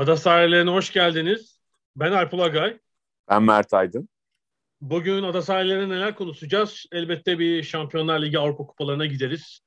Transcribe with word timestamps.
Ada 0.00 0.16
sahillerine 0.16 0.70
hoş 0.70 0.92
geldiniz. 0.92 1.60
Ben 1.96 2.12
Alp 2.12 2.34
Ulagay. 2.34 2.78
Ben 3.30 3.42
Mert 3.42 3.74
Aydın. 3.74 4.08
Bugün 4.80 5.22
ada 5.22 5.42
sahillerine 5.42 5.88
neler 5.88 6.14
konuşacağız? 6.14 6.86
Elbette 6.92 7.38
bir 7.38 7.62
Şampiyonlar 7.62 8.22
Ligi 8.22 8.38
Avrupa 8.38 8.66
Kupalarına 8.66 9.06
gideriz. 9.06 9.60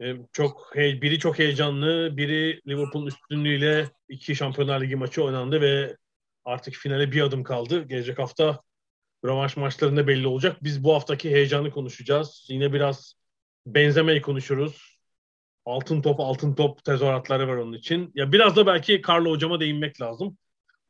Ee, 0.00 0.16
çok 0.32 0.72
biri 0.76 1.18
çok 1.18 1.38
heyecanlı, 1.38 2.16
biri 2.16 2.60
Liverpool'un 2.68 3.06
üstünlüğüyle 3.06 3.90
iki 4.08 4.36
Şampiyonlar 4.36 4.80
Ligi 4.80 4.96
maçı 4.96 5.24
oynandı 5.24 5.60
ve 5.60 5.96
artık 6.44 6.74
finale 6.74 7.12
bir 7.12 7.20
adım 7.20 7.44
kaldı. 7.44 7.82
Gelecek 7.82 8.18
hafta 8.18 8.60
rövanş 9.24 9.56
maçlarında 9.56 10.06
belli 10.06 10.26
olacak. 10.26 10.56
Biz 10.62 10.84
bu 10.84 10.94
haftaki 10.94 11.30
heyecanı 11.30 11.70
konuşacağız. 11.70 12.46
Yine 12.50 12.72
biraz 12.72 13.14
benzemeyi 13.66 14.22
konuşuruz. 14.22 14.91
Altın 15.64 16.02
top, 16.02 16.20
altın 16.20 16.54
top 16.54 16.84
tezahüratları 16.84 17.48
var 17.48 17.56
onun 17.56 17.72
için. 17.72 18.10
Ya 18.14 18.32
biraz 18.32 18.56
da 18.56 18.66
belki 18.66 19.02
Carlo 19.08 19.30
hocama 19.30 19.60
değinmek 19.60 20.00
lazım 20.00 20.36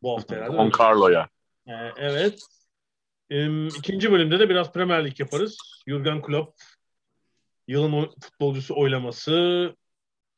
bu 0.02 0.12
hafta 0.16 0.36
herhalde. 0.36 0.56
Don 0.56 0.72
Carlo'ya. 0.78 1.28
Ee, 1.66 1.72
evet. 1.96 2.42
Ee, 3.30 3.66
ikinci 3.66 4.12
bölümde 4.12 4.38
de 4.38 4.48
biraz 4.48 4.72
Premier 4.72 5.04
Lig 5.04 5.20
yaparız. 5.20 5.58
Jurgen 5.88 6.22
Klopp 6.22 6.60
yılın 7.68 8.10
futbolcusu 8.20 8.74
oylaması, 8.76 9.76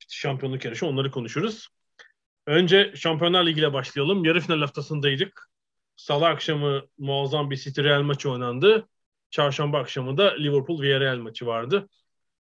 şampiyonluk 0.09 0.65
yarışı 0.65 0.87
onları 0.87 1.11
konuşuruz. 1.11 1.69
Önce 2.47 2.93
Şampiyonlar 2.97 3.47
Ligi 3.47 3.61
ile 3.61 3.73
başlayalım. 3.73 4.25
Yarı 4.25 4.41
final 4.41 4.61
haftasındaydık. 4.61 5.51
Salı 5.97 6.27
akşamı 6.27 6.83
muazzam 6.99 7.51
bir 7.51 7.57
City 7.57 7.83
Real 7.83 8.03
maçı 8.03 8.31
oynandı. 8.31 8.89
Çarşamba 9.31 9.79
akşamı 9.79 10.17
da 10.17 10.35
Liverpool 10.35 10.83
Villarreal 10.83 11.17
maçı 11.17 11.47
vardı. 11.47 11.89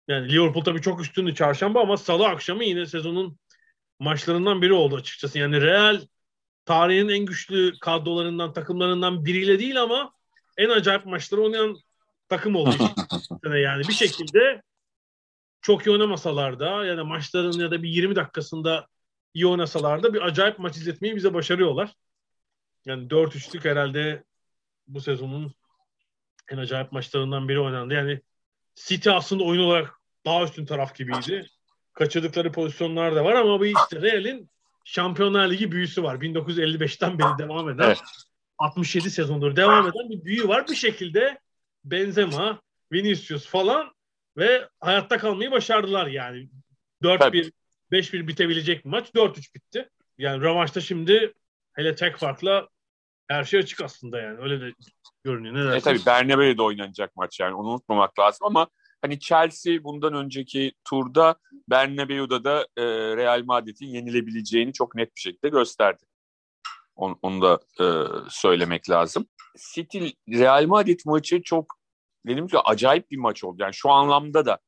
Yani 0.08 0.32
Liverpool 0.32 0.64
tabii 0.64 0.82
çok 0.82 1.00
üstündü 1.00 1.34
çarşamba 1.34 1.80
ama 1.80 1.96
salı 1.96 2.28
akşamı 2.28 2.64
yine 2.64 2.86
sezonun 2.86 3.38
maçlarından 3.98 4.62
biri 4.62 4.72
oldu 4.72 4.96
açıkçası. 4.96 5.38
Yani 5.38 5.60
Real 5.60 6.00
tarihin 6.64 7.08
en 7.08 7.26
güçlü 7.26 7.78
kadrolarından, 7.80 8.52
takımlarından 8.52 9.24
biriyle 9.24 9.58
değil 9.58 9.82
ama 9.82 10.12
en 10.56 10.68
acayip 10.68 11.06
maçları 11.06 11.42
oynayan 11.42 11.76
takım 12.28 12.56
oldu. 12.56 12.90
yani 13.44 13.88
bir 13.88 13.92
şekilde 13.92 14.62
çok 15.60 15.86
iyi 15.86 15.90
oynamasalar 15.90 16.60
da 16.60 16.84
ya 16.84 16.96
da 16.96 17.04
maçların 17.04 17.58
ya 17.60 17.70
da 17.70 17.82
bir 17.82 17.88
20 17.88 18.16
dakikasında 18.16 18.86
iyi 19.34 19.46
oynasalar 19.46 20.02
da 20.02 20.14
bir 20.14 20.20
acayip 20.20 20.58
maç 20.58 20.76
izletmeyi 20.76 21.16
bize 21.16 21.34
başarıyorlar. 21.34 21.94
Yani 22.86 23.08
4-3'lük 23.08 23.64
herhalde 23.64 24.24
bu 24.86 25.00
sezonun 25.00 25.52
en 26.50 26.58
acayip 26.58 26.92
maçlarından 26.92 27.48
biri 27.48 27.60
oynandı. 27.60 27.94
Yani 27.94 28.20
City 28.74 29.10
aslında 29.10 29.44
oyun 29.44 29.62
olarak 29.62 29.97
daha 30.24 30.44
üstün 30.44 30.66
taraf 30.66 30.94
gibiydi. 30.94 31.46
Kaçırdıkları 31.92 32.52
pozisyonlar 32.52 33.16
da 33.16 33.24
var 33.24 33.34
ama 33.34 33.60
bu 33.60 33.66
işte 33.66 34.02
Real'in 34.02 34.50
Şampiyonlar 34.84 35.50
Ligi 35.50 35.72
büyüsü 35.72 36.02
var. 36.02 36.16
1955'ten 36.16 37.18
beri 37.18 37.38
devam 37.38 37.70
eden 37.70 37.84
evet. 37.84 38.00
67 38.58 39.10
sezondur 39.10 39.56
devam 39.56 39.86
eden 39.86 40.10
bir 40.10 40.24
büyü 40.24 40.48
var. 40.48 40.68
Bir 40.68 40.74
şekilde 40.74 41.38
Benzema, 41.84 42.60
Vinicius 42.92 43.46
falan 43.46 43.92
ve 44.36 44.68
hayatta 44.80 45.18
kalmayı 45.18 45.50
başardılar 45.50 46.06
yani. 46.06 46.48
4-1, 47.02 47.52
5-1 47.92 48.28
bitebilecek 48.28 48.84
bir 48.84 48.90
maç 48.90 49.08
4-3 49.08 49.54
bitti. 49.54 49.88
Yani 50.18 50.42
rövanşta 50.42 50.80
şimdi 50.80 51.34
hele 51.72 51.94
tek 51.94 52.16
farkla 52.16 52.68
her 53.28 53.44
şey 53.44 53.60
açık 53.60 53.80
aslında 53.80 54.20
yani. 54.20 54.40
Öyle 54.40 54.60
de 54.60 54.74
görünüyor. 55.24 55.72
Ne 55.72 55.76
e 55.76 55.80
tabii 55.80 56.06
Bernabeu'de 56.06 56.62
oynanacak 56.62 57.16
maç 57.16 57.40
yani 57.40 57.54
onu 57.54 57.68
unutmamak 57.68 58.18
lazım 58.18 58.46
ama 58.46 58.68
hani 59.02 59.20
Chelsea 59.20 59.84
bundan 59.84 60.14
önceki 60.14 60.72
turda 60.84 61.36
Bernabeu'da 61.70 62.44
da 62.44 62.66
e, 62.76 62.84
Real 63.16 63.42
Madrid'in 63.44 63.86
yenilebileceğini 63.86 64.72
çok 64.72 64.94
net 64.94 65.16
bir 65.16 65.20
şekilde 65.20 65.48
gösterdi. 65.48 66.04
Onu, 66.96 67.18
onu 67.22 67.42
da 67.42 67.60
e, 67.80 67.86
söylemek 68.30 68.90
lazım. 68.90 69.26
City 69.74 70.08
Real 70.28 70.66
Madrid 70.66 71.00
maçı 71.04 71.42
çok 71.42 71.78
dedim 72.26 72.46
ki 72.46 72.58
acayip 72.58 73.10
bir 73.10 73.16
maç 73.16 73.44
oldu. 73.44 73.56
Yani 73.60 73.74
şu 73.74 73.90
anlamda 73.90 74.46
da 74.46 74.58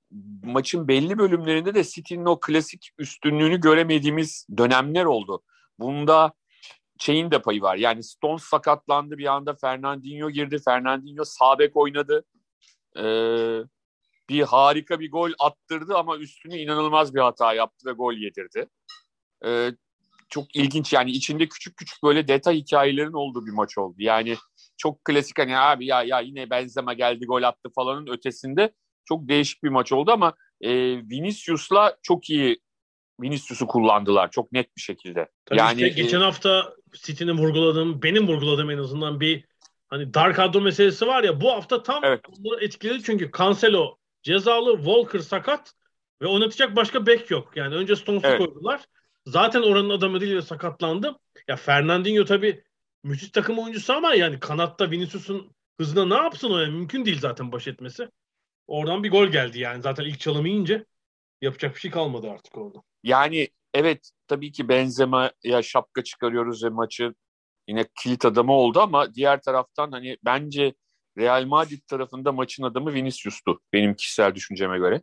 maçın 0.44 0.88
belli 0.88 1.18
bölümlerinde 1.18 1.74
de 1.74 1.84
City'nin 1.84 2.26
o 2.26 2.40
klasik 2.40 2.90
üstünlüğünü 2.98 3.60
göremediğimiz 3.60 4.46
dönemler 4.56 5.04
oldu. 5.04 5.42
Bunda 5.78 6.32
şeyin 6.98 7.30
de 7.30 7.42
payı 7.42 7.62
var. 7.62 7.76
Yani 7.76 8.02
Stones 8.02 8.42
sakatlandı 8.42 9.18
bir 9.18 9.26
anda 9.26 9.54
Fernandinho 9.54 10.30
girdi. 10.30 10.58
Fernandinho 10.64 11.24
sağ 11.24 11.58
bek 11.58 11.76
oynadı. 11.76 12.24
Ee, 12.96 13.60
bir 14.30 14.42
harika 14.42 15.00
bir 15.00 15.10
gol 15.10 15.30
attırdı 15.38 15.94
ama 15.96 16.16
üstüne 16.16 16.58
inanılmaz 16.58 17.14
bir 17.14 17.20
hata 17.20 17.54
yaptı 17.54 17.88
ve 17.88 17.92
gol 17.92 18.14
yedirdi. 18.14 18.66
Ee, 19.46 19.70
çok 20.28 20.56
ilginç 20.56 20.92
yani 20.92 21.10
içinde 21.10 21.48
küçük 21.48 21.76
küçük 21.76 22.02
böyle 22.02 22.28
detay 22.28 22.56
hikayelerin 22.56 23.12
olduğu 23.12 23.46
bir 23.46 23.52
maç 23.52 23.78
oldu. 23.78 23.94
Yani 23.98 24.36
çok 24.76 25.04
klasik 25.04 25.38
hani 25.38 25.58
abi 25.58 25.86
ya 25.86 26.02
ya 26.02 26.20
yine 26.20 26.50
Benzema 26.50 26.92
geldi 26.92 27.26
gol 27.26 27.42
attı 27.42 27.70
falanın 27.74 28.06
ötesinde 28.06 28.72
çok 29.04 29.28
değişik 29.28 29.64
bir 29.64 29.68
maç 29.68 29.92
oldu 29.92 30.10
ama 30.12 30.34
e, 30.60 30.70
Vinicius'la 30.96 31.96
çok 32.02 32.30
iyi 32.30 32.60
Vinicius'u 33.22 33.66
kullandılar 33.66 34.30
çok 34.30 34.52
net 34.52 34.76
bir 34.76 34.82
şekilde. 34.82 35.28
Tabii 35.44 35.58
yani 35.58 35.82
işte 35.82 36.02
geçen 36.02 36.20
e, 36.20 36.24
hafta 36.24 36.74
City'nin 36.92 37.38
vurguladığım, 37.38 38.02
benim 38.02 38.28
vurguladığım 38.28 38.70
en 38.70 38.78
azından 38.78 39.20
bir 39.20 39.44
hani 39.88 40.14
dar 40.14 40.34
kadro 40.34 40.60
meselesi 40.60 41.06
var 41.06 41.24
ya 41.24 41.40
bu 41.40 41.50
hafta 41.50 41.82
tam 41.82 42.04
evet. 42.04 42.20
onları 42.28 42.64
etkiledi 42.64 43.02
çünkü 43.02 43.30
Cancelo 43.38 43.99
cezalı, 44.22 44.76
Walker 44.76 45.18
sakat 45.18 45.74
ve 46.22 46.26
oynatacak 46.26 46.76
başka 46.76 47.06
bek 47.06 47.30
yok. 47.30 47.52
Yani 47.56 47.74
önce 47.74 47.96
Stones'u 47.96 48.26
evet. 48.26 48.38
koydular. 48.38 48.84
Zaten 49.26 49.62
oranın 49.62 49.90
adamı 49.90 50.20
değil 50.20 50.36
ve 50.36 50.42
sakatlandı. 50.42 51.18
Ya 51.48 51.56
Fernandinho 51.56 52.24
tabii 52.24 52.64
müthiş 53.04 53.30
takım 53.30 53.58
oyuncusu 53.58 53.92
ama 53.92 54.14
yani 54.14 54.40
kanatta 54.40 54.90
Vinicius'un 54.90 55.52
hızına 55.80 56.16
ne 56.16 56.22
yapsın 56.22 56.50
o 56.50 56.58
yani 56.58 56.72
mümkün 56.72 57.04
değil 57.04 57.20
zaten 57.20 57.52
baş 57.52 57.68
etmesi. 57.68 58.08
Oradan 58.66 59.04
bir 59.04 59.10
gol 59.10 59.26
geldi 59.26 59.58
yani 59.58 59.82
zaten 59.82 60.04
ilk 60.04 60.20
çalımı 60.20 60.48
yiyince 60.48 60.84
yapacak 61.42 61.74
bir 61.74 61.80
şey 61.80 61.90
kalmadı 61.90 62.30
artık 62.30 62.58
orada. 62.58 62.78
Yani 63.02 63.48
evet 63.74 64.10
tabii 64.28 64.52
ki 64.52 64.68
Benzema'ya 64.68 65.62
şapka 65.62 66.04
çıkarıyoruz 66.04 66.64
ve 66.64 66.68
maçı 66.68 67.14
yine 67.68 67.84
kilit 68.02 68.24
adamı 68.24 68.52
oldu 68.52 68.80
ama 68.80 69.14
diğer 69.14 69.42
taraftan 69.42 69.92
hani 69.92 70.16
bence 70.24 70.74
Real 71.18 71.44
Madrid 71.44 71.80
tarafında 71.88 72.32
maçın 72.32 72.62
adamı 72.62 72.94
Vinicius'tu 72.94 73.60
benim 73.72 73.94
kişisel 73.94 74.34
düşünceme 74.34 74.78
göre. 74.78 75.02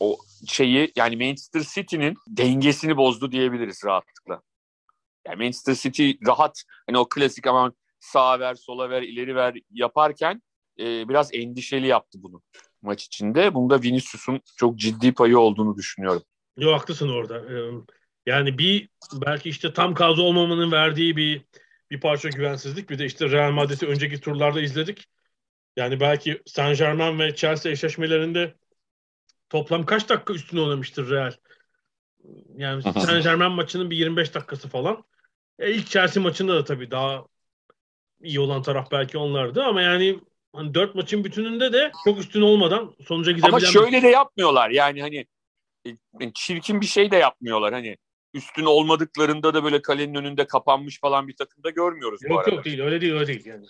O 0.00 0.18
şeyi 0.46 0.92
yani 0.96 1.16
Manchester 1.16 1.62
City'nin 1.74 2.16
dengesini 2.28 2.96
bozdu 2.96 3.32
diyebiliriz 3.32 3.82
rahatlıkla. 3.84 4.42
Yani 5.26 5.36
Manchester 5.36 5.74
City 5.74 6.10
rahat 6.26 6.62
hani 6.86 6.98
o 6.98 7.08
klasik 7.08 7.46
ama 7.46 7.72
sağa 8.00 8.40
ver, 8.40 8.54
sola 8.54 8.90
ver, 8.90 9.02
ileri 9.02 9.34
ver 9.34 9.54
yaparken 9.70 10.42
e, 10.78 11.08
biraz 11.08 11.34
endişeli 11.34 11.86
yaptı 11.86 12.22
bunu 12.22 12.42
maç 12.82 13.04
içinde. 13.04 13.54
Bunda 13.54 13.82
Vinicius'un 13.82 14.40
çok 14.56 14.76
ciddi 14.76 15.14
payı 15.14 15.38
olduğunu 15.38 15.76
düşünüyorum. 15.76 16.22
Yok 16.56 16.80
haklısın 16.80 17.08
orada. 17.08 17.44
Yani 18.26 18.58
bir 18.58 18.88
belki 19.26 19.48
işte 19.48 19.72
tam 19.72 19.94
kadro 19.94 20.22
olmamanın 20.22 20.72
verdiği 20.72 21.16
bir 21.16 21.42
bir 21.90 22.00
parça 22.00 22.28
güvensizlik. 22.28 22.90
Bir 22.90 22.98
de 22.98 23.04
işte 23.04 23.30
Real 23.30 23.52
Madrid'i 23.52 23.86
önceki 23.86 24.20
turlarda 24.20 24.60
izledik. 24.60 25.06
Yani 25.76 26.00
belki 26.00 26.42
Saint 26.46 26.78
Germain 26.78 27.18
ve 27.18 27.36
Chelsea 27.36 27.72
eşleşmelerinde 27.72 28.54
toplam 29.48 29.86
kaç 29.86 30.08
dakika 30.08 30.32
üstüne 30.32 30.60
oynamıştır 30.60 31.10
Real? 31.10 31.32
Yani 32.56 32.82
Saint 32.82 33.24
Germain 33.24 33.52
maçının 33.52 33.90
bir 33.90 33.96
25 33.96 34.34
dakikası 34.34 34.68
falan. 34.68 35.04
E, 35.58 35.72
ilk 35.72 35.86
Chelsea 35.86 36.22
maçında 36.22 36.54
da 36.54 36.64
tabii 36.64 36.90
daha 36.90 37.24
iyi 38.22 38.40
olan 38.40 38.62
taraf 38.62 38.90
belki 38.92 39.18
onlardı 39.18 39.62
ama 39.62 39.82
yani 39.82 40.20
hani 40.52 40.74
dört 40.74 40.94
maçın 40.94 41.24
bütününde 41.24 41.72
de 41.72 41.92
çok 42.04 42.18
üstün 42.18 42.42
olmadan 42.42 42.94
sonuca 43.08 43.32
gidebilen... 43.32 43.48
Ama 43.48 43.60
şöyle 43.60 44.02
de 44.02 44.08
yapmıyorlar 44.08 44.70
yani 44.70 45.00
hani 45.00 45.26
e, 46.20 46.32
çirkin 46.34 46.80
bir 46.80 46.86
şey 46.86 47.10
de 47.10 47.16
yapmıyorlar 47.16 47.72
hani 47.72 47.96
üstün 48.34 48.64
olmadıklarında 48.64 49.54
da 49.54 49.64
böyle 49.64 49.82
kalenin 49.82 50.14
önünde 50.14 50.46
kapanmış 50.46 51.00
falan 51.00 51.28
bir 51.28 51.36
takımda 51.36 51.70
görmüyoruz 51.70 52.22
yok, 52.22 52.30
bu 52.30 52.38
arada. 52.38 52.50
Yok 52.50 52.64
değil 52.64 52.80
öyle 52.80 53.00
değil 53.00 53.12
öyle 53.12 53.26
değil 53.26 53.46
yani. 53.46 53.66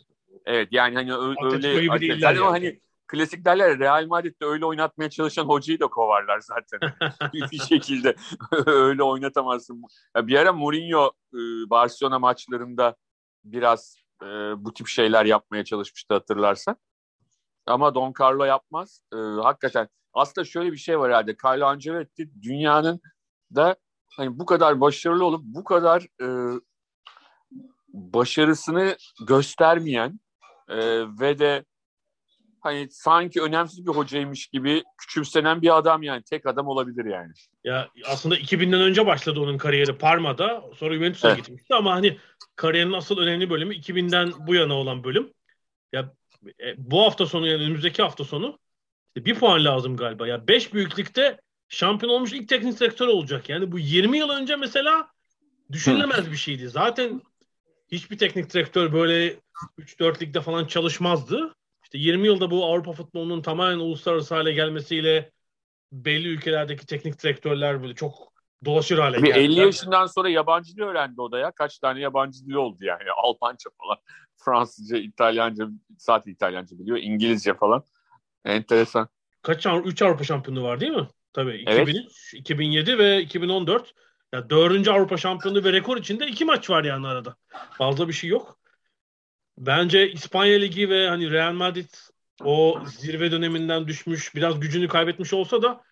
Evet 0.50 0.68
yani 0.70 0.94
hani 0.94 1.14
öyle, 1.14 1.68
öyle 1.68 2.06
yani. 2.26 2.38
hani 2.38 2.80
klasik 3.06 3.44
derler 3.44 3.78
Real 3.78 4.06
Madrid'de 4.06 4.44
öyle 4.44 4.64
oynatmaya 4.64 5.10
çalışan 5.10 5.44
hocayı 5.44 5.80
da 5.80 5.86
kovarlar 5.86 6.40
zaten. 6.40 6.80
bir 7.52 7.58
şekilde 7.58 8.16
öyle 8.66 9.02
oynatamazsın. 9.02 9.82
Ya 10.16 10.26
bir 10.26 10.36
ara 10.38 10.52
Mourinho 10.52 11.12
e, 11.34 11.38
Barcelona 11.70 12.18
maçlarında 12.18 12.96
biraz 13.44 13.96
e, 14.22 14.26
bu 14.64 14.74
tip 14.74 14.88
şeyler 14.88 15.24
yapmaya 15.24 15.64
çalışmıştı 15.64 16.14
hatırlarsan. 16.14 16.76
Ama 17.66 17.94
Don 17.94 18.12
Carlo 18.20 18.44
yapmaz. 18.44 19.02
E, 19.12 19.16
hakikaten 19.16 19.88
aslında 20.12 20.44
şöyle 20.44 20.72
bir 20.72 20.76
şey 20.76 20.98
var 20.98 21.10
herhalde. 21.10 21.36
Carlo 21.44 21.66
Ancelotti 21.66 22.30
dünyanın 22.42 23.00
da 23.54 23.76
hani 24.16 24.38
bu 24.38 24.46
kadar 24.46 24.80
başarılı 24.80 25.24
olup 25.24 25.42
bu 25.44 25.64
kadar 25.64 26.06
e, 26.22 26.26
başarısını 27.92 28.96
göstermeyen 29.26 30.20
e, 30.70 30.76
ve 31.20 31.38
de 31.38 31.64
hani 32.60 32.88
sanki 32.90 33.42
önemsiz 33.42 33.86
bir 33.86 33.90
hocaymış 33.90 34.46
gibi 34.46 34.84
küçümsenen 34.98 35.62
bir 35.62 35.78
adam 35.78 36.02
yani. 36.02 36.22
Tek 36.22 36.46
adam 36.46 36.68
olabilir 36.68 37.04
yani. 37.04 37.32
Ya 37.64 37.88
aslında 38.06 38.38
2000'den 38.38 38.80
önce 38.80 39.06
başladı 39.06 39.40
onun 39.40 39.58
kariyeri 39.58 39.98
Parma'da. 39.98 40.64
Sonra 40.76 40.94
Juventus'a 40.94 41.28
evet. 41.28 41.38
gitmişti 41.38 41.74
ama 41.74 41.92
hani 41.92 42.18
kariyerinin 42.56 42.92
asıl 42.92 43.18
önemli 43.18 43.50
bölümü 43.50 43.74
2000'den 43.74 44.32
bu 44.46 44.54
yana 44.54 44.74
olan 44.74 45.04
bölüm. 45.04 45.32
Ya 45.92 46.12
e, 46.60 46.74
bu 46.76 47.02
hafta 47.02 47.26
sonu 47.26 47.46
yani 47.46 47.62
önümüzdeki 47.62 48.02
hafta 48.02 48.24
sonu 48.24 48.58
işte 49.08 49.24
bir 49.24 49.34
puan 49.34 49.64
lazım 49.64 49.96
galiba. 49.96 50.26
Ya 50.26 50.48
5 50.48 50.74
büyüklükte 50.74 51.40
şampiyon 51.68 52.12
olmuş 52.12 52.32
ilk 52.32 52.48
teknik 52.48 52.80
direktör 52.80 53.08
olacak. 53.08 53.48
Yani 53.48 53.72
bu 53.72 53.78
20 53.78 54.18
yıl 54.18 54.28
önce 54.28 54.56
mesela 54.56 55.10
düşünülemez 55.72 56.30
bir 56.30 56.36
şeydi. 56.36 56.68
Zaten 56.68 57.22
hiçbir 57.92 58.18
teknik 58.18 58.54
direktör 58.54 58.92
böyle 58.92 59.36
3-4 59.78 60.22
ligde 60.22 60.40
falan 60.40 60.64
çalışmazdı. 60.64 61.54
İşte 61.82 61.98
20 61.98 62.26
yılda 62.26 62.50
bu 62.50 62.64
Avrupa 62.64 62.92
futbolunun 62.92 63.42
tamamen 63.42 63.78
uluslararası 63.78 64.34
hale 64.34 64.52
gelmesiyle 64.52 65.30
belli 65.92 66.28
ülkelerdeki 66.28 66.86
teknik 66.86 67.22
direktörler 67.22 67.82
böyle 67.82 67.94
çok 67.94 68.32
dolaşır 68.64 68.98
hale 68.98 69.20
geldi. 69.20 69.38
50 69.38 69.60
yaşından 69.60 70.06
sonra 70.06 70.28
yabancı 70.28 70.76
dil 70.76 70.82
öğrendi 70.82 71.20
o 71.20 71.32
da 71.32 71.38
ya. 71.38 71.50
Kaç 71.50 71.78
tane 71.78 72.00
yabancı 72.00 72.46
dil 72.46 72.54
oldu 72.54 72.84
yani. 72.84 73.02
Almanca 73.22 73.70
falan. 73.78 73.96
Fransızca, 74.36 74.96
İtalyanca, 74.96 75.68
zaten 75.98 76.32
İtalyanca 76.32 76.78
biliyor. 76.78 76.98
İngilizce 76.98 77.54
falan. 77.54 77.84
Enteresan. 78.44 79.08
Kaç 79.42 79.66
3 79.84 80.02
Avrupa 80.02 80.24
şampiyonu 80.24 80.62
var 80.62 80.80
değil 80.80 80.92
mi? 80.92 81.08
Tabii 81.32 81.56
2003, 81.56 81.96
evet. 81.96 82.10
2007 82.32 82.98
ve 82.98 83.22
2014. 83.22 83.94
Ya 84.32 84.50
dördüncü 84.50 84.90
Avrupa 84.90 85.16
şampiyonu 85.16 85.64
ve 85.64 85.72
rekor 85.72 85.96
içinde 85.96 86.26
iki 86.26 86.44
maç 86.44 86.70
var 86.70 86.84
yani 86.84 87.06
arada. 87.06 87.36
Fazla 87.78 88.08
bir 88.08 88.12
şey 88.12 88.30
yok. 88.30 88.58
Bence 89.58 90.10
İspanya 90.10 90.58
Ligi 90.58 90.88
ve 90.88 91.08
hani 91.08 91.30
Real 91.30 91.52
Madrid 91.52 91.88
o 92.44 92.82
zirve 92.86 93.30
döneminden 93.30 93.88
düşmüş, 93.88 94.34
biraz 94.34 94.60
gücünü 94.60 94.88
kaybetmiş 94.88 95.32
olsa 95.32 95.62
da 95.62 95.82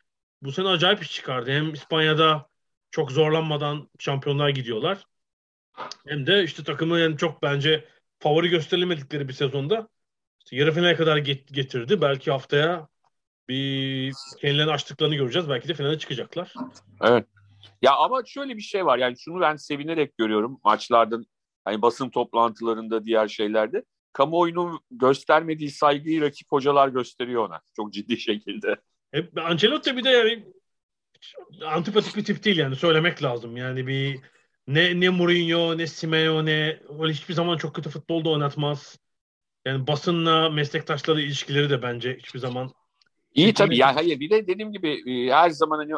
bu 0.43 0.53
sene 0.53 0.69
acayip 0.69 1.03
iş 1.03 1.13
çıkardı. 1.13 1.51
Hem 1.51 1.75
İspanya'da 1.75 2.49
çok 2.91 3.13
zorlanmadan 3.13 3.89
şampiyonlar 3.99 4.49
gidiyorlar. 4.49 5.05
Hem 6.07 6.27
de 6.27 6.45
işte 6.45 6.65
takımı 6.65 6.99
yani 6.99 7.17
çok 7.17 7.43
bence 7.43 7.85
favori 8.19 8.49
gösterilemedikleri 8.49 9.29
bir 9.29 9.33
sezonda 9.33 9.89
işte 10.45 10.57
yarı 10.57 10.73
finale 10.73 10.97
kadar 10.97 11.17
getirdi. 11.17 12.01
Belki 12.01 12.31
haftaya 12.31 12.89
bir 13.49 14.13
kendilerini 14.41 14.71
açtıklarını 14.71 15.15
göreceğiz. 15.15 15.49
Belki 15.49 15.69
de 15.69 15.75
finale 15.75 15.99
çıkacaklar. 15.99 16.55
Evet. 17.03 17.27
Ya 17.83 17.97
ama 17.97 18.23
şöyle 18.27 18.57
bir 18.57 18.63
şey 18.63 18.87
var. 18.87 18.99
Yani 18.99 19.19
şunu 19.19 19.41
ben 19.41 19.57
sevinerek 19.57 20.19
görüyorum 20.19 20.61
maçlarda 20.65 21.19
hani 21.65 21.83
basın 21.83 22.11
toplantılarında 22.11 23.05
diğer 23.05 23.29
şeylerde 23.29 23.85
kamuoyunun 24.13 24.81
göstermediği 24.91 25.71
saygıyı 25.71 26.21
rakip 26.21 26.53
hocalar 26.53 26.89
gösteriyor 26.89 27.49
ona. 27.49 27.61
Çok 27.77 27.93
ciddi 27.93 28.17
şekilde. 28.21 28.77
Hep 29.13 29.39
Ancelotti 29.39 29.97
bir 29.97 30.05
de 30.05 30.11
yani 30.11 30.45
antipatik 31.67 32.17
bir 32.17 32.25
tip 32.25 32.45
değil 32.45 32.57
yani 32.57 32.77
söylemek 32.77 33.23
lazım. 33.23 33.57
Yani 33.57 33.87
bir 33.87 34.21
ne 34.67 35.01
ne 35.01 35.09
Mourinho 35.09 35.79
ne 35.79 35.87
Simeone 35.87 36.81
öyle 37.01 37.13
hiçbir 37.13 37.35
zaman 37.35 37.57
çok 37.57 37.75
kötü 37.75 37.91
futbolda 37.91 38.31
oynatmaz. 38.31 38.99
Yani 39.65 39.87
basınla 39.87 40.51
meslektaşları 40.51 41.21
ilişkileri 41.21 41.71
de 41.71 41.83
bence 41.83 42.17
hiçbir 42.17 42.39
zaman 42.39 42.73
İyi 43.35 43.55
tabii 43.55 43.77
ya 43.77 43.97
hayır 43.97 44.21
bir 44.21 44.31
de 44.31 44.47
dediğim 44.47 44.73
gibi 44.73 45.11
e, 45.11 45.33
her 45.33 45.51
zaman 45.51 45.79
hani 45.79 45.93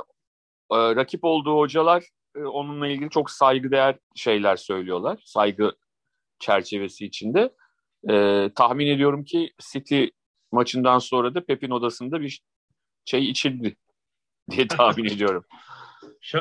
e, 0.73 0.77
rakip 0.77 1.25
olduğu 1.25 1.59
hocalar 1.59 2.05
e, 2.37 2.41
onunla 2.41 2.89
ilgili 2.89 3.11
çok 3.11 3.31
saygıdeğer 3.31 3.99
şeyler 4.15 4.57
söylüyorlar. 4.57 5.23
Saygı 5.25 5.73
çerçevesi 6.39 7.07
içinde. 7.07 7.55
tahmin 8.55 8.87
ediyorum 8.87 9.25
ki 9.25 9.53
City 9.73 10.05
maçından 10.53 10.99
sonra 10.99 11.35
da 11.35 11.45
Pep'in 11.45 11.71
odasında 11.71 12.21
bir 12.21 12.43
şey 13.05 13.31
içildi 13.31 13.77
diye 14.51 14.67
tahmin 14.69 15.05
ediyorum. 15.05 15.45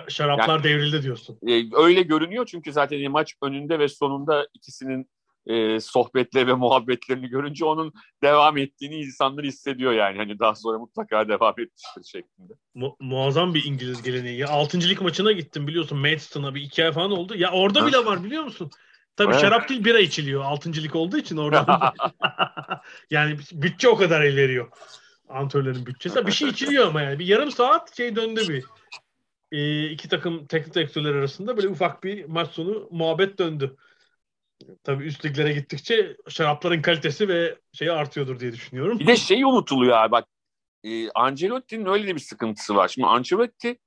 Şaraplar 0.08 0.48
yani, 0.48 0.64
devrildi 0.64 1.04
diyorsun. 1.04 1.40
öyle 1.74 2.02
görünüyor 2.02 2.46
çünkü 2.46 2.74
zaten 2.74 3.12
maç 3.12 3.36
önünde 3.42 3.80
ve 3.80 3.88
sonunda 3.88 4.48
ikisinin 4.54 5.10
e, 5.48 5.80
sohbetleri 5.80 6.48
ve 6.48 6.54
muhabbetlerini 6.54 7.30
görünce 7.30 7.66
onun 7.66 7.94
devam 8.24 8.58
ettiğini 8.58 8.96
insanlar 8.96 9.46
hissediyor 9.46 9.94
yani. 9.94 10.18
Hani 10.18 10.40
daha 10.40 10.56
sonra 10.56 10.80
mutlaka 10.80 11.28
devam 11.28 11.54
etmiştir 11.60 12.04
şeklinde. 12.04 12.54
Mu- 12.74 12.96
muazzam 13.00 13.54
bir 13.54 13.66
İngiliz 13.66 14.02
geleneği. 14.02 14.40
Ya, 14.40 14.50
altıncılık 14.50 15.02
maçına 15.02 15.32
gittim 15.32 15.68
biliyorsun 15.68 15.98
Maidstone'a 15.98 16.56
bir 16.56 16.62
iki 16.62 16.86
ay 16.86 16.92
falan 16.92 17.12
oldu. 17.12 17.36
Ya 17.36 17.52
orada 17.52 17.88
bile 17.88 18.06
var 18.06 18.24
biliyor 18.24 18.44
musun? 18.44 18.72
Tabii 19.16 19.32
evet. 19.32 19.42
şarap 19.42 19.70
değil 19.70 19.86
bira 19.86 20.00
içiliyor. 20.00 20.44
Altıncılık 20.44 20.96
olduğu 20.96 21.18
için 21.18 21.38
orada. 21.38 21.94
yani 23.10 23.38
bütçe 23.52 23.90
o 23.90 23.98
kadar 23.98 24.24
ileriyor. 24.24 24.72
Antrenörlerin 25.30 25.86
bütçesi. 25.86 26.28
Bir 26.28 26.32
şey 26.32 26.50
içiliyor 26.50 26.88
ama 26.88 27.02
yani. 27.02 27.20
Bir 27.20 27.26
yarım 27.26 27.52
saat 27.52 27.98
şey 27.98 28.16
döndü 28.16 28.42
bir. 28.50 28.66
Ee, 29.52 29.90
iki 29.90 30.10
takım 30.10 30.46
teknik 30.46 30.76
direktörler 30.76 31.16
arasında 31.16 31.58
böyle 31.58 31.68
ufak 31.68 32.04
bir 32.04 32.26
maç 32.26 32.52
sonu 32.52 32.88
muhabbet 32.92 33.40
döndü. 33.40 33.76
Tabii 34.84 35.06
üst 35.06 35.26
liglere 35.26 35.54
gittikçe 35.54 36.18
şarapların 36.30 36.82
kalitesi 36.82 37.28
ve 37.28 37.60
şeyi 37.74 37.92
artıyordur 37.92 38.40
diye 38.40 38.52
düşünüyorum. 38.52 39.00
Bir 39.00 39.08
de 39.08 39.16
şey 39.16 39.44
unutuluyor 39.44 39.98
abi 39.98 40.12
bak. 40.12 40.28
E, 40.84 41.10
Ancelotti'nin 41.12 41.86
öyle 41.86 42.08
de 42.08 42.16
bir 42.16 42.20
sıkıntısı 42.20 42.76
var. 42.76 42.88
Şimdi 42.88 43.08
Ancelotti 43.08 43.78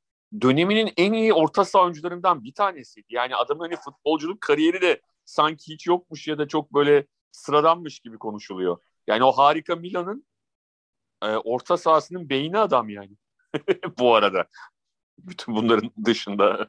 döneminin 0.41 0.93
en 0.97 1.13
iyi 1.13 1.33
orta 1.33 1.65
saha 1.65 1.83
oyuncularından 1.83 2.45
bir 2.45 2.55
tanesiydi. 2.55 3.07
Yani 3.11 3.37
adamın 3.37 3.61
hani 3.65 3.77
futbolculuk 3.77 4.41
kariyeri 4.41 4.81
de 4.81 5.01
sanki 5.25 5.73
hiç 5.73 5.87
yokmuş 5.87 6.29
ya 6.29 6.39
da 6.39 6.49
çok 6.49 6.75
böyle 6.75 7.07
sıradanmış 7.33 8.01
gibi 8.01 8.19
konuşuluyor. 8.19 8.79
Yani 9.07 9.25
o 9.25 9.33
harika 9.33 9.77
Milan'ın 9.77 10.27
e, 11.23 11.27
orta 11.27 11.77
sahasının 11.77 12.29
beyni 12.29 12.59
adam 12.59 12.89
yani. 12.89 13.17
Bu 13.99 14.15
arada. 14.15 14.45
Bütün 15.19 15.55
bunların 15.55 15.91
dışında. 16.05 16.69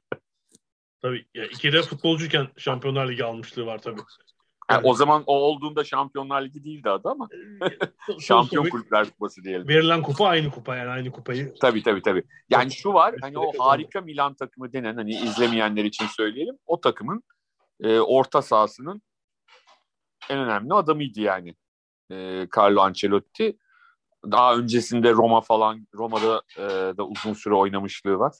Tabii 1.03 1.25
ya 1.33 1.45
ikide 1.45 1.81
futbolcuyken 1.81 2.47
Şampiyonlar 2.57 3.09
Ligi 3.09 3.23
almışlığı 3.23 3.65
var 3.65 3.81
tabii. 3.81 4.01
Yani 4.71 4.81
o 4.83 4.93
zaman 4.93 5.23
o 5.25 5.35
olduğunda 5.35 5.83
Şampiyonlar 5.83 6.41
Ligi 6.41 6.63
değildi 6.63 6.89
adı 6.89 7.09
ama 7.09 7.29
ee, 7.33 8.19
Şampiyon 8.19 8.69
Kulüpler 8.69 9.09
Kupası 9.09 9.43
diyelim. 9.43 9.67
Verilen 9.67 10.01
kupa 10.01 10.27
aynı 10.27 10.51
kupa 10.51 10.75
yani 10.75 10.89
aynı 10.89 11.11
kupayı. 11.11 11.53
Tabii 11.61 11.83
tabii 11.83 12.01
tabii. 12.01 12.23
Yani 12.49 12.71
şu 12.71 12.93
var 12.93 13.15
hani 13.21 13.37
o 13.37 13.51
harika 13.59 14.01
Milan 14.01 14.33
takımı 14.33 14.73
denen 14.73 14.95
hani 14.95 15.11
izlemeyenler 15.11 15.83
için 15.83 16.05
söyleyelim. 16.05 16.57
O 16.65 16.81
takımın 16.81 17.23
e, 17.81 17.99
orta 17.99 18.41
sahasının 18.41 19.01
en 20.29 20.39
önemli 20.39 20.73
adamıydı 20.73 21.21
yani. 21.21 21.55
E, 22.11 22.47
Carlo 22.57 22.81
Ancelotti. 22.81 23.57
Daha 24.31 24.55
öncesinde 24.55 25.11
Roma 25.11 25.41
falan 25.41 25.87
Roma'da 25.95 26.41
e, 26.57 26.97
da 26.97 27.07
uzun 27.07 27.33
süre 27.33 27.53
oynamışlığı 27.53 28.19
var. 28.19 28.33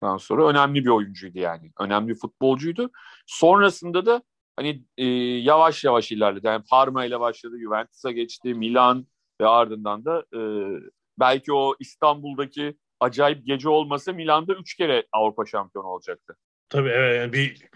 Ondan 0.00 0.16
sonra 0.16 0.46
önemli 0.46 0.84
bir 0.84 0.90
oyuncuydu 0.90 1.38
yani. 1.38 1.72
Önemli 1.80 2.08
bir 2.08 2.14
futbolcuydu. 2.14 2.90
Sonrasında 3.26 4.06
da 4.06 4.22
hani 4.56 4.84
e, 4.98 5.06
yavaş 5.40 5.84
yavaş 5.84 6.12
ilerledi. 6.12 6.46
Yani 6.46 6.64
Parma 6.70 7.04
ile 7.04 7.20
başladı, 7.20 7.58
Juventus'a 7.58 8.10
geçti, 8.10 8.54
Milan 8.54 9.06
ve 9.40 9.46
ardından 9.46 10.04
da 10.04 10.24
e, 10.34 10.40
belki 11.18 11.52
o 11.52 11.74
İstanbul'daki 11.80 12.76
acayip 13.00 13.46
gece 13.46 13.68
olmasa 13.68 14.12
Milan'da 14.12 14.54
üç 14.54 14.74
kere 14.74 15.06
Avrupa 15.12 15.46
şampiyonu 15.46 15.86
olacaktı. 15.86 16.36
Tabii 16.68 16.88
evet 16.88 17.20
yani 17.20 17.32
bir 17.32 17.68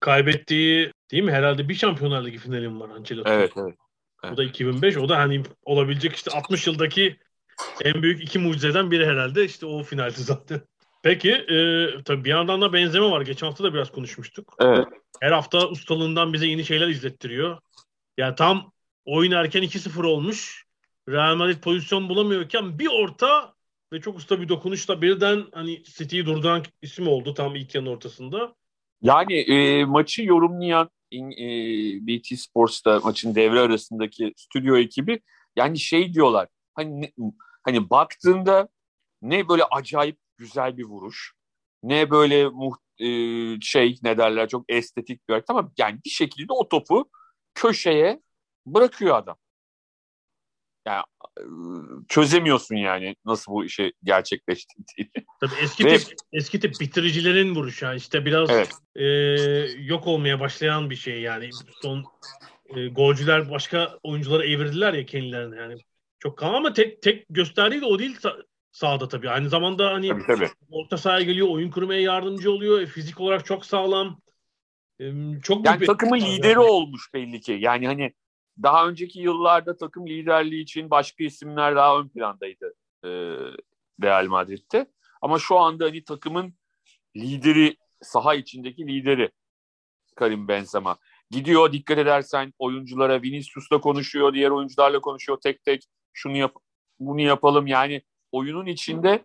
kaybettiği 0.00 0.92
değil 1.10 1.22
mi? 1.22 1.32
Herhalde 1.32 1.68
bir 1.68 1.74
Şampiyonlar 1.74 2.24
Ligi 2.24 2.38
finalim 2.38 2.80
var 2.80 2.88
Ancelotti. 2.88 3.30
Evet 3.30 3.52
evet. 3.56 3.74
evet. 4.24 4.34
O 4.34 4.36
da 4.36 4.44
2005. 4.44 4.96
O 4.96 5.08
da 5.08 5.18
hani 5.18 5.42
olabilecek 5.64 6.14
işte 6.14 6.30
60 6.30 6.66
yıldaki 6.66 7.16
en 7.84 8.02
büyük 8.02 8.22
iki 8.22 8.38
mucizeden 8.38 8.90
biri 8.90 9.06
herhalde. 9.06 9.44
işte 9.44 9.66
o 9.66 9.82
finaldi 9.82 10.20
zaten. 10.20 10.60
Peki 11.06 11.30
e, 11.30 11.88
tabii 12.04 12.24
bir 12.24 12.30
yandan 12.30 12.60
da 12.60 12.72
benzeme 12.72 13.10
var. 13.10 13.20
Geçen 13.20 13.46
hafta 13.46 13.64
da 13.64 13.74
biraz 13.74 13.92
konuşmuştuk. 13.92 14.56
Evet. 14.60 14.86
Her 15.20 15.32
hafta 15.32 15.68
ustalığından 15.68 16.32
bize 16.32 16.46
yeni 16.46 16.64
şeyler 16.64 16.88
izlettiriyor. 16.88 17.58
Yani 18.18 18.34
tam 18.34 18.72
oyun 19.04 19.32
erken 19.32 19.62
2-0 19.62 20.06
olmuş. 20.06 20.64
Real 21.08 21.36
Madrid 21.36 21.62
pozisyon 21.62 22.08
bulamıyorken 22.08 22.78
bir 22.78 22.88
orta 23.02 23.54
ve 23.92 24.00
çok 24.00 24.16
usta 24.18 24.40
bir 24.40 24.48
dokunuşla 24.48 25.02
birden 25.02 25.44
hani 25.54 25.82
City'yi 25.82 26.26
durduran 26.26 26.62
isim 26.82 27.08
oldu 27.08 27.34
tam 27.34 27.56
ilk 27.56 27.74
yanın 27.74 27.86
ortasında. 27.86 28.54
Yani 29.02 29.34
e, 29.34 29.84
maçı 29.84 30.22
yorumlayan 30.22 30.90
e, 31.12 31.46
BT 32.06 32.38
Sports'ta 32.38 33.00
maçın 33.04 33.34
devre 33.34 33.60
arasındaki 33.60 34.32
stüdyo 34.36 34.76
ekibi 34.76 35.20
yani 35.56 35.78
şey 35.78 36.14
diyorlar 36.14 36.48
hani 36.74 37.12
hani 37.62 37.90
baktığında 37.90 38.68
ne 39.22 39.48
böyle 39.48 39.62
acayip 39.64 40.25
güzel 40.38 40.76
bir 40.76 40.84
vuruş 40.84 41.32
ne 41.82 42.10
böyle 42.10 42.48
muht 42.48 42.78
e, 42.98 43.06
şey 43.60 43.98
ne 44.02 44.18
derler 44.18 44.48
çok 44.48 44.64
estetik 44.68 45.28
bir 45.28 45.32
hareket 45.32 45.50
ama 45.50 45.72
yani 45.78 45.98
bir 46.04 46.10
şekilde 46.10 46.52
o 46.52 46.68
topu 46.68 47.10
köşeye 47.54 48.20
bırakıyor 48.66 49.16
adam. 49.16 49.36
Yani 50.86 51.02
e, 51.38 51.42
çözemiyorsun 52.08 52.76
yani 52.76 53.16
nasıl 53.24 53.52
bu 53.52 53.64
işi 53.64 53.92
gerçekleştirdiğini. 54.02 55.10
Tabii 55.40 55.54
eski 55.62 55.84
Ve, 55.84 55.98
tip 55.98 56.16
eski 56.32 56.60
tip 56.60 56.74
bitiricilerin 56.80 57.54
vuruşu 57.54 57.84
yani 57.84 57.96
işte 57.96 58.24
biraz 58.24 58.50
evet. 58.50 58.70
e, 58.94 59.04
yok 59.82 60.06
olmaya 60.06 60.40
başlayan 60.40 60.90
bir 60.90 60.96
şey 60.96 61.20
yani 61.20 61.50
son 61.82 62.04
e, 62.76 62.88
golcüler 62.88 63.50
başka 63.50 63.98
oyuncuları 64.02 64.46
evirdiler 64.46 64.94
ya 64.94 65.06
kendilerine 65.06 65.56
yani 65.56 65.76
çok 66.18 66.38
kalın 66.38 66.54
ama 66.54 66.72
tek 66.72 67.02
tek 67.02 67.26
gösterdiği 67.30 67.80
de 67.80 67.86
o 67.86 67.98
değil 67.98 68.16
sahada 68.76 69.08
tabii. 69.08 69.30
Aynı 69.30 69.48
zamanda 69.48 69.92
hani 69.92 70.08
tabii, 70.08 70.26
tabii. 70.26 70.48
orta 70.70 70.96
sahaya 70.96 71.24
geliyor, 71.24 71.48
oyun 71.48 71.70
kurmaya 71.70 72.00
yardımcı 72.00 72.52
oluyor. 72.52 72.80
E, 72.80 72.86
fizik 72.86 73.20
olarak 73.20 73.46
çok 73.46 73.66
sağlam. 73.66 74.20
E, 75.00 75.12
çok 75.42 75.66
yani 75.66 75.86
takımın 75.86 76.20
lideri 76.20 76.52
yani. 76.52 76.58
olmuş 76.58 77.14
belli 77.14 77.40
ki. 77.40 77.52
Yani 77.60 77.86
hani 77.86 78.12
daha 78.62 78.88
önceki 78.88 79.20
yıllarda 79.20 79.76
takım 79.76 80.06
liderliği 80.06 80.62
için 80.62 80.90
başka 80.90 81.24
isimler 81.24 81.76
daha 81.76 81.98
ön 82.00 82.08
plandaydı 82.08 82.74
e, 83.04 83.08
Real 84.02 84.26
Madrid'de. 84.26 84.86
Ama 85.22 85.38
şu 85.38 85.58
anda 85.58 85.84
hani 85.84 86.04
takımın 86.04 86.54
lideri, 87.16 87.76
saha 88.02 88.34
içindeki 88.34 88.86
lideri 88.86 89.30
Karim 90.16 90.48
Benzema. 90.48 90.96
Gidiyor 91.30 91.72
dikkat 91.72 91.98
edersen 91.98 92.52
oyunculara 92.58 93.22
Vinicius'la 93.22 93.80
konuşuyor, 93.80 94.34
diğer 94.34 94.50
oyuncularla 94.50 95.00
konuşuyor 95.00 95.38
tek 95.42 95.64
tek. 95.64 95.84
Şunu 96.12 96.36
yap, 96.36 96.54
bunu 97.00 97.20
yapalım 97.20 97.66
yani 97.66 98.02
oyunun 98.36 98.66
içinde 98.66 99.24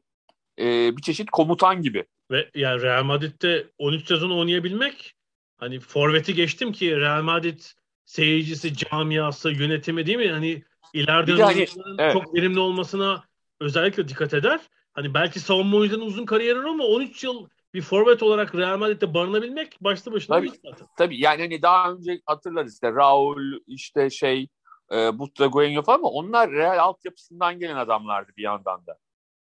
e, 0.60 0.98
bir 0.98 1.02
çeşit 1.02 1.32
komutan 1.32 1.82
gibi. 1.82 2.06
Ve 2.32 2.50
yani 2.56 2.82
Real 2.82 3.04
Madrid'de 3.04 3.68
13 3.78 4.08
sezon 4.08 4.32
oynayabilmek 4.32 5.16
hani 5.58 5.80
forveti 5.80 6.34
geçtim 6.34 6.72
ki 6.72 7.00
Real 7.00 7.24
Madrid 7.24 7.60
seyircisi, 8.06 8.74
camiası, 8.76 9.52
yönetimi 9.52 10.06
değil 10.06 10.18
mi? 10.18 10.32
Hani 10.32 10.64
ileride 10.94 11.44
hani, 11.44 11.68
evet. 12.00 12.14
çok 12.14 12.36
verimli 12.36 12.60
olmasına 12.60 13.24
özellikle 13.60 14.08
dikkat 14.08 14.34
eder. 14.34 14.60
Hani 14.94 15.14
belki 15.14 15.40
savunma 15.40 15.78
oyuncularının 15.78 16.08
uzun 16.08 16.26
kariyeri 16.26 16.60
ama 16.60 16.84
13 16.84 17.24
yıl 17.24 17.48
bir 17.74 17.82
forvet 17.82 18.24
olarak 18.24 18.56
Real 18.56 18.78
Madrid'de 18.78 19.14
barınabilmek 19.14 19.78
başlı 19.82 20.12
başına 20.12 20.36
tabii, 20.36 20.48
bir 20.48 20.70
zaten. 20.70 20.88
Tabii 20.98 21.22
yani 21.22 21.42
hani 21.42 21.62
daha 21.62 21.92
önce 21.92 22.22
hatırlarız 22.26 22.74
işte 22.74 22.92
Raul 22.92 23.60
işte 23.68 24.10
şey 24.10 24.48
e, 24.92 24.96
Butragueño 24.96 25.84
falan 25.84 25.98
ama 25.98 26.08
onlar 26.08 26.52
Real 26.52 26.78
altyapısından 26.78 27.60
gelen 27.60 27.76
adamlardı 27.76 28.32
bir 28.38 28.44
yandan 28.44 28.86
da. 28.88 28.98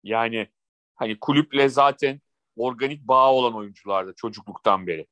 Yani 0.02 0.48
hani 0.94 1.20
kulüple 1.20 1.68
zaten 1.68 2.20
organik 2.56 3.08
bağ 3.08 3.32
olan 3.32 3.54
oyunculardı 3.54 4.14
çocukluktan 4.16 4.86
beri. 4.86 5.06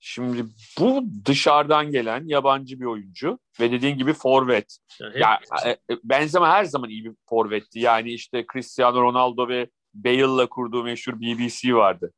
Şimdi 0.00 0.44
bu 0.78 1.04
dışarıdan 1.24 1.90
gelen 1.90 2.24
yabancı 2.26 2.80
bir 2.80 2.84
oyuncu 2.84 3.38
ve 3.60 3.72
dediğin 3.72 3.98
gibi 3.98 4.12
forvet. 4.12 4.78
Yani 5.00 5.18
ya 5.20 5.40
e, 5.64 5.70
e, 5.70 5.98
Benzema 6.04 6.48
her 6.48 6.64
zaman 6.64 6.90
iyi 6.90 7.04
bir 7.04 7.12
forvetti. 7.28 7.78
Yani 7.78 8.12
işte 8.12 8.46
Cristiano 8.52 9.02
Ronaldo 9.02 9.48
ve 9.48 9.70
Bale'la 9.94 10.46
kurduğu 10.48 10.82
meşhur 10.82 11.20
BBC 11.20 11.74
vardı. 11.74 12.12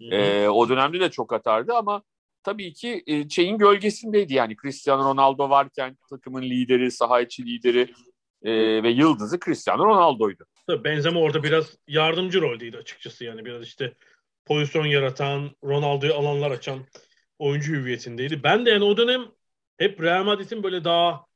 Ee, 0.00 0.48
o 0.48 0.68
dönemde 0.68 1.00
de 1.00 1.10
çok 1.10 1.32
atardı 1.32 1.74
ama 1.74 2.02
tabii 2.46 2.72
ki 2.72 3.02
e, 3.06 3.28
şeyin 3.28 3.58
gölgesindeydi 3.58 4.34
yani 4.34 4.56
Cristiano 4.62 5.04
Ronaldo 5.04 5.50
varken 5.50 5.96
takımın 6.10 6.42
lideri, 6.42 6.90
saha 6.90 7.20
içi 7.20 7.46
lideri 7.46 7.94
e, 8.42 8.52
ve 8.82 8.90
yıldızı 8.90 9.40
Cristiano 9.44 9.84
Ronaldo'ydu. 9.84 10.44
Tabii 10.66 10.84
Benzema 10.84 11.20
orada 11.20 11.42
biraz 11.42 11.76
yardımcı 11.88 12.40
roldeydi 12.40 12.76
açıkçası 12.76 13.24
yani 13.24 13.44
biraz 13.44 13.62
işte 13.62 13.92
pozisyon 14.44 14.86
yaratan, 14.86 15.50
Ronaldo'yu 15.64 16.14
alanlar 16.14 16.50
açan 16.50 16.78
oyuncu 17.38 17.72
hüviyetindeydi. 17.72 18.42
Ben 18.42 18.66
de 18.66 18.70
yani 18.70 18.84
o 18.84 18.96
dönem 18.96 19.24
hep 19.78 20.02
Real 20.02 20.24
Madrid'in 20.24 20.62
böyle 20.62 20.84
daha 20.84 21.26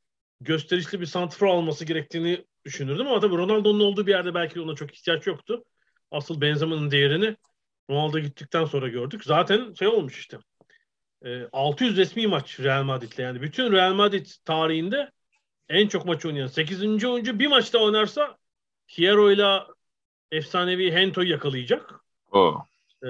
gösterişli 0.40 1.00
bir 1.00 1.06
santrfor 1.06 1.46
alması 1.46 1.84
gerektiğini 1.84 2.44
düşünürdüm 2.64 3.06
ama 3.06 3.20
tabii 3.20 3.36
Ronaldo'nun 3.36 3.80
olduğu 3.80 4.06
bir 4.06 4.12
yerde 4.12 4.34
belki 4.34 4.60
ona 4.60 4.74
çok 4.74 4.94
ihtiyaç 4.94 5.26
yoktu. 5.26 5.64
Asıl 6.10 6.40
Benzema'nın 6.40 6.90
değerini 6.90 7.36
Ronaldo 7.90 8.18
gittikten 8.18 8.64
sonra 8.64 8.88
gördük. 8.88 9.24
Zaten 9.24 9.74
şey 9.74 9.88
olmuş 9.88 10.18
işte. 10.18 10.38
600 11.52 11.98
ee, 11.98 12.02
resmi 12.02 12.26
maç 12.26 12.60
Real 12.60 12.82
Madrid'le 12.82 13.18
yani 13.18 13.42
bütün 13.42 13.72
Real 13.72 13.94
Madrid 13.94 14.26
tarihinde 14.44 15.10
en 15.68 15.88
çok 15.88 16.06
maç 16.06 16.26
oynayan 16.26 16.46
8. 16.46 17.04
oyuncu 17.04 17.38
bir 17.38 17.46
maçta 17.46 17.78
oynarsa 17.78 18.36
Hierro 18.98 19.30
ile 19.30 19.60
efsanevi 20.32 20.92
Hento'yu 20.92 21.30
yakalayacak. 21.30 21.94
Oh. 22.32 22.64
Ee, 23.02 23.06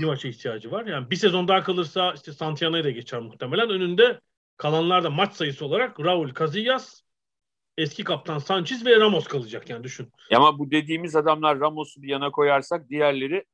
bir 0.00 0.04
maça 0.04 0.28
ihtiyacı 0.28 0.70
var. 0.70 0.86
Yani 0.86 1.10
bir 1.10 1.16
sezon 1.16 1.48
daha 1.48 1.62
kalırsa 1.62 2.12
işte 2.12 2.32
Santiano'ya 2.32 2.84
da 2.84 2.90
geçer 2.90 3.20
muhtemelen. 3.20 3.70
Önünde 3.70 4.20
kalanlar 4.56 5.04
da 5.04 5.10
maç 5.10 5.32
sayısı 5.32 5.64
olarak 5.64 6.00
Raul 6.00 6.34
Casillas, 6.34 7.02
eski 7.78 8.04
kaptan 8.04 8.38
Sanchez 8.38 8.86
ve 8.86 9.00
Ramos 9.00 9.24
kalacak 9.24 9.70
yani 9.70 9.84
düşün. 9.84 10.12
Ama 10.34 10.58
bu 10.58 10.70
dediğimiz 10.70 11.16
adamlar 11.16 11.60
Ramos'u 11.60 12.02
bir 12.02 12.08
yana 12.08 12.30
koyarsak 12.30 12.88
diğerleri 12.88 13.44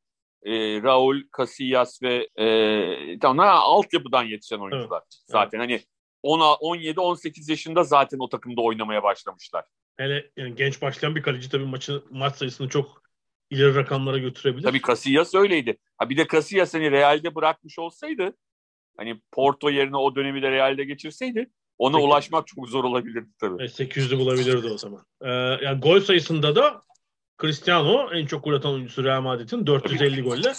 e, 0.45 0.83
Raul, 0.83 1.23
Casillas 1.39 2.03
ve 2.03 2.29
e, 2.37 3.29
onlar 3.29 3.47
altyapıdan 3.47 4.25
yetişen 4.25 4.59
oyuncular. 4.59 5.03
Evet. 5.05 5.23
Zaten 5.27 5.59
evet. 5.61 5.71
hani 5.71 5.83
17-18 6.25 7.51
yaşında 7.51 7.85
zaten 7.85 8.19
o 8.19 8.29
takımda 8.29 8.61
oynamaya 8.61 9.03
başlamışlar. 9.03 9.65
Hele 9.97 10.31
yani 10.37 10.55
genç 10.55 10.83
başlayan 10.83 11.17
bir 11.17 11.23
kaleci 11.23 11.51
tabii 11.51 11.65
maçı 11.65 12.03
maç 12.11 12.37
sayısını 12.37 12.69
çok 12.69 13.03
ileri 13.51 13.75
rakamlara 13.75 14.19
götürebilir. 14.19 14.63
Tabii 14.63 14.83
Casillas 14.83 15.35
öyleydi. 15.35 15.79
Ha 15.97 16.11
bir 16.11 16.17
de 16.17 16.27
Casillas 16.33 16.75
hani 16.75 16.91
Real'de 16.91 17.35
bırakmış 17.35 17.79
olsaydı 17.79 18.37
hani 18.97 19.21
Porto 19.33 19.71
yerine 19.71 19.97
o 19.97 20.17
dönemi 20.17 20.43
de 20.43 20.51
Real'de 20.51 20.85
geçirseydi 20.85 21.51
ona 21.79 21.97
Peki. 21.97 22.07
ulaşmak 22.07 22.47
çok 22.47 22.69
zor 22.69 22.85
olabilirdi 22.85 23.29
tabii. 23.41 23.63
E, 23.63 23.67
800'ü 23.67 24.19
bulabilirdi 24.19 24.67
o 24.67 24.79
zaman. 24.79 25.07
Ee, 25.23 25.31
yani 25.65 25.81
gol 25.81 26.01
sayısında 26.01 26.57
da 26.57 26.81
Cristiano 27.41 28.11
en 28.12 28.26
çok 28.26 28.45
gol 28.45 28.53
atan 28.53 28.73
oyuncusu 28.73 29.05
Real 29.05 29.21
Madrid'in 29.21 29.67
450 29.67 30.23
golle. 30.23 30.53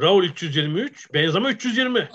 Raul 0.00 0.24
323, 0.24 1.14
Benzema 1.14 1.50
320. 1.50 2.08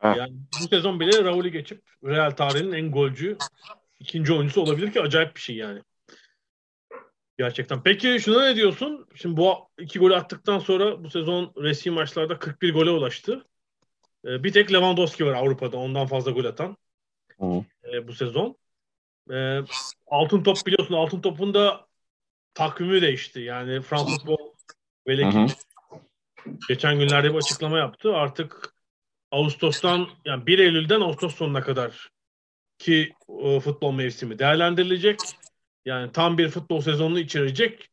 Heh. 0.00 0.16
Yani 0.16 0.32
bu 0.62 0.68
sezon 0.68 1.00
bile 1.00 1.24
Raul'ü 1.24 1.48
geçip 1.48 1.82
Real 2.04 2.30
tarihinin 2.30 2.72
en 2.72 2.90
golcü 2.90 3.36
ikinci 4.00 4.32
oyuncusu 4.32 4.62
olabilir 4.62 4.92
ki 4.92 5.00
acayip 5.00 5.36
bir 5.36 5.40
şey 5.40 5.56
yani. 5.56 5.82
Gerçekten. 7.38 7.82
Peki 7.82 8.18
şuna 8.20 8.44
ne 8.44 8.56
diyorsun? 8.56 9.06
Şimdi 9.14 9.36
bu 9.36 9.68
iki 9.78 9.98
gol 9.98 10.10
attıktan 10.10 10.58
sonra 10.58 11.04
bu 11.04 11.10
sezon 11.10 11.52
resmi 11.56 11.92
maçlarda 11.92 12.38
41 12.38 12.74
gole 12.74 12.90
ulaştı. 12.90 13.46
Ee, 14.24 14.44
bir 14.44 14.52
tek 14.52 14.72
Lewandowski 14.72 15.26
var 15.26 15.34
Avrupa'da 15.34 15.76
ondan 15.76 16.06
fazla 16.06 16.30
gol 16.30 16.44
atan 16.44 16.76
ee, 17.84 18.08
bu 18.08 18.12
sezon. 18.12 18.56
Ee, 19.32 19.60
altın 20.06 20.42
top 20.42 20.56
biliyorsun 20.66 20.94
altın 20.94 21.20
topun 21.20 21.54
da 21.54 21.86
takvimi 22.54 23.02
değişti. 23.02 23.40
Yani 23.40 23.82
Fransız 23.82 24.18
futbol 24.18 24.52
Veleki 25.08 25.54
geçen 26.68 26.98
günlerde 26.98 27.30
bir 27.30 27.38
açıklama 27.38 27.78
yaptı. 27.78 28.16
Artık 28.16 28.74
Ağustos'tan 29.30 30.08
yani 30.24 30.46
1 30.46 30.58
Eylül'den 30.58 31.00
Ağustos 31.00 31.34
sonuna 31.34 31.62
kadar 31.62 32.10
ki 32.78 33.12
e, 33.42 33.60
futbol 33.60 33.92
mevsimi 33.92 34.38
değerlendirilecek. 34.38 35.18
Yani 35.84 36.12
tam 36.12 36.38
bir 36.38 36.48
futbol 36.48 36.80
sezonunu 36.80 37.18
içerecek. 37.18 37.88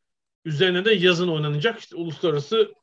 Üzerine 0.46 0.86
de 0.86 0.94
yazın 0.94 1.28
oynanacak 1.28 1.80
işte 1.80 1.96
uluslararası 1.96 2.74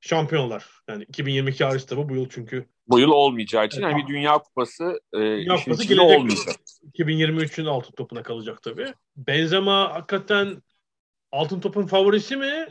şampiyonlar. 0.00 0.66
Yani 0.88 1.02
2022 1.02 1.64
hariç 1.64 1.84
tabi 1.84 2.08
bu 2.08 2.14
yıl 2.14 2.28
çünkü. 2.28 2.66
Bu 2.88 2.98
yıl 2.98 3.10
olmayacağı 3.10 3.66
için 3.66 3.82
evet, 3.82 3.92
yani 3.92 4.02
bir 4.02 4.08
Dünya 4.08 4.38
Kupası, 4.38 5.00
e, 5.12 5.18
Dünya 5.18 5.56
Kupası 5.56 5.88
gelecek. 5.88 6.18
Olmayacak. 6.18 6.56
2023'ün 6.94 7.66
altın 7.66 7.92
topuna 7.92 8.22
kalacak 8.22 8.62
tabii. 8.62 8.94
Benzema 9.16 9.94
hakikaten 9.94 10.62
altın 11.36 11.60
topun 11.60 11.86
favorisi 11.86 12.36
mi? 12.36 12.66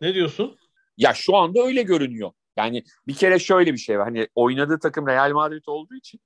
Ne 0.00 0.14
diyorsun? 0.14 0.58
Ya 0.96 1.14
şu 1.14 1.36
anda 1.36 1.60
öyle 1.60 1.82
görünüyor. 1.82 2.32
Yani 2.56 2.84
bir 3.06 3.14
kere 3.14 3.38
şöyle 3.38 3.72
bir 3.72 3.78
şey 3.78 3.98
var. 3.98 4.04
Hani 4.04 4.28
oynadığı 4.34 4.78
takım 4.78 5.06
Real 5.06 5.32
Madrid 5.32 5.62
olduğu 5.66 5.94
için 5.94 6.20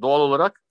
doğal 0.00 0.20
olarak 0.20 0.62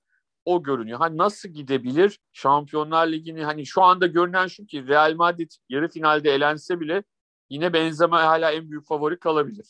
o 0.45 0.63
görünüyor. 0.63 0.99
Hani 0.99 1.17
nasıl 1.17 1.49
gidebilir 1.49 2.19
Şampiyonlar 2.33 3.07
Ligi'ni 3.07 3.43
hani 3.43 3.65
şu 3.65 3.83
anda 3.83 4.07
görünen 4.07 4.47
şu 4.47 4.65
ki 4.65 4.87
Real 4.87 5.13
Madrid 5.15 5.51
yarı 5.69 5.87
finalde 5.87 6.31
elense 6.31 6.79
bile 6.79 7.03
yine 7.49 7.73
Benzema 7.73 8.23
hala 8.23 8.51
en 8.51 8.71
büyük 8.71 8.87
favori 8.87 9.19
kalabilir. 9.19 9.65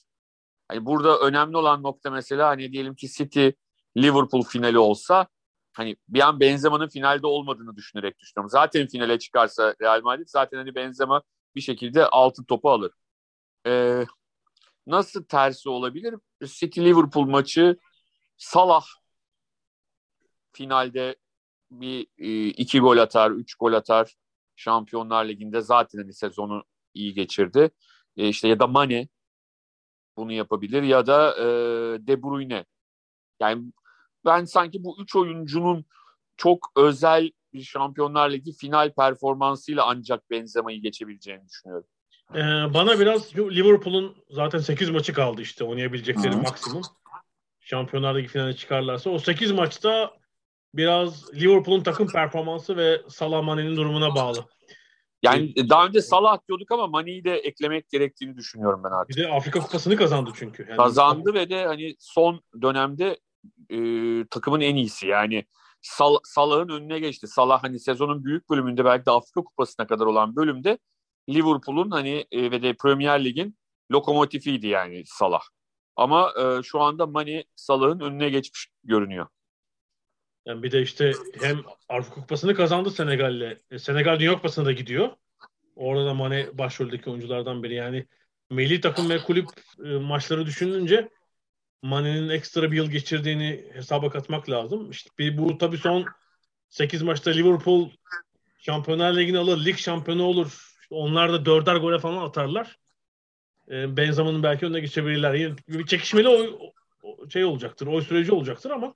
Hani 0.67 0.85
burada 0.85 1.19
önemli 1.19 1.57
olan 1.57 1.83
nokta 1.83 2.11
mesela 2.11 2.47
hani 2.49 2.71
diyelim 2.71 2.95
ki 2.95 3.07
City 3.07 3.49
Liverpool 3.97 4.43
finali 4.43 4.79
olsa 4.79 5.27
hani 5.73 5.95
bir 6.09 6.27
an 6.27 6.39
Benzema'nın 6.39 6.87
finalde 6.89 7.27
olmadığını 7.27 7.75
düşünerek 7.75 8.19
düşünüyorum. 8.19 8.49
Zaten 8.49 8.87
finale 8.87 9.19
çıkarsa 9.19 9.75
Real 9.81 10.01
Madrid 10.01 10.27
zaten 10.27 10.57
hani 10.57 10.75
Benzema 10.75 11.21
bir 11.55 11.61
şekilde 11.61 12.07
altın 12.07 12.43
topu 12.43 12.69
alır. 12.69 12.91
Ee, 13.67 14.05
nasıl 14.87 15.23
tersi 15.23 15.69
olabilir? 15.69 16.15
City 16.45 16.81
Liverpool 16.81 17.25
maçı 17.25 17.77
Salah 18.37 18.85
finalde 20.53 21.15
bir 21.71 22.07
e, 22.17 22.47
iki 22.47 22.79
gol 22.79 22.97
atar, 22.97 23.31
üç 23.31 23.55
gol 23.55 23.73
atar. 23.73 24.15
Şampiyonlar 24.55 25.25
Ligi'nde 25.25 25.61
zaten 25.61 25.99
hani 25.99 26.13
sezonu 26.13 26.63
iyi 26.93 27.13
geçirdi. 27.13 27.69
E, 28.17 28.27
işte 28.27 28.47
ya 28.47 28.59
da 28.59 28.67
Mane 28.67 29.07
bunu 30.17 30.31
yapabilir 30.31 30.83
ya 30.83 31.05
da 31.07 31.35
e, 31.37 31.43
De 32.07 32.23
Bruyne. 32.23 32.65
Yani 33.39 33.73
ben 34.25 34.45
sanki 34.45 34.83
bu 34.83 34.97
üç 35.01 35.15
oyuncunun 35.15 35.85
çok 36.37 36.71
özel 36.75 37.31
bir 37.53 37.61
Şampiyonlar 37.61 38.31
Ligi 38.31 38.53
final 38.53 38.93
performansıyla 38.93 39.85
ancak 39.87 40.29
Benzema'yı 40.29 40.81
geçebileceğini 40.81 41.47
düşünüyorum. 41.47 41.87
Ee, 42.35 42.73
bana 42.73 42.99
biraz 42.99 43.37
Liverpool'un 43.37 44.15
zaten 44.29 44.59
8 44.59 44.89
maçı 44.89 45.13
kaldı 45.13 45.41
işte 45.41 45.63
oynayabilecekleri 45.63 46.33
Hı. 46.33 46.41
maksimum. 46.41 46.81
Şampiyonlar 47.59 48.15
Ligi 48.15 48.27
finaline 48.27 48.55
çıkarlarsa. 48.55 49.09
O 49.09 49.19
8 49.19 49.51
maçta 49.51 50.13
biraz 50.73 51.33
Liverpool'un 51.33 51.83
takım 51.83 52.07
performansı 52.07 52.77
ve 52.77 53.01
Salah 53.09 53.43
Mane'nin 53.43 53.75
durumuna 53.75 54.15
bağlı. 54.15 54.45
Yani 55.23 55.69
daha 55.69 55.85
önce 55.85 56.01
Salah 56.01 56.37
diyorduk 56.47 56.71
ama 56.71 56.87
Mane'yi 56.87 57.23
de 57.23 57.37
eklemek 57.37 57.89
gerektiğini 57.89 58.37
düşünüyorum 58.37 58.81
ben 58.83 58.89
artık. 58.89 59.17
Bir 59.17 59.23
de 59.23 59.27
Afrika 59.27 59.59
Kupası'nı 59.59 59.95
kazandı 59.95 60.31
çünkü. 60.35 60.65
Yani 60.69 60.77
kazandı 60.77 61.33
ve 61.33 61.49
de 61.49 61.65
hani 61.65 61.95
son 61.99 62.41
dönemde 62.61 63.17
e, 63.69 63.77
takımın 64.29 64.61
en 64.61 64.75
iyisi. 64.75 65.07
Yani 65.07 65.45
Sal 65.81 66.17
Salah'ın 66.23 66.69
önüne 66.69 66.99
geçti. 66.99 67.27
Salah 67.27 67.63
hani 67.63 67.79
sezonun 67.79 68.25
büyük 68.25 68.49
bölümünde 68.49 68.85
belki 68.85 69.05
de 69.05 69.11
Afrika 69.11 69.43
Kupası'na 69.43 69.87
kadar 69.87 70.05
olan 70.05 70.35
bölümde 70.35 70.77
Liverpool'un 71.29 71.91
hani 71.91 72.25
e, 72.31 72.51
ve 72.51 72.61
de 72.61 72.73
Premier 72.73 73.25
Lig'in 73.25 73.57
lokomotifiydi 73.91 74.67
yani 74.67 75.03
Salah. 75.05 75.41
Ama 75.95 76.33
e, 76.39 76.63
şu 76.63 76.81
anda 76.81 77.05
Mane 77.05 77.43
Salah'ın 77.55 77.99
önüne 77.99 78.29
geçmiş 78.29 78.67
görünüyor. 78.83 79.27
Yani 80.45 80.63
bir 80.63 80.71
de 80.71 80.81
işte 80.81 81.11
hem 81.39 81.61
Afrika 81.89 82.21
Kupası'nı 82.21 82.55
kazandı 82.55 82.91
Senegal'le. 82.91 83.57
E, 83.71 83.79
Senegal 83.79 84.19
Dünya 84.19 84.33
Kupası'na 84.33 84.65
da 84.65 84.71
gidiyor. 84.71 85.09
Orada 85.75 86.05
da 86.05 86.13
Mane 86.13 86.57
başroldeki 86.57 87.09
oyunculardan 87.09 87.63
biri. 87.63 87.73
Yani 87.75 88.05
milli 88.49 88.81
takım 88.81 89.09
ve 89.09 89.23
kulüp 89.23 89.49
e, 89.85 89.89
maçları 89.89 90.45
düşününce 90.45 91.09
Mane'nin 91.83 92.29
ekstra 92.29 92.71
bir 92.71 92.77
yıl 92.77 92.91
geçirdiğini 92.91 93.65
hesaba 93.73 94.09
katmak 94.09 94.49
lazım. 94.49 94.91
İşte 94.91 95.09
bir, 95.19 95.37
bu 95.37 95.57
tabii 95.57 95.77
son 95.77 96.05
8 96.69 97.01
maçta 97.01 97.31
Liverpool 97.31 97.89
Şampiyonlar 98.57 99.15
Ligi'ni 99.15 99.37
alır, 99.37 99.65
lig 99.65 99.77
şampiyonu 99.77 100.23
olur. 100.23 100.77
İşte 100.81 100.95
onlar 100.95 101.33
da 101.33 101.45
dörder 101.45 101.75
gole 101.75 101.99
falan 101.99 102.25
atarlar. 102.25 102.77
E, 103.71 103.97
Benzema'nın 103.97 104.43
belki 104.43 104.65
önüne 104.65 104.79
geçebilirler. 104.79 105.33
Yine 105.33 105.55
bir 105.67 105.85
çekişmeli 105.85 106.27
oy, 106.27 106.49
şey 107.29 107.45
olacaktır, 107.45 107.87
oy 107.87 108.01
süreci 108.01 108.31
olacaktır 108.31 108.71
ama 108.71 108.93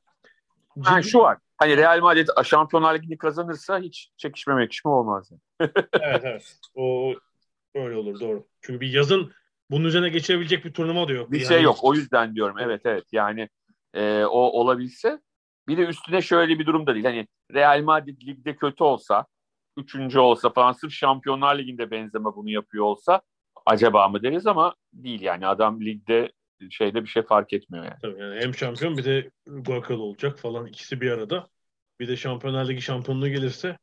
yani 0.85 1.03
şu 1.03 1.19
var. 1.19 1.37
Hani 1.57 1.77
Real 1.77 2.01
Madrid 2.01 2.27
Şampiyonlar 2.43 2.95
Ligi'ni 2.95 3.17
kazanırsa 3.17 3.79
hiç 3.79 4.11
çekişme 4.17 4.55
mekişme 4.55 4.91
olmaz. 4.91 5.31
Yani. 5.31 5.71
evet 5.93 6.21
evet. 6.23 6.59
O 6.75 7.13
öyle 7.75 7.95
olur 7.95 8.19
doğru. 8.19 8.47
Çünkü 8.61 8.81
bir 8.81 8.93
yazın 8.93 9.33
bunun 9.71 9.85
üzerine 9.85 10.09
geçebilecek 10.09 10.65
bir 10.65 10.73
turnuva 10.73 11.07
da 11.07 11.13
yok. 11.13 11.31
Bir 11.31 11.39
yani. 11.39 11.47
şey 11.47 11.61
yok. 11.61 11.77
O 11.81 11.93
yüzden 11.93 12.35
diyorum. 12.35 12.55
Evet 12.59 12.81
evet. 12.85 13.05
Yani 13.11 13.49
e, 13.93 14.23
o 14.23 14.39
olabilse 14.39 15.19
bir 15.67 15.77
de 15.77 15.81
üstüne 15.81 16.21
şöyle 16.21 16.59
bir 16.59 16.65
durum 16.65 16.87
da 16.87 16.93
değil. 16.93 17.05
Hani 17.05 17.27
Real 17.53 17.81
Madrid 17.81 18.21
ligde 18.27 18.55
kötü 18.55 18.83
olsa, 18.83 19.25
üçüncü 19.77 20.19
olsa 20.19 20.49
falan 20.49 20.71
sırf 20.71 20.93
Şampiyonlar 20.93 21.57
Ligi'nde 21.57 21.91
benzeme 21.91 22.25
bunu 22.25 22.49
yapıyor 22.49 22.85
olsa 22.85 23.21
acaba 23.65 24.07
mı 24.07 24.23
deriz 24.23 24.47
ama 24.47 24.75
değil 24.93 25.21
yani 25.21 25.47
adam 25.47 25.81
ligde 25.81 26.31
şeyde 26.69 27.03
bir 27.03 27.09
şey 27.09 27.23
fark 27.23 27.53
etmiyor 27.53 27.85
yani. 27.85 27.97
Tabii 28.01 28.21
yani 28.21 28.39
hem 28.39 28.55
şampiyon 28.55 28.97
bir 28.97 29.05
de 29.05 29.31
gol 29.47 29.81
kralı 29.81 30.01
olacak 30.01 30.39
falan 30.39 30.65
ikisi 30.65 31.01
bir 31.01 31.11
arada. 31.11 31.47
Bir 31.99 32.07
de 32.07 32.17
Şampiyonlar 32.17 32.67
Ligi 32.67 32.81
şampiyonluğu 32.81 33.27
gelirse 33.27 33.77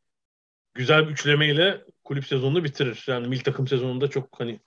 güzel 0.74 1.06
bir 1.06 1.12
üçlemeyle 1.12 1.84
kulüp 2.04 2.26
sezonunu 2.26 2.64
bitirir. 2.64 3.04
Yani 3.08 3.28
mil 3.28 3.40
takım 3.40 3.66
sezonunda 3.66 4.10
çok 4.10 4.40
hani 4.40 4.60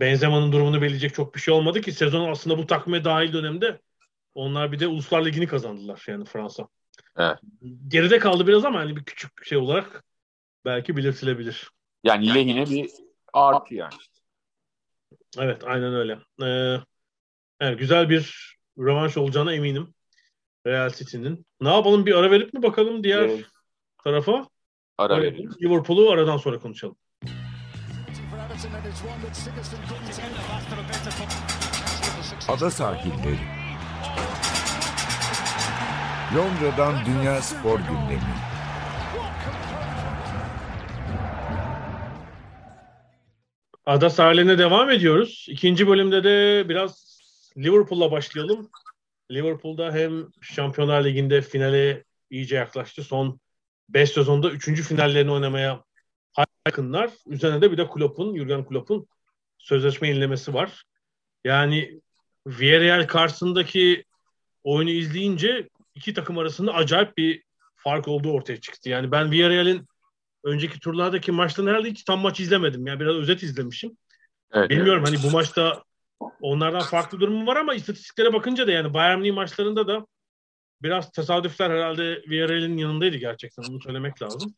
Benzema'nın 0.00 0.52
durumunu 0.52 0.82
belirleyecek 0.82 1.14
çok 1.14 1.34
bir 1.34 1.40
şey 1.40 1.54
olmadı 1.54 1.80
ki 1.80 1.92
sezon 1.92 2.30
aslında 2.30 2.58
bu 2.58 2.66
takvime 2.66 3.04
dahil 3.04 3.32
dönemde 3.32 3.80
onlar 4.34 4.72
bir 4.72 4.80
de 4.80 4.86
Uluslar 4.86 5.24
Ligi'ni 5.24 5.46
kazandılar 5.46 6.04
yani 6.06 6.24
Fransa. 6.24 6.68
Evet. 7.16 7.38
Geride 7.88 8.18
kaldı 8.18 8.46
biraz 8.46 8.64
ama 8.64 8.78
hani 8.78 8.96
bir 8.96 9.04
küçük 9.04 9.44
şey 9.44 9.58
olarak 9.58 10.04
belki 10.64 10.96
belirtilebilir. 10.96 11.70
Yani 12.04 12.34
lehine 12.34 12.66
bir 12.66 12.90
artı 13.32 13.74
yani. 13.74 13.94
Evet 15.38 15.64
aynen 15.64 15.94
öyle. 15.94 16.18
Ee, 16.42 16.80
evet, 17.60 17.78
güzel 17.78 18.10
bir 18.10 18.56
rövanş 18.78 19.16
olacağına 19.16 19.54
eminim. 19.54 19.94
Real 20.66 20.90
City'nin. 20.90 21.46
Ne 21.60 21.68
yapalım 21.68 22.06
bir 22.06 22.14
ara 22.14 22.30
verip 22.30 22.54
mi 22.54 22.62
bakalım 22.62 23.04
diğer 23.04 23.22
evet. 23.22 23.44
tarafa? 24.04 24.48
Ara 24.98 25.22
verelim. 25.22 25.50
Liverpool'u 25.62 26.10
aradan 26.10 26.36
sonra 26.36 26.58
konuşalım. 26.58 26.96
Ada 32.48 32.70
sahilleri. 32.70 33.38
Londra'dan 36.36 36.94
Dünya 37.06 37.42
Spor 37.42 37.78
Gündemi. 37.78 38.20
Ada 43.86 44.10
sahiline 44.10 44.58
devam 44.58 44.90
ediyoruz. 44.90 45.46
İkinci 45.48 45.88
bölümde 45.88 46.24
de 46.24 46.68
biraz 46.68 47.20
Liverpool'la 47.56 48.10
başlayalım. 48.10 48.70
Liverpool'da 49.30 49.92
hem 49.92 50.26
Şampiyonlar 50.40 51.04
Ligi'nde 51.04 51.40
finale 51.42 52.04
iyice 52.30 52.56
yaklaştı. 52.56 53.02
Son 53.02 53.40
5 53.88 54.10
sezonda 54.10 54.50
3. 54.50 54.82
finallerini 54.82 55.30
oynamaya 55.30 55.84
yakınlar. 56.66 57.10
Üzerine 57.26 57.62
de 57.62 57.72
bir 57.72 57.78
de 57.78 57.88
Klopp'un, 57.88 58.36
Jurgen 58.36 58.64
Klopp'un 58.64 59.06
sözleşme 59.58 60.08
yenilemesi 60.08 60.54
var. 60.54 60.82
Yani 61.44 62.00
Villarreal 62.46 63.06
karşısındaki 63.06 64.04
oyunu 64.64 64.90
izleyince 64.90 65.68
iki 65.94 66.14
takım 66.14 66.38
arasında 66.38 66.74
acayip 66.74 67.16
bir 67.16 67.42
fark 67.76 68.08
olduğu 68.08 68.32
ortaya 68.32 68.60
çıktı. 68.60 68.88
Yani 68.88 69.10
ben 69.10 69.30
Villarreal'in 69.30 69.86
önceki 70.44 70.80
turlardaki 70.80 71.32
maçtan 71.32 71.66
herhalde 71.66 71.90
hiç 71.90 72.04
tam 72.04 72.20
maç 72.20 72.40
izlemedim. 72.40 72.86
Yani 72.86 73.00
biraz 73.00 73.16
özet 73.16 73.42
izlemişim. 73.42 73.96
Evet, 74.52 74.70
Bilmiyorum 74.70 75.04
evet. 75.06 75.18
hani 75.18 75.28
bu 75.28 75.36
maçta 75.36 75.82
onlardan 76.40 76.82
farklı 76.82 77.20
durumu 77.20 77.46
var 77.46 77.56
ama 77.56 77.74
istatistiklere 77.74 78.32
bakınca 78.32 78.66
da 78.66 78.70
yani 78.70 78.94
Bayern 78.94 79.18
Münih 79.18 79.34
maçlarında 79.34 79.86
da 79.88 80.06
biraz 80.82 81.12
tesadüfler 81.12 81.70
herhalde 81.70 82.22
Villarreal'in 82.28 82.76
yanındaydı 82.76 83.16
gerçekten. 83.16 83.62
Onu 83.62 83.80
söylemek 83.80 84.22
lazım. 84.22 84.54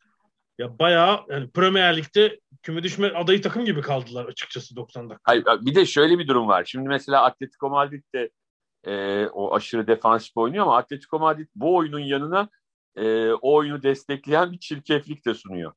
Ya 0.59 0.79
bayağı 0.79 1.21
yani 1.29 1.51
Premier 1.51 1.97
Lig'de 1.97 2.41
küme 2.63 2.83
düşme 2.83 3.09
adayı 3.09 3.43
takım 3.43 3.65
gibi 3.65 3.81
kaldılar 3.81 4.25
açıkçası 4.25 4.77
90 4.77 5.11
dakika. 5.11 5.23
Hayır, 5.25 5.45
bir 5.61 5.75
de 5.75 5.87
şöyle 5.87 6.19
bir 6.19 6.29
durum 6.29 6.49
var. 6.49 6.65
Şimdi 6.65 6.89
mesela 6.89 7.25
Atletico 7.25 7.71
Madrid 7.71 8.03
de 8.15 8.31
e, 8.85 9.27
o 9.27 9.55
aşırı 9.55 9.87
defansif 9.87 10.37
oynuyor 10.37 10.63
ama 10.63 10.77
Atletico 10.77 11.19
Madrid 11.19 11.49
bu 11.55 11.77
oyunun 11.77 11.99
yanına 11.99 12.49
e, 12.97 13.33
o 13.33 13.55
oyunu 13.55 13.83
destekleyen 13.83 14.53
bir 14.53 14.59
çirkeflik 14.59 15.27
de 15.27 15.35
sunuyor. 15.35 15.73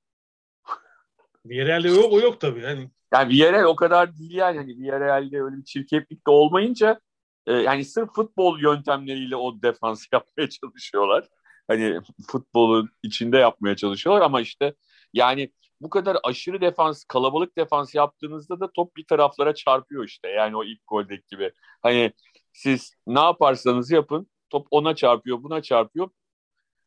Villarreal'de 1.45 1.87
yok, 1.87 2.13
o 2.13 2.19
yok 2.19 2.41
tabii. 2.41 2.61
Yani 2.61 2.89
yani 3.13 3.29
Villarreal 3.29 3.63
o 3.63 3.75
kadar 3.75 4.17
değil 4.17 4.33
yani. 4.33 4.57
Hani 4.57 4.77
Villarreal'de 4.77 5.41
öyle 5.41 5.57
bir 5.57 5.63
çirkeflik 5.63 6.27
de 6.27 6.31
olmayınca 6.31 6.99
e, 7.47 7.53
yani 7.53 7.85
sırf 7.85 8.09
futbol 8.15 8.59
yöntemleriyle 8.59 9.35
o 9.35 9.61
defans 9.61 10.05
yapmaya 10.13 10.49
çalışıyorlar. 10.49 11.27
Hani 11.67 11.99
futbolun 12.27 12.89
içinde 13.03 13.37
yapmaya 13.37 13.75
çalışıyorlar 13.75 14.21
ama 14.21 14.41
işte 14.41 14.73
yani 15.13 15.51
bu 15.81 15.89
kadar 15.89 16.17
aşırı 16.23 16.61
defans, 16.61 17.03
kalabalık 17.03 17.57
defans 17.57 17.95
yaptığınızda 17.95 18.59
da 18.59 18.71
top 18.71 18.95
bir 18.95 19.05
taraflara 19.05 19.55
çarpıyor 19.55 20.03
işte. 20.05 20.27
Yani 20.29 20.57
o 20.57 20.63
ilk 20.63 20.87
goldeki 20.87 21.23
gibi. 21.31 21.51
Hani 21.81 22.11
siz 22.53 22.93
ne 23.07 23.19
yaparsanız 23.19 23.91
yapın 23.91 24.27
top 24.49 24.67
ona 24.71 24.95
çarpıyor, 24.95 25.43
buna 25.43 25.61
çarpıyor. 25.61 26.09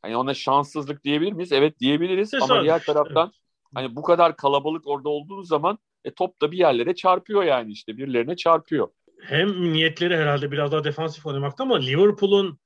Hani 0.02 0.16
ona 0.16 0.34
şanssızlık 0.34 1.04
diyebilir 1.04 1.32
miyiz? 1.32 1.52
Evet 1.52 1.80
diyebiliriz 1.80 2.30
Tesadüf. 2.30 2.50
ama 2.50 2.62
diğer 2.62 2.84
taraftan 2.84 3.32
hani 3.74 3.96
bu 3.96 4.02
kadar 4.02 4.36
kalabalık 4.36 4.86
orada 4.86 5.08
olduğu 5.08 5.42
zaman 5.42 5.78
e, 6.04 6.14
top 6.14 6.40
da 6.42 6.52
bir 6.52 6.58
yerlere 6.58 6.94
çarpıyor 6.94 7.42
yani 7.42 7.72
işte 7.72 7.96
birilerine 7.96 8.36
çarpıyor. 8.36 8.88
Hem 9.22 9.72
niyetleri 9.72 10.16
herhalde 10.16 10.52
biraz 10.52 10.72
daha 10.72 10.84
defansif 10.84 11.26
oynamakta 11.26 11.64
ama 11.64 11.78
Liverpool'un 11.78 12.58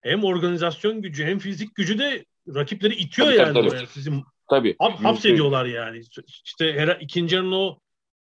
hem 0.00 0.24
organizasyon 0.24 1.02
gücü 1.02 1.24
hem 1.24 1.38
fizik 1.38 1.74
gücü 1.74 1.98
de 1.98 2.24
rakipleri 2.54 2.94
itiyor 2.94 3.28
tabii, 3.28 3.38
yani. 3.38 3.54
Tabii, 3.54 3.68
tabii. 3.68 3.86
Sizin 3.86 4.24
tabii. 4.50 4.76
Hap, 4.78 5.04
hapsediyorlar 5.04 5.64
yani. 5.64 6.02
İşte 6.44 6.72
her, 6.72 6.88
ikinci 7.00 7.34
yarının 7.34 7.52
o 7.52 7.78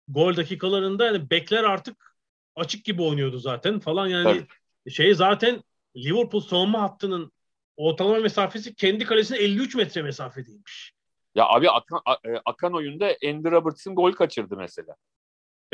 gol 0.09 0.37
dakikalarında 0.37 1.07
yani 1.07 1.31
bekler 1.31 1.65
artık 1.65 2.17
açık 2.57 2.85
gibi 2.85 3.03
oynuyordu 3.03 3.39
zaten 3.39 3.81
falan 3.81 4.07
yani 4.07 4.25
tabii. 4.25 4.93
şey 4.93 5.15
zaten 5.15 5.63
Liverpool 5.97 6.41
savunma 6.41 6.83
hattının 6.83 7.33
ortalama 7.77 8.19
mesafesi 8.19 8.75
kendi 8.75 9.05
kalesine 9.05 9.39
53 9.39 9.75
metre 9.75 10.03
mesafedeymiş. 10.03 10.93
Ya 11.35 11.47
abi 11.47 11.71
akan, 11.71 12.01
e, 12.25 12.41
akan 12.45 12.75
oyunda 12.75 13.07
Andy 13.07 13.51
Robertson 13.51 13.95
gol 13.95 14.13
kaçırdı 14.13 14.57
mesela. 14.57 14.97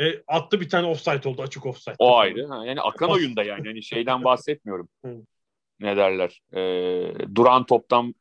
E, 0.01 0.23
attı 0.27 0.61
bir 0.61 0.69
tane 0.69 0.87
offside 0.87 1.29
oldu 1.29 1.41
açık 1.41 1.65
offside. 1.65 1.95
O 1.99 2.17
ayrı. 2.17 2.47
Ha, 2.47 2.65
yani 2.65 2.81
akan 2.81 3.09
oyunda 3.09 3.43
yani. 3.43 3.67
yani 3.67 3.83
şeyden 3.83 4.23
bahsetmiyorum. 4.23 4.89
ne 5.79 5.97
derler? 5.97 6.41
E, 6.53 7.35
duran 7.35 7.65
toptan 7.65 8.15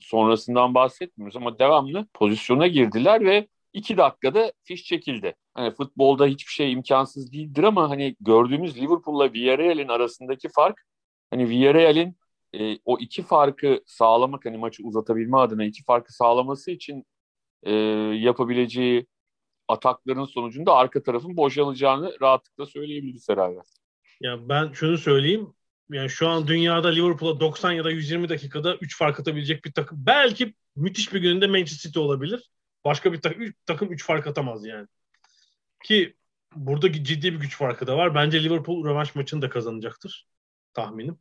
sonrasından 0.00 0.74
bahsetmiyoruz 0.74 1.36
ama 1.36 1.58
devamlı 1.58 2.06
pozisyona 2.14 2.66
girdiler 2.66 3.24
ve 3.24 3.48
iki 3.72 3.96
dakikada 3.96 4.52
fiş 4.64 4.84
çekildi. 4.84 5.34
Hani 5.54 5.70
futbolda 5.70 6.26
hiçbir 6.26 6.52
şey 6.52 6.72
imkansız 6.72 7.32
değildir 7.32 7.62
ama 7.62 7.90
hani 7.90 8.16
gördüğümüz 8.20 8.76
Liverpool'la 8.76 9.32
Villarreal'in 9.32 9.88
arasındaki 9.88 10.48
fark 10.48 10.82
hani 11.30 11.48
Villarreal'in 11.48 12.16
e, 12.54 12.78
o 12.84 12.98
iki 12.98 13.22
farkı 13.22 13.80
sağlamak 13.86 14.44
hani 14.44 14.58
maçı 14.58 14.82
uzatabilme 14.84 15.36
adına 15.36 15.64
iki 15.64 15.84
farkı 15.84 16.12
sağlaması 16.12 16.70
için 16.70 17.06
e, 17.62 17.72
yapabileceği 18.14 19.06
atakların 19.68 20.24
sonucunda 20.24 20.74
arka 20.74 21.02
tarafın 21.02 21.36
boşalacağını 21.36 22.16
rahatlıkla 22.20 22.66
söyleyebiliriz 22.66 23.28
herhalde. 23.28 23.60
Ya 24.20 24.48
ben 24.48 24.72
şunu 24.72 24.98
söyleyeyim. 24.98 25.54
Yani 25.92 26.10
şu 26.10 26.28
an 26.28 26.46
dünyada 26.46 26.88
Liverpool'a 26.88 27.40
90 27.40 27.72
ya 27.72 27.84
da 27.84 27.90
120 27.90 28.28
dakikada 28.28 28.76
3 28.76 28.96
fark 28.98 29.20
atabilecek 29.20 29.64
bir 29.64 29.72
takım. 29.72 30.06
Belki 30.06 30.54
müthiş 30.76 31.12
bir 31.12 31.20
gününde 31.20 31.46
Manchester 31.46 31.88
City 31.88 31.98
olabilir. 31.98 32.50
Başka 32.84 33.12
bir 33.12 33.20
takım 33.20 33.42
3 33.42 33.56
takım 33.66 33.92
3 33.92 34.04
fark 34.04 34.26
atamaz 34.26 34.66
yani. 34.66 34.86
Ki 35.84 36.16
burada 36.56 36.92
ciddi 36.92 37.32
bir 37.32 37.40
güç 37.40 37.56
farkı 37.56 37.86
da 37.86 37.96
var. 37.96 38.14
Bence 38.14 38.44
Liverpool 38.44 38.84
rövanş 38.84 39.14
maçını 39.14 39.42
da 39.42 39.48
kazanacaktır. 39.48 40.26
Tahminim. 40.74 41.18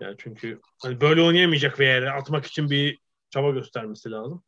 Yani 0.00 0.14
çünkü 0.18 0.60
hani 0.82 1.00
böyle 1.00 1.22
oynayamayacak 1.22 1.80
ve 1.80 1.86
yere 1.86 2.10
atmak 2.10 2.46
için 2.46 2.70
bir 2.70 2.98
çaba 3.30 3.50
göstermesi 3.50 4.10
lazım. 4.10 4.44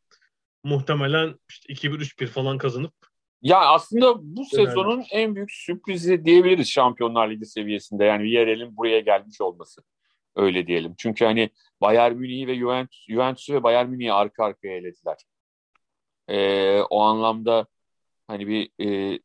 Muhtemelen 0.64 1.38
işte 1.48 1.72
2-1-3-1 1.72 2.26
falan 2.26 2.58
kazanıp 2.58 2.94
ya 3.42 3.58
aslında 3.60 4.14
bu 4.18 4.40
Önemli. 4.40 4.46
sezonun 4.66 5.04
en 5.12 5.34
büyük 5.34 5.52
sürprizi 5.52 6.24
diyebiliriz 6.24 6.68
Şampiyonlar 6.70 7.30
Ligi 7.30 7.46
seviyesinde. 7.46 8.04
Yani 8.04 8.22
Villarreal'in 8.22 8.76
buraya 8.76 9.00
gelmiş 9.00 9.40
olması. 9.40 9.82
Öyle 10.36 10.66
diyelim. 10.66 10.94
Çünkü 10.98 11.24
hani 11.24 11.50
Bayern 11.80 12.14
Münih'i 12.14 12.46
ve 12.46 12.56
Juventus, 12.58 13.06
Juventus'u 13.08 13.54
ve 13.54 13.62
Bayern 13.62 13.88
Münih'i 13.88 14.12
arka 14.12 14.44
arkaya 14.44 14.76
elediler. 14.76 15.16
Ee, 16.28 16.80
o 16.90 17.00
anlamda 17.00 17.66
hani 18.26 18.46
bir 18.48 18.70
e, 18.86 19.20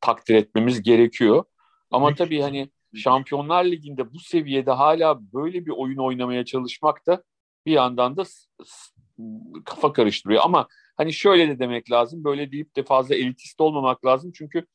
takdir 0.00 0.34
etmemiz 0.34 0.82
gerekiyor. 0.82 1.44
Ama 1.90 2.06
Büyük- 2.06 2.18
tabii 2.18 2.40
hani 2.40 2.70
Şampiyonlar 2.94 3.64
Ligi'nde 3.64 4.12
bu 4.14 4.18
seviyede 4.18 4.70
hala 4.70 5.32
böyle 5.32 5.66
bir 5.66 5.70
oyun 5.70 5.98
oynamaya 5.98 6.44
çalışmak 6.44 7.06
da 7.06 7.22
bir 7.66 7.72
yandan 7.72 8.16
da 8.16 8.24
kafa 9.64 9.92
karıştırıyor. 9.92 10.42
Ama 10.44 10.68
hani 11.00 11.12
şöyle 11.12 11.48
de 11.48 11.58
demek 11.58 11.90
lazım. 11.90 12.24
Böyle 12.24 12.52
deyip 12.52 12.76
de 12.76 12.82
fazla 12.82 13.14
elitist 13.14 13.60
olmamak 13.60 14.06
lazım. 14.06 14.32
Çünkü 14.34 14.66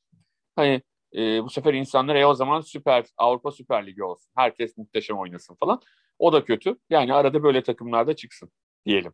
hani 0.56 0.82
e, 1.16 1.44
bu 1.44 1.50
sefer 1.50 1.74
insanlar 1.74 2.16
e 2.16 2.26
o 2.26 2.34
zaman 2.34 2.62
süper 2.62 3.06
Avrupa 3.18 3.52
Süper 3.52 3.88
Ligi 3.88 4.04
olsun. 4.04 4.32
Herkes 4.36 4.78
muhteşem 4.78 5.18
oynasın 5.18 5.56
falan. 5.56 5.82
O 6.20 6.34
da 6.34 6.46
kötü. 6.46 6.78
Yani 6.90 7.14
arada 7.14 7.44
böyle 7.44 7.64
takımlar 7.64 8.08
da 8.08 8.16
çıksın 8.16 8.52
diyelim. 8.86 9.12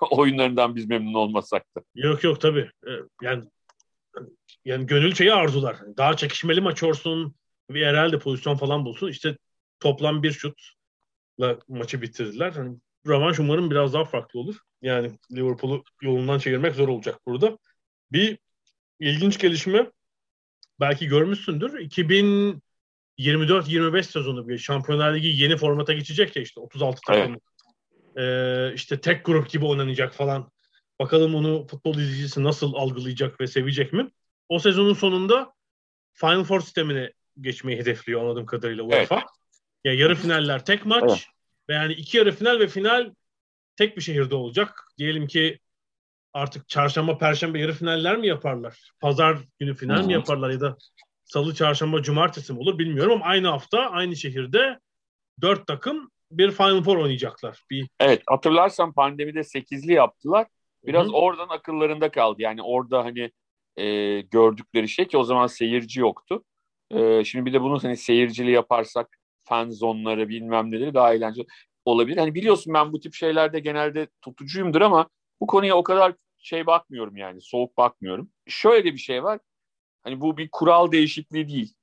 Oyunlarından 0.10 0.76
biz 0.76 0.86
memnun 0.86 1.14
olmasak 1.14 1.76
da. 1.76 1.82
Yok 1.94 2.24
yok 2.24 2.40
tabii. 2.40 2.70
Ee, 2.86 2.90
Yani 3.22 3.44
yani 4.64 4.86
gönül 4.86 5.14
şeyi 5.14 5.32
arzular. 5.32 5.76
Daha 5.96 6.16
çekişmeli 6.16 6.60
maç 6.60 6.82
olsun 6.82 7.34
ve 7.70 7.86
herhalde 7.86 8.18
pozisyon 8.18 8.56
falan 8.56 8.84
bulsun. 8.84 9.08
İşte 9.08 9.38
toplam 9.80 10.22
bir 10.22 10.32
şutla 10.32 11.58
maçı 11.68 12.02
bitirdiler. 12.02 12.52
Hani 12.52 12.76
rövanş 13.08 13.38
umarım 13.38 13.70
biraz 13.70 13.94
daha 13.94 14.04
farklı 14.04 14.40
olur. 14.40 14.56
Yani 14.82 15.18
Liverpool'u 15.32 15.84
yolundan 16.02 16.38
çevirmek 16.38 16.74
zor 16.74 16.88
olacak 16.88 17.20
burada. 17.26 17.58
Bir 18.12 18.38
ilginç 19.00 19.38
gelişme 19.38 19.90
belki 20.80 21.06
görmüşsündür. 21.06 21.80
2024-25 23.18 24.02
sezonu 24.02 24.48
bir 24.48 24.58
Şampiyonlar 24.58 25.14
Ligi 25.14 25.28
yeni 25.28 25.56
formata 25.56 25.92
geçecek 25.92 26.36
ya 26.36 26.42
işte 26.42 26.60
36 26.60 27.00
takım. 27.06 27.40
Ee, 28.16 28.74
işte 28.74 29.00
tek 29.00 29.24
grup 29.24 29.50
gibi 29.50 29.64
oynanacak 29.64 30.14
falan. 30.14 30.50
Bakalım 31.00 31.34
onu 31.34 31.66
futbol 31.66 31.94
izleyicisi 31.94 32.44
nasıl 32.44 32.74
algılayacak 32.74 33.40
ve 33.40 33.46
sevecek 33.46 33.92
mi? 33.92 34.10
O 34.48 34.58
sezonun 34.58 34.94
sonunda 34.94 35.52
Final 36.12 36.44
Four 36.44 36.60
sistemine 36.60 37.12
geçmeyi 37.40 37.78
hedefliyor 37.78 38.20
anladığım 38.20 38.46
kadarıyla 38.46 38.84
UEFA. 38.84 39.22
Ya 39.84 39.92
yarı 39.92 40.14
finaller 40.14 40.64
tek 40.64 40.86
maç 40.86 41.04
Evet. 41.06 41.26
Ve 41.68 41.74
yani 41.74 41.92
iki 41.92 42.18
yarı 42.18 42.32
final 42.32 42.58
ve 42.60 42.66
final 42.68 43.14
tek 43.76 43.96
bir 43.96 44.02
şehirde 44.02 44.34
olacak. 44.34 44.84
Diyelim 44.98 45.26
ki 45.26 45.58
artık 46.32 46.68
çarşamba, 46.68 47.18
perşembe 47.18 47.60
yarı 47.60 47.72
finaller 47.72 48.16
mi 48.16 48.26
yaparlar? 48.26 48.92
Pazar 49.00 49.38
günü 49.58 49.74
final 49.74 50.04
mi 50.04 50.12
yaparlar 50.12 50.50
ya 50.50 50.60
da 50.60 50.76
salı, 51.24 51.54
çarşamba, 51.54 52.02
cumartesi 52.02 52.52
mi 52.52 52.58
olur 52.58 52.78
bilmiyorum 52.78 53.12
ama 53.12 53.24
aynı 53.24 53.48
hafta 53.48 53.78
aynı 53.78 54.16
şehirde 54.16 54.78
dört 55.42 55.66
takım 55.66 56.10
bir 56.30 56.50
Final 56.50 56.82
Four 56.82 56.96
oynayacaklar. 56.96 57.62
Bir 57.70 57.88
Evet 58.00 58.22
hatırlarsan 58.26 58.92
pandemide 58.92 59.40
8'li 59.40 59.92
yaptılar. 59.92 60.46
Biraz 60.86 61.06
Hı 61.06 61.10
hı. 61.10 61.14
oradan 61.14 61.48
akıllarında 61.48 62.10
kaldı. 62.10 62.42
Yani 62.42 62.62
orada 62.62 63.04
hani 63.04 63.30
e, 63.76 64.20
gördükleri 64.20 64.88
şey 64.88 65.08
ki 65.08 65.18
o 65.18 65.24
zaman 65.24 65.46
seyirci 65.46 66.00
yoktu. 66.00 66.44
E, 66.90 67.24
şimdi 67.24 67.46
bir 67.46 67.52
de 67.52 67.60
bunu 67.60 67.84
hani 67.84 67.96
seyircili 67.96 68.50
yaparsak 68.50 69.18
fan 69.48 69.70
zonları 69.70 70.28
bilmem 70.28 70.70
neleri 70.70 70.94
daha 70.94 71.14
eğlenceli 71.14 71.46
olabilir. 71.84 72.16
Hani 72.16 72.34
biliyorsun 72.34 72.74
ben 72.74 72.92
bu 72.92 73.00
tip 73.00 73.14
şeylerde 73.14 73.60
genelde 73.60 74.08
tutucuyumdur 74.22 74.80
ama 74.80 75.08
bu 75.40 75.46
konuya 75.46 75.76
o 75.76 75.82
kadar 75.82 76.14
şey 76.38 76.66
bakmıyorum 76.66 77.16
yani 77.16 77.40
soğuk 77.40 77.76
bakmıyorum. 77.76 78.30
Şöyle 78.46 78.92
bir 78.92 78.98
şey 78.98 79.22
var. 79.22 79.40
Hani 80.02 80.20
bu 80.20 80.36
bir 80.36 80.48
kural 80.52 80.92
değişikliği 80.92 81.48
değil 81.48 81.74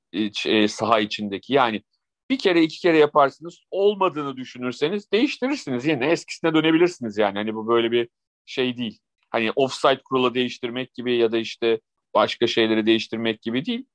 e, 0.46 0.68
saha 0.68 1.00
içindeki. 1.00 1.52
Yani 1.52 1.82
bir 2.30 2.38
kere 2.38 2.62
iki 2.62 2.80
kere 2.80 2.98
yaparsınız 2.98 3.60
olmadığını 3.70 4.36
düşünürseniz 4.36 5.12
değiştirirsiniz 5.12 5.86
yine 5.86 6.06
eskisine 6.06 6.54
dönebilirsiniz 6.54 7.18
yani 7.18 7.38
hani 7.38 7.54
bu 7.54 7.68
böyle 7.68 7.92
bir 7.92 8.08
şey 8.46 8.76
değil. 8.76 8.98
Hani 9.30 9.52
offside 9.56 10.00
kuralı 10.04 10.34
değiştirmek 10.34 10.94
gibi 10.94 11.16
ya 11.16 11.32
da 11.32 11.38
işte 11.38 11.80
başka 12.14 12.46
şeyleri 12.46 12.86
değiştirmek 12.86 13.42
gibi 13.42 13.64
değil. 13.64 13.86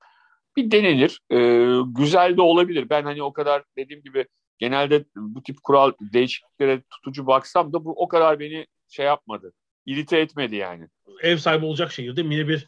Bir 0.55 0.71
denilir. 0.71 1.19
Ee, 1.31 1.81
güzel 1.85 2.37
de 2.37 2.41
olabilir. 2.41 2.89
Ben 2.89 3.03
hani 3.03 3.23
o 3.23 3.33
kadar 3.33 3.63
dediğim 3.77 4.03
gibi 4.03 4.27
genelde 4.59 5.05
bu 5.15 5.43
tip 5.43 5.63
kural 5.63 5.91
değişikliklere 6.13 6.81
tutucu 6.89 7.27
baksam 7.27 7.73
da 7.73 7.85
bu 7.85 7.91
o 7.91 8.07
kadar 8.07 8.39
beni 8.39 8.67
şey 8.89 9.05
yapmadı. 9.05 9.53
İrite 9.85 10.17
etmedi 10.19 10.55
yani. 10.55 10.87
ev 11.21 11.37
sahibi 11.37 11.65
olacak 11.65 11.91
şehirde 11.91 12.21
yine 12.21 12.47
bir 12.47 12.67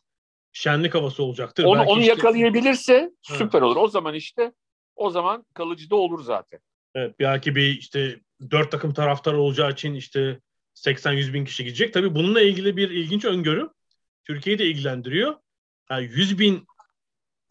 şenlik 0.51 0.95
havası 0.95 1.23
olacaktır. 1.23 1.63
Onu, 1.63 1.79
Belki 1.79 1.91
onu 1.91 1.99
işte- 1.99 2.11
yakalayabilirse 2.11 3.11
süper 3.21 3.61
olur. 3.61 3.75
O 3.75 3.87
zaman 3.87 4.13
işte 4.13 4.51
o 4.95 5.09
zaman 5.09 5.45
kalıcı 5.53 5.89
da 5.89 5.95
olur 5.95 6.23
zaten. 6.23 6.59
Evet, 6.95 7.15
belki 7.19 7.55
bir 7.55 7.77
işte 7.79 8.19
dört 8.51 8.71
takım 8.71 8.93
taraftar 8.93 9.33
olacağı 9.33 9.71
için 9.71 9.93
işte 9.93 10.39
80-100 10.73 11.33
bin 11.33 11.45
kişi 11.45 11.63
gidecek. 11.63 11.93
Tabii 11.93 12.15
bununla 12.15 12.41
ilgili 12.41 12.77
bir 12.77 12.89
ilginç 12.89 13.25
öngörü 13.25 13.69
Türkiye'yi 14.23 14.59
de 14.59 14.65
ilgilendiriyor. 14.65 15.35
Yani 15.89 16.03
100 16.03 16.39
bin 16.39 16.65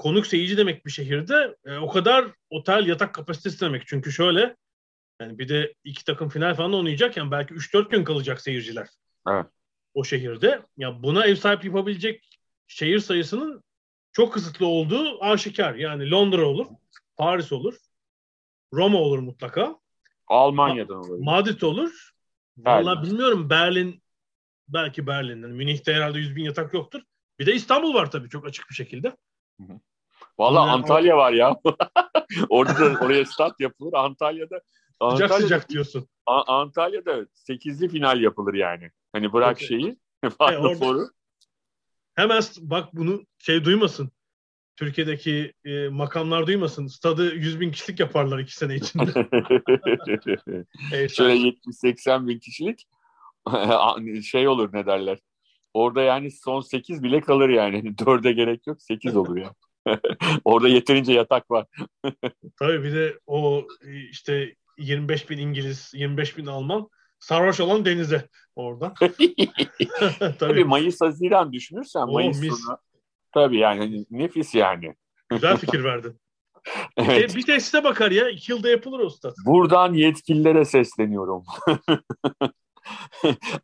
konuk 0.03 0.27
seyirci 0.27 0.57
demek 0.57 0.87
bir 0.87 0.91
şehirde 0.91 1.57
e, 1.65 1.77
o 1.77 1.88
kadar 1.88 2.25
otel 2.51 2.87
yatak 2.87 3.15
kapasitesi 3.15 3.61
demek. 3.61 3.87
Çünkü 3.87 4.12
şöyle 4.12 4.57
yani 5.21 5.38
bir 5.38 5.49
de 5.49 5.75
iki 5.85 6.05
takım 6.05 6.29
final 6.29 6.55
falan 6.55 6.75
oynayacakken 6.75 7.31
belki 7.31 7.55
3-4 7.55 7.91
gün 7.91 8.05
kalacak 8.05 8.41
seyirciler. 8.41 8.88
Evet. 9.29 9.47
O 9.95 10.05
şehirde. 10.05 10.62
Ya 10.77 11.03
buna 11.03 11.27
ev 11.27 11.35
sahipliği 11.35 11.67
yapabilecek 11.67 12.38
şehir 12.67 12.99
sayısının 12.99 13.62
çok 14.12 14.33
kısıtlı 14.33 14.67
olduğu 14.67 15.25
aşikar. 15.25 15.75
Yani 15.75 16.11
Londra 16.11 16.47
olur, 16.47 16.67
Paris 17.17 17.53
olur, 17.53 17.75
Roma 18.73 18.99
olur 18.99 19.19
mutlaka. 19.19 19.77
Almanya'dan 20.27 20.97
olabilir. 20.97 21.25
Madrid 21.25 21.62
olur. 21.62 22.11
Berlin. 22.57 23.03
bilmiyorum 23.03 23.51
Berlin 23.51 24.03
belki 24.69 25.07
Berlin'den. 25.07 25.51
Münih'te 25.51 25.95
herhalde 25.95 26.19
100 26.19 26.37
bin 26.37 26.45
yatak 26.45 26.75
yoktur. 26.75 27.03
Bir 27.38 27.47
de 27.47 27.55
İstanbul 27.55 27.95
var 27.95 28.11
tabii 28.11 28.29
çok 28.29 28.47
açık 28.47 28.71
bir 28.71 28.75
şekilde. 28.75 29.17
Valla 30.38 30.61
Antalya 30.61 31.16
var 31.16 31.33
ya. 31.33 31.57
Orada 32.49 32.95
da 32.95 33.05
oraya 33.05 33.25
stat 33.25 33.61
yapılır. 33.61 33.92
Antalya'da 33.92 34.57
Sıcak 34.57 35.12
Antalya'da, 35.12 35.38
sıcak 35.42 35.68
diyorsun. 35.68 36.09
A- 36.27 36.55
Antalya'da 36.61 37.12
8'li 37.35 37.88
final 37.88 38.21
yapılır 38.21 38.55
yani. 38.55 38.90
Hani 39.12 39.33
bırak 39.33 39.59
Evet. 39.61 39.68
şeyi. 39.68 39.97
E, 40.25 40.31
Final 40.31 40.57
orada- 40.64 40.75
Four'u. 40.75 41.09
Hemen 42.14 42.42
bak 42.61 42.88
bunu 42.95 43.23
şey 43.38 43.64
duymasın. 43.64 44.11
Türkiye'deki 44.77 45.53
e, 45.64 45.88
makamlar 45.88 46.47
duymasın. 46.47 46.87
Stadı 46.87 47.35
100 47.35 47.61
bin 47.61 47.71
kişilik 47.71 48.01
yaparlar 48.01 48.38
iki 48.38 48.57
sene 48.57 48.75
içinde. 48.77 49.05
E, 50.92 51.09
Şöyle 51.09 51.35
70-80 51.49 52.29
bin 52.29 52.38
kişilik 52.38 52.87
şey 54.25 54.49
olur 54.49 54.73
ne 54.73 54.87
derler. 54.87 55.18
Orada 55.75 56.03
yani 56.03 56.31
son 56.31 56.61
8 56.61 57.03
bile 57.03 57.21
kalır 57.21 57.49
yani. 57.49 57.77
Hani 57.77 57.95
4'e 57.95 58.33
gerek 58.33 58.66
yok 58.66 58.83
8 58.83 59.16
olur 59.16 59.37
ya. 59.37 59.55
Orada 60.45 60.68
yeterince 60.68 61.12
yatak 61.12 61.51
var. 61.51 61.66
Tabii 62.59 62.83
bir 62.83 62.95
de 62.95 63.18
o 63.27 63.66
işte 64.11 64.55
25 64.79 65.31
bin 65.31 65.38
İngiliz, 65.38 65.90
25 65.95 66.38
bin 66.38 66.47
Alman 66.47 66.88
sarhoş 67.18 67.61
olan 67.61 67.85
denize 67.85 68.29
orada. 68.57 68.95
Tabii 69.01 69.49
Tabii 70.38 70.64
Mayıs 70.64 71.01
Haziran 71.01 71.53
düşünürsen 71.53 72.01
Oo, 72.01 72.12
Mayıs 72.12 72.40
mis. 72.40 72.64
sonu. 72.64 72.79
Tabii 73.35 73.59
yani 73.59 74.07
nefis 74.11 74.55
yani. 74.55 74.95
güzel 75.31 75.57
fikir 75.57 75.85
verdin. 75.85 76.21
Evet. 76.97 77.35
E, 77.35 77.37
bir 77.37 77.47
tesiste 77.47 77.85
bakar 77.85 78.11
ya. 78.11 78.29
iki 78.29 78.53
yılda 78.53 78.68
yapılır 78.68 79.01
o 79.01 79.11
stat. 79.11 79.35
Buradan 79.47 79.95
yetkililere 79.95 80.64
sesleniyorum. 80.64 81.45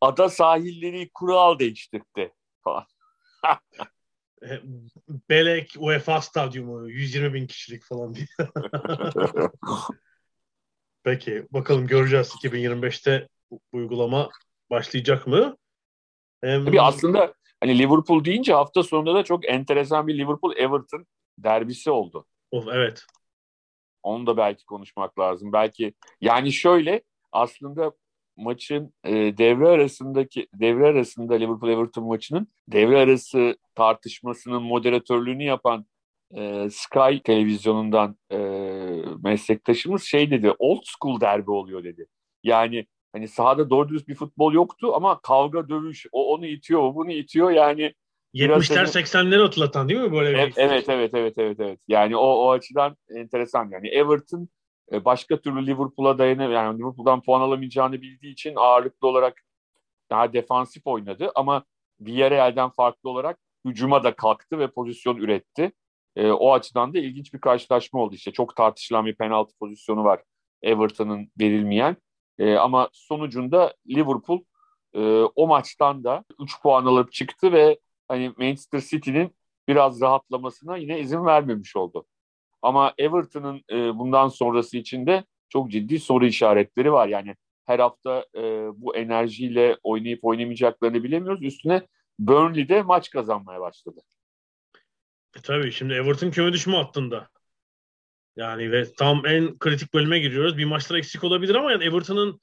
Ada 0.01 0.29
sahilleri 0.29 1.11
kural 1.15 1.59
değiştirdi 1.59 2.33
falan. 2.65 2.85
Belek 5.31 5.75
UEFA 5.79 6.21
stadyumu 6.21 6.91
120 6.91 7.35
bin 7.35 7.47
kişilik 7.47 7.85
falan 7.85 8.15
diye. 8.15 8.27
Peki 11.03 11.47
bakalım 11.51 11.87
göreceğiz 11.87 12.35
2025'te 12.45 13.29
bu 13.51 13.61
uygulama 13.73 14.29
başlayacak 14.71 15.27
mı? 15.27 15.57
Hem... 16.41 16.65
Tabii 16.65 16.81
aslında 16.81 17.35
hani 17.61 17.79
Liverpool 17.79 18.25
deyince 18.25 18.53
hafta 18.53 18.83
sonunda 18.83 19.15
da 19.15 19.25
çok 19.25 19.49
enteresan 19.49 20.07
bir 20.07 20.19
Liverpool-Everton 20.19 21.07
derbisi 21.39 21.91
oldu. 21.91 22.27
Of 22.51 22.67
evet. 22.73 23.05
Onu 24.03 24.27
da 24.27 24.37
belki 24.37 24.65
konuşmak 24.65 25.19
lazım. 25.19 25.53
Belki 25.53 25.95
yani 26.21 26.53
şöyle 26.53 27.03
aslında 27.33 27.93
maçın 28.39 28.95
e, 29.05 29.13
devre 29.39 29.69
arasındaki 29.69 30.47
devre 30.55 30.87
arasında 30.87 31.35
Liverpool 31.35 31.71
Everton 31.71 32.05
maçının 32.05 32.49
devre 32.69 32.99
arası 32.99 33.57
tartışmasının 33.75 34.63
moderatörlüğünü 34.63 35.45
yapan 35.45 35.87
e, 36.37 36.69
Sky 36.71 37.19
televizyonundan 37.25 38.17
e, 38.33 38.39
meslektaşımız 39.25 40.03
şey 40.03 40.31
dedi 40.31 40.53
old 40.59 40.83
school 40.85 41.21
derbi 41.21 41.51
oluyor 41.51 41.85
dedi. 41.85 42.07
Yani 42.43 42.87
hani 43.13 43.29
sahada 43.29 43.71
doğru 43.71 43.89
dürüst 43.89 44.09
bir 44.09 44.15
futbol 44.15 44.53
yoktu 44.53 44.93
ama 44.95 45.21
kavga 45.21 45.69
dövüş 45.69 46.07
o 46.13 46.35
onu 46.35 46.47
itiyor 46.47 46.81
o 46.81 46.95
bunu 46.95 47.11
itiyor 47.11 47.51
yani 47.51 47.95
70'ler 48.35 48.87
80'leri 48.87 49.43
hatırlatan 49.43 49.89
değil 49.89 50.01
mi 50.01 50.13
böyle 50.13 50.31
bir 50.33 50.39
evet, 50.39 50.55
evet 50.57 50.89
evet 50.89 51.15
evet 51.15 51.35
evet 51.39 51.61
evet. 51.61 51.81
Yani 51.89 52.17
o 52.17 52.27
o 52.27 52.51
açıdan 52.51 52.97
enteresan 53.17 53.71
yani 53.71 53.89
Everton 53.89 54.49
başka 54.93 55.41
türlü 55.41 55.67
Liverpool'a 55.67 56.19
dayanır 56.19 56.51
yani 56.51 56.79
Liverpool'dan 56.79 57.23
puan 57.23 57.41
alamayacağını 57.41 58.03
bildiği 58.03 58.33
için 58.33 58.53
ağırlıklı 58.57 59.09
olarak 59.09 59.43
daha 60.11 60.33
defansif 60.33 60.87
oynadı 60.87 61.33
ama 61.35 61.65
Villarreal'den 62.01 62.71
farklı 62.71 63.11
olarak 63.11 63.39
hücuma 63.65 64.05
da 64.05 64.17
kalktı 64.17 64.59
ve 64.59 64.71
pozisyon 64.71 65.17
üretti. 65.17 65.73
E, 66.17 66.31
o 66.31 66.53
açıdan 66.53 66.95
da 66.95 66.99
ilginç 66.99 67.35
bir 67.35 67.41
karşılaşma 67.41 68.01
oldu 68.01 68.15
işte. 68.15 68.33
Çok 68.33 68.57
tartışılan 68.57 69.07
bir 69.07 69.15
penaltı 69.15 69.59
pozisyonu 69.59 70.05
var 70.05 70.23
Everton'ın 70.63 71.31
verilmeyen. 71.41 71.97
E, 72.39 72.57
ama 72.57 72.89
sonucunda 72.93 73.75
Liverpool 73.89 74.41
e, 74.95 75.01
o 75.23 75.47
maçtan 75.47 76.05
da 76.05 76.25
3 76.41 76.63
puan 76.63 76.87
alıp 76.87 77.13
çıktı 77.13 77.53
ve 77.53 77.79
hani 78.09 78.33
Manchester 78.39 78.81
City'nin 78.81 79.37
biraz 79.69 80.01
rahatlamasına 80.01 80.77
yine 80.77 81.01
izin 81.01 81.25
vermemiş 81.25 81.77
oldu. 81.77 82.07
Ama 82.63 82.95
Everton'ın 82.99 83.63
e, 83.71 83.99
bundan 83.99 84.29
sonrası 84.29 84.77
için 84.77 85.07
de 85.07 85.25
çok 85.49 85.71
ciddi 85.71 86.01
soru 86.01 86.27
işaretleri 86.27 86.93
var. 86.93 87.09
Yani 87.09 87.35
her 87.67 87.79
hafta 87.79 88.25
e, 88.35 88.41
bu 88.77 88.97
enerjiyle 88.97 89.79
oynayıp 89.83 90.25
oynamayacaklarını 90.25 91.05
bilemiyoruz. 91.05 91.43
Üstüne 91.43 91.87
Burnley'de 92.19 92.83
maç 92.83 93.11
kazanmaya 93.11 93.61
başladı. 93.61 94.01
E, 95.37 95.41
tabii 95.43 95.73
şimdi 95.73 95.95
Everton 95.95 96.31
küme 96.31 96.53
düşme 96.53 96.77
hattında. 96.77 97.29
Yani 98.37 98.73
ve 98.73 98.93
tam 98.93 99.27
en 99.27 99.59
kritik 99.59 99.95
bölüme 99.95 100.19
giriyoruz. 100.19 100.59
Bir 100.59 100.65
maçlar 100.65 100.97
eksik 100.97 101.25
olabilir 101.25 101.55
ama 101.55 101.73
yani 101.73 101.85
Everton'ın 101.85 102.41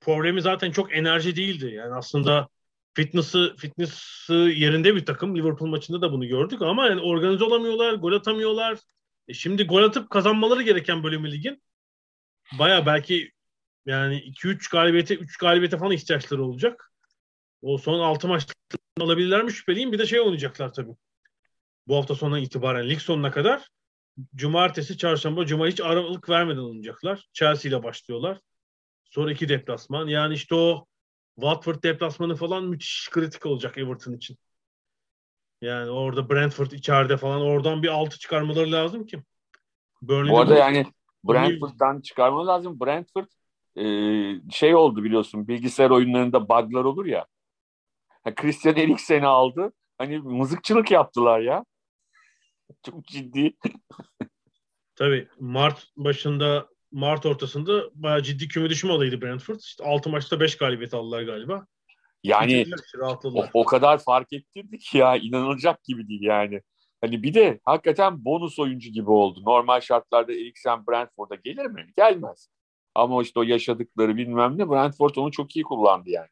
problemi 0.00 0.42
zaten 0.42 0.70
çok 0.70 0.96
enerji 0.96 1.36
değildi. 1.36 1.66
Yani 1.66 1.94
aslında 1.94 2.48
fitness'ı 2.94 3.54
fitness'ı 3.58 4.34
yerinde 4.34 4.94
bir 4.94 5.04
takım. 5.04 5.36
Liverpool 5.36 5.68
maçında 5.68 6.02
da 6.02 6.12
bunu 6.12 6.26
gördük 6.26 6.62
ama 6.62 6.86
yani 6.86 7.00
organize 7.00 7.44
olamıyorlar, 7.44 7.94
gol 7.94 8.12
atamıyorlar. 8.12 8.78
E 9.28 9.34
şimdi 9.34 9.66
gol 9.66 9.82
atıp 9.82 10.10
kazanmaları 10.10 10.62
gereken 10.62 11.02
bölümü 11.02 11.32
ligin. 11.32 11.62
Baya 12.58 12.86
belki 12.86 13.32
yani 13.86 14.16
2-3 14.16 14.70
galibiyete 14.70 15.14
3 15.14 15.36
galibiyete 15.36 15.78
falan 15.78 15.92
ihtiyaçları 15.92 16.44
olacak. 16.44 16.92
O 17.62 17.78
son 17.78 18.00
6 18.00 18.28
maçta 18.28 18.52
alabilirler 19.00 19.42
mi 19.42 19.52
şüpheliyim. 19.52 19.92
Bir 19.92 19.98
de 19.98 20.06
şey 20.06 20.20
oynayacaklar 20.20 20.72
tabii. 20.72 20.96
Bu 21.86 21.96
hafta 21.96 22.14
sonuna 22.14 22.38
itibaren 22.38 22.88
lig 22.88 23.00
sonuna 23.00 23.30
kadar 23.30 23.68
cumartesi, 24.34 24.98
çarşamba, 24.98 25.46
cuma 25.46 25.66
hiç 25.66 25.80
aralık 25.80 26.28
vermeden 26.28 26.60
oynayacaklar. 26.60 27.28
Chelsea 27.32 27.68
ile 27.70 27.82
başlıyorlar. 27.82 28.40
Sonra 29.04 29.32
iki 29.32 29.48
deplasman. 29.48 30.06
Yani 30.06 30.34
işte 30.34 30.54
o 30.54 30.86
Watford 31.34 31.82
deplasmanı 31.82 32.36
falan 32.36 32.64
müthiş 32.64 33.08
kritik 33.10 33.46
olacak 33.46 33.78
Everton 33.78 34.12
için. 34.12 34.38
Yani 35.60 35.90
orada 35.90 36.30
Brentford 36.30 36.70
içeride 36.70 37.16
falan 37.16 37.40
oradan 37.40 37.82
bir 37.82 37.88
altı 37.88 38.18
çıkarmaları 38.18 38.72
lazım 38.72 39.06
ki. 39.06 39.22
Burnley'de 40.02 40.32
Bu 40.32 40.40
arada 40.40 40.54
bu... 40.54 40.58
yani 40.58 40.86
Brentford'dan 41.24 42.00
çıkarmaları 42.00 42.46
lazım. 42.46 42.80
Brentford 42.80 43.26
e, 43.76 43.84
şey 44.50 44.74
oldu 44.74 45.04
biliyorsun 45.04 45.48
bilgisayar 45.48 45.90
oyunlarında 45.90 46.48
bug'lar 46.48 46.84
olur 46.84 47.06
ya. 47.06 47.26
Ha, 48.24 48.34
Christian 48.34 48.76
Eriksen'i 48.76 49.26
aldı. 49.26 49.72
Hani 49.98 50.18
mızıkçılık 50.18 50.90
yaptılar 50.90 51.40
ya. 51.40 51.64
Çok 52.82 53.04
ciddi. 53.04 53.52
Tabii 54.94 55.28
Mart 55.40 55.86
başında 55.96 56.68
Mart 56.92 57.26
ortasında 57.26 57.90
bayağı 57.94 58.22
ciddi 58.22 58.48
küme 58.48 58.70
düşme 58.70 58.92
olayıydı 58.92 59.22
Brentford. 59.22 59.60
İşte 59.60 59.84
6 59.84 60.10
maçta 60.10 60.40
5 60.40 60.56
galibiyet 60.56 60.94
aldılar 60.94 61.22
galiba. 61.22 61.66
Yani 62.26 62.66
o, 63.34 63.46
o 63.54 63.64
kadar 63.64 63.98
fark 63.98 64.32
ettirdi 64.32 64.78
ki 64.78 64.98
ya 64.98 65.16
inanılacak 65.16 65.84
gibi 65.84 66.08
değil 66.08 66.22
yani. 66.22 66.60
Hani 67.00 67.22
bir 67.22 67.34
de 67.34 67.60
hakikaten 67.64 68.24
bonus 68.24 68.58
oyuncu 68.58 68.90
gibi 68.90 69.10
oldu. 69.10 69.42
Normal 69.44 69.80
şartlarda 69.80 70.32
Eriksen 70.32 70.86
Brentford'a 70.86 71.34
gelir 71.34 71.66
mi? 71.66 71.86
Gelmez. 71.96 72.48
Ama 72.94 73.22
işte 73.22 73.40
o 73.40 73.42
yaşadıkları 73.42 74.16
bilmem 74.16 74.58
ne 74.58 74.70
Brentford 74.70 75.16
onu 75.16 75.30
çok 75.30 75.56
iyi 75.56 75.62
kullandı 75.62 76.10
yani. 76.10 76.28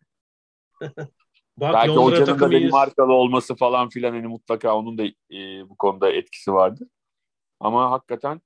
Bak, 1.57 1.74
Belki 1.74 1.96
hocanın 1.96 2.40
da 2.40 2.50
benim 2.50 2.70
markalı 2.70 3.12
olması 3.12 3.54
falan 3.57 3.88
filan 3.88 4.12
hani 4.12 4.26
mutlaka 4.26 4.76
onun 4.76 4.98
da 4.98 5.04
e, 5.04 5.68
bu 5.68 5.76
konuda 5.76 6.11
etkisi 6.11 6.52
vardı. 6.52 6.90
Ama 7.61 7.90
hakikaten 7.90 8.40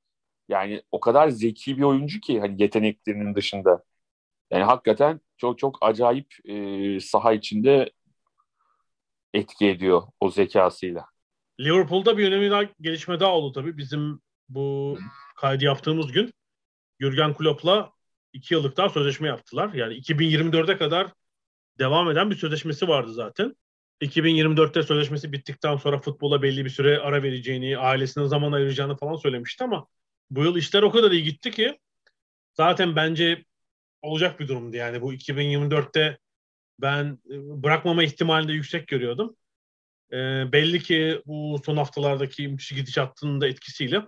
yani 0.48 0.82
o 0.90 1.00
kadar 1.00 1.28
zeki 1.28 1.78
bir 1.78 1.82
oyuncu 1.82 2.20
ki 2.20 2.40
hani 2.40 2.62
yeteneklerinin 2.62 3.34
dışında. 3.34 3.84
Yani 4.50 4.64
hakikaten 4.64 5.20
çok 5.36 5.58
çok 5.58 5.78
acayip 5.80 6.34
e, 6.44 7.00
saha 7.00 7.32
içinde 7.32 7.90
etki 9.34 9.68
ediyor 9.68 10.02
o 10.20 10.30
zekasıyla. 10.30 11.06
Liverpool'da 11.60 12.18
bir 12.18 12.28
önemli 12.28 12.50
daha 12.50 12.62
gelişme 12.80 13.20
daha 13.20 13.30
oldu 13.30 13.52
tabii. 13.52 13.76
Bizim 13.76 14.20
bu 14.48 14.98
kaydı 15.36 15.64
yaptığımız 15.64 16.12
gün 16.12 16.32
Jurgen 17.00 17.34
Klopp'la 17.34 17.92
iki 18.32 18.54
yıllık 18.54 18.76
daha 18.76 18.88
sözleşme 18.88 19.28
yaptılar. 19.28 19.74
Yani 19.74 19.94
2024'e 19.94 20.78
kadar 20.78 21.12
devam 21.78 22.10
eden 22.10 22.30
bir 22.30 22.36
sözleşmesi 22.36 22.88
vardı 22.88 23.12
zaten. 23.12 23.56
2024'te 24.00 24.82
sözleşmesi 24.82 25.32
bittikten 25.32 25.76
sonra 25.76 25.98
futbola 25.98 26.42
belli 26.42 26.64
bir 26.64 26.70
süre 26.70 26.98
ara 26.98 27.22
vereceğini, 27.22 27.78
ailesine 27.78 28.26
zaman 28.26 28.52
ayıracağını 28.52 28.96
falan 28.96 29.16
söylemişti 29.16 29.64
ama 29.64 29.86
bu 30.30 30.44
yıl 30.44 30.56
işler 30.56 30.82
o 30.82 30.90
kadar 30.90 31.10
iyi 31.10 31.22
gitti 31.22 31.50
ki 31.50 31.78
zaten 32.52 32.96
bence 32.96 33.44
olacak 34.02 34.40
bir 34.40 34.48
durumdu 34.48 34.76
yani 34.76 35.02
bu 35.02 35.14
2024'te 35.14 36.18
ben 36.80 37.18
e, 37.30 37.62
bırakmama 37.62 38.02
ihtimalini 38.02 38.48
de 38.48 38.52
yüksek 38.52 38.88
görüyordum. 38.88 39.36
E, 40.12 40.16
belli 40.52 40.82
ki 40.82 41.22
bu 41.26 41.60
son 41.64 41.76
haftalardaki 41.76 42.48
müthiş 42.48 42.68
gidişatının 42.68 43.40
da 43.40 43.48
etkisiyle 43.48 44.02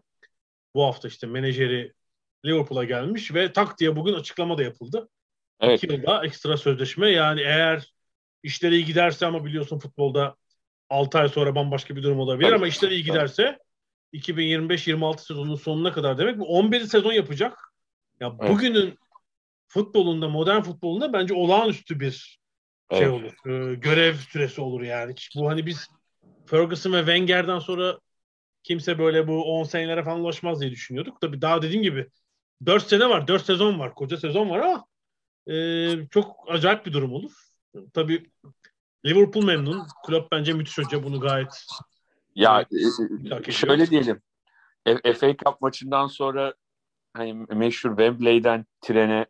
bu 0.74 0.84
hafta 0.84 1.08
işte 1.08 1.26
menajeri 1.26 1.92
Liverpool'a 2.44 2.84
gelmiş 2.84 3.34
ve 3.34 3.52
tak 3.52 3.78
diye 3.78 3.96
bugün 3.96 4.14
açıklama 4.14 4.58
da 4.58 4.62
yapıldı. 4.62 5.08
Evet. 5.60 5.84
İki 5.84 5.92
yılda 5.92 6.24
ekstra 6.24 6.56
sözleşme 6.56 7.10
yani 7.10 7.40
eğer 7.40 7.92
işleri 8.42 8.74
iyi 8.74 8.84
giderse 8.84 9.26
ama 9.26 9.44
biliyorsun 9.44 9.78
futbolda 9.78 10.36
6 10.90 11.18
ay 11.18 11.28
sonra 11.28 11.54
bambaşka 11.54 11.96
bir 11.96 12.02
durum 12.02 12.20
olabilir 12.20 12.48
evet. 12.48 12.56
ama 12.56 12.66
işleri 12.66 12.94
iyi 12.94 13.04
giderse 13.04 13.58
2025-26 14.14 15.18
sezonun 15.18 15.54
sonuna 15.54 15.92
kadar 15.92 16.18
demek 16.18 16.38
bu 16.38 16.58
11 16.58 16.80
sezon 16.80 17.12
yapacak. 17.12 17.58
Ya 18.20 18.36
evet. 18.40 18.50
Futbolunda, 19.70 20.28
modern 20.28 20.60
futbolunda 20.60 21.12
bence 21.12 21.34
olağanüstü 21.34 22.00
bir 22.00 22.40
şey 22.92 23.02
evet. 23.02 23.08
olur. 23.08 23.32
Ee, 23.46 23.74
görev 23.74 24.14
süresi 24.14 24.60
olur 24.60 24.80
yani. 24.80 25.14
Bu 25.36 25.48
hani 25.48 25.66
biz 25.66 25.88
Ferguson 26.46 26.92
ve 26.92 26.98
Wenger'den 26.98 27.58
sonra 27.58 27.98
kimse 28.62 28.98
böyle 28.98 29.28
bu 29.28 29.44
10 29.44 29.64
senelere 29.64 30.04
falan 30.04 30.20
ulaşmaz 30.20 30.60
diye 30.60 30.70
düşünüyorduk. 30.70 31.20
Tabii 31.20 31.42
daha 31.42 31.62
dediğim 31.62 31.82
gibi 31.82 32.06
4 32.66 32.86
sene 32.86 33.08
var, 33.08 33.28
4 33.28 33.44
sezon 33.44 33.78
var, 33.78 33.94
koca 33.94 34.16
sezon 34.16 34.50
var 34.50 34.58
ama 34.58 34.84
e, 35.46 36.08
çok 36.10 36.36
acayip 36.48 36.86
bir 36.86 36.92
durum 36.92 37.12
olur. 37.12 37.32
Tabii 37.92 38.30
Liverpool 39.06 39.44
memnun. 39.44 39.86
Klopp 40.06 40.32
bence 40.32 40.52
müthiş 40.52 40.78
hoca 40.78 41.04
bunu 41.04 41.20
gayet 41.20 41.66
ya 42.34 42.66
e, 43.46 43.52
şöyle 43.52 43.90
diyelim. 43.90 44.22
FA 44.86 45.36
Cup 45.36 45.60
maçından 45.60 46.06
sonra 46.06 46.54
hani 47.14 47.34
meşhur 47.34 47.90
Wembley'den 47.90 48.66
trene 48.80 49.26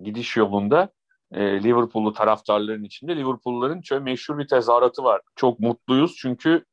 gidiş 0.00 0.36
yolunda 0.36 0.92
e, 1.32 1.62
Liverpool'lu 1.62 2.12
taraftarların 2.12 2.84
içinde 2.84 3.16
Liverpool'ların 3.16 3.80
şöyle 3.80 4.04
meşhur 4.04 4.38
bir 4.38 4.48
tezahüratı 4.48 5.04
var. 5.04 5.20
Çok 5.36 5.60
mutluyuz 5.60 6.16
çünkü 6.16 6.64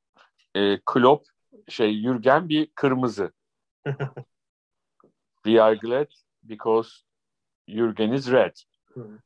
e, 0.56 0.80
Klopp 0.86 1.28
şey 1.70 2.02
Jürgen 2.02 2.50
bir 2.50 2.68
kırmızı. 2.76 3.32
We 5.46 5.62
are 5.62 5.76
glad 5.76 6.08
because 6.44 6.90
Jürgen 7.68 8.12
is 8.12 8.32
red. 8.32 8.56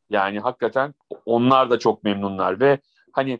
Yani 0.10 0.40
hakikaten 0.40 0.94
onlar 1.26 1.70
da 1.70 1.80
çok 1.80 2.04
memnunlar 2.04 2.60
ve 2.60 2.80
hani 3.14 3.40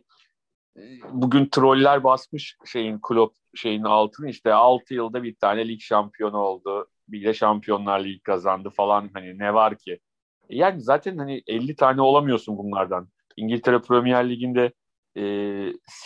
e, 0.76 0.82
bugün 1.12 1.46
troller 1.46 2.04
basmış 2.04 2.56
şeyin 2.66 2.98
Klopp 3.02 3.36
şeyin 3.54 3.82
altını 3.82 4.28
işte 4.28 4.52
6 4.52 4.94
yılda 4.94 5.22
bir 5.22 5.36
tane 5.36 5.68
lig 5.68 5.80
şampiyonu 5.80 6.38
oldu. 6.38 6.88
Bir 7.08 7.24
de 7.24 7.34
Şampiyonlar 7.34 8.04
Ligi 8.04 8.20
kazandı 8.20 8.70
falan 8.70 9.10
hani 9.14 9.38
ne 9.38 9.54
var 9.54 9.78
ki? 9.78 10.00
Yani 10.48 10.80
zaten 10.80 11.18
hani 11.18 11.42
50 11.46 11.76
tane 11.76 12.00
olamıyorsun 12.02 12.58
bunlardan. 12.58 13.08
İngiltere 13.36 13.80
Premier 13.80 14.30
Ligi'nde 14.30 14.72
e, 15.16 15.22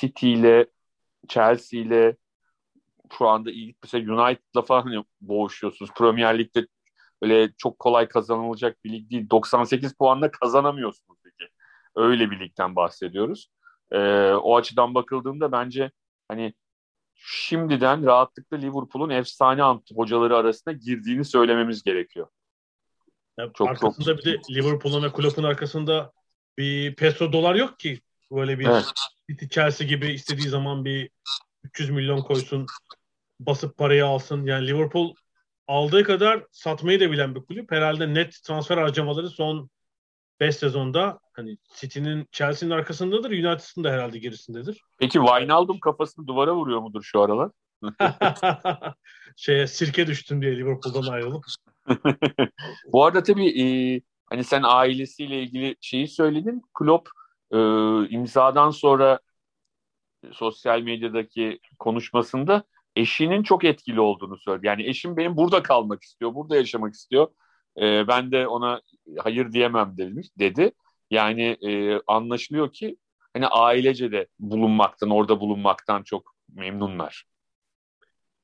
City 0.01 0.33
ile 0.33 0.67
Chelsea 1.29 1.81
ile 1.81 2.17
şu 3.19 3.29
anda 3.29 3.51
iyi 3.51 3.75
mesela 3.83 4.15
United'la 4.15 4.63
falan 4.63 4.83
hani 4.83 5.05
boğuşuyorsunuz. 5.21 5.91
Premier 5.97 6.39
Lig'de 6.39 6.67
öyle 7.23 7.53
çok 7.59 7.79
kolay 7.79 8.09
kazanılacak 8.09 8.85
bir 8.85 8.93
lig 8.93 9.11
değil. 9.11 9.31
98 9.31 9.95
puanla 9.95 10.31
kazanamıyorsunuz 10.31 11.19
peki. 11.25 11.51
Öyle 11.97 12.31
bir 12.31 12.41
ligden 12.41 12.77
bahsediyoruz. 12.77 13.49
Ee, 13.93 14.33
o 14.33 14.57
açıdan 14.57 14.95
bakıldığında 14.95 15.53
bence 15.53 15.91
hani 16.29 16.55
şimdiden 17.15 18.07
rahatlıkla 18.07 18.57
Liverpool'un 18.57 19.11
efsane 19.11 19.63
hocaları 19.97 20.37
arasında 20.37 20.73
girdiğini 20.75 21.25
söylememiz 21.25 21.83
gerekiyor. 21.83 22.29
Ya 23.39 23.51
çok, 23.55 23.69
arkasında 23.69 24.17
çok... 24.17 24.19
bir 24.19 24.25
de 24.25 24.39
Liverpool'un 24.51 25.03
ve 25.03 25.13
Klopp'un 25.13 25.45
arkasında 25.45 26.13
bir 26.59 26.95
peso 26.95 27.33
dolar 27.33 27.55
yok 27.55 27.79
ki. 27.79 28.01
Böyle 28.31 28.59
bir 28.59 28.67
evet. 28.67 28.85
City 29.31 29.47
Chelsea 29.47 29.87
gibi 29.87 30.13
istediği 30.13 30.49
zaman 30.49 30.85
bir 30.85 31.11
300 31.65 31.91
milyon 31.91 32.23
koysun 32.23 32.67
basıp 33.41 33.77
parayı 33.77 34.07
alsın. 34.07 34.45
Yani 34.45 34.67
Liverpool 34.67 35.15
aldığı 35.67 36.05
kadar 36.05 36.45
satmayı 36.51 37.01
da 37.01 37.11
bilen 37.11 37.35
bir 37.35 37.43
kulüp. 37.43 37.73
Herhalde 37.73 38.15
net 38.15 38.43
transfer 38.45 38.79
harcamaları 38.79 39.31
son 39.31 39.71
5 40.41 40.57
sezonda 40.57 41.19
hani 41.33 41.59
City'nin 41.77 42.29
Chelsea'nin 42.33 42.75
arkasındadır. 42.75 43.31
United'ın 43.31 43.85
da 43.85 43.91
herhalde 43.91 44.19
gerisindedir. 44.19 44.81
Peki 44.99 45.19
Wijnaldum 45.19 45.81
kafasını 45.81 46.27
duvara 46.27 46.55
vuruyor 46.55 46.81
mudur 46.81 47.03
şu 47.03 47.21
aralar? 47.21 47.51
Şeye 49.37 49.67
sirke 49.67 50.07
düştüm 50.07 50.43
diye 50.43 50.57
Liverpool'dan 50.57 51.13
ayrılıp. 51.13 51.45
Bu 52.93 53.05
arada 53.05 53.23
tabii 53.23 53.61
e, 53.63 53.65
hani 54.27 54.45
sen 54.45 54.63
ailesiyle 54.65 55.43
ilgili 55.43 55.77
şeyi 55.81 56.09
söyledin. 56.09 56.63
Klopp 56.75 57.09
e, 57.51 57.59
imzadan 58.09 58.71
sonra 58.71 59.21
sosyal 60.33 60.81
medyadaki 60.81 61.61
konuşmasında 61.79 62.65
eşinin 62.97 63.43
çok 63.43 63.65
etkili 63.65 64.01
olduğunu 64.01 64.39
söyledi. 64.39 64.67
Yani 64.67 64.87
eşim 64.87 65.17
benim 65.17 65.37
burada 65.37 65.63
kalmak 65.63 66.03
istiyor, 66.03 66.35
burada 66.35 66.57
yaşamak 66.57 66.95
istiyor. 66.95 67.29
E, 67.81 68.09
ben 68.09 68.33
de 68.33 68.47
ona 68.47 68.81
hayır 69.19 69.53
diyemem 69.53 69.95
demiş, 69.97 70.27
dedi. 70.39 70.73
Yani 71.11 71.43
e, 71.43 72.01
anlaşılıyor 72.07 72.73
ki 72.73 72.97
hani 73.33 73.47
ailece 73.47 74.13
de 74.13 74.27
bulunmaktan, 74.39 75.11
orada 75.11 75.41
bulunmaktan 75.41 76.03
çok 76.03 76.35
memnunlar. 76.55 77.25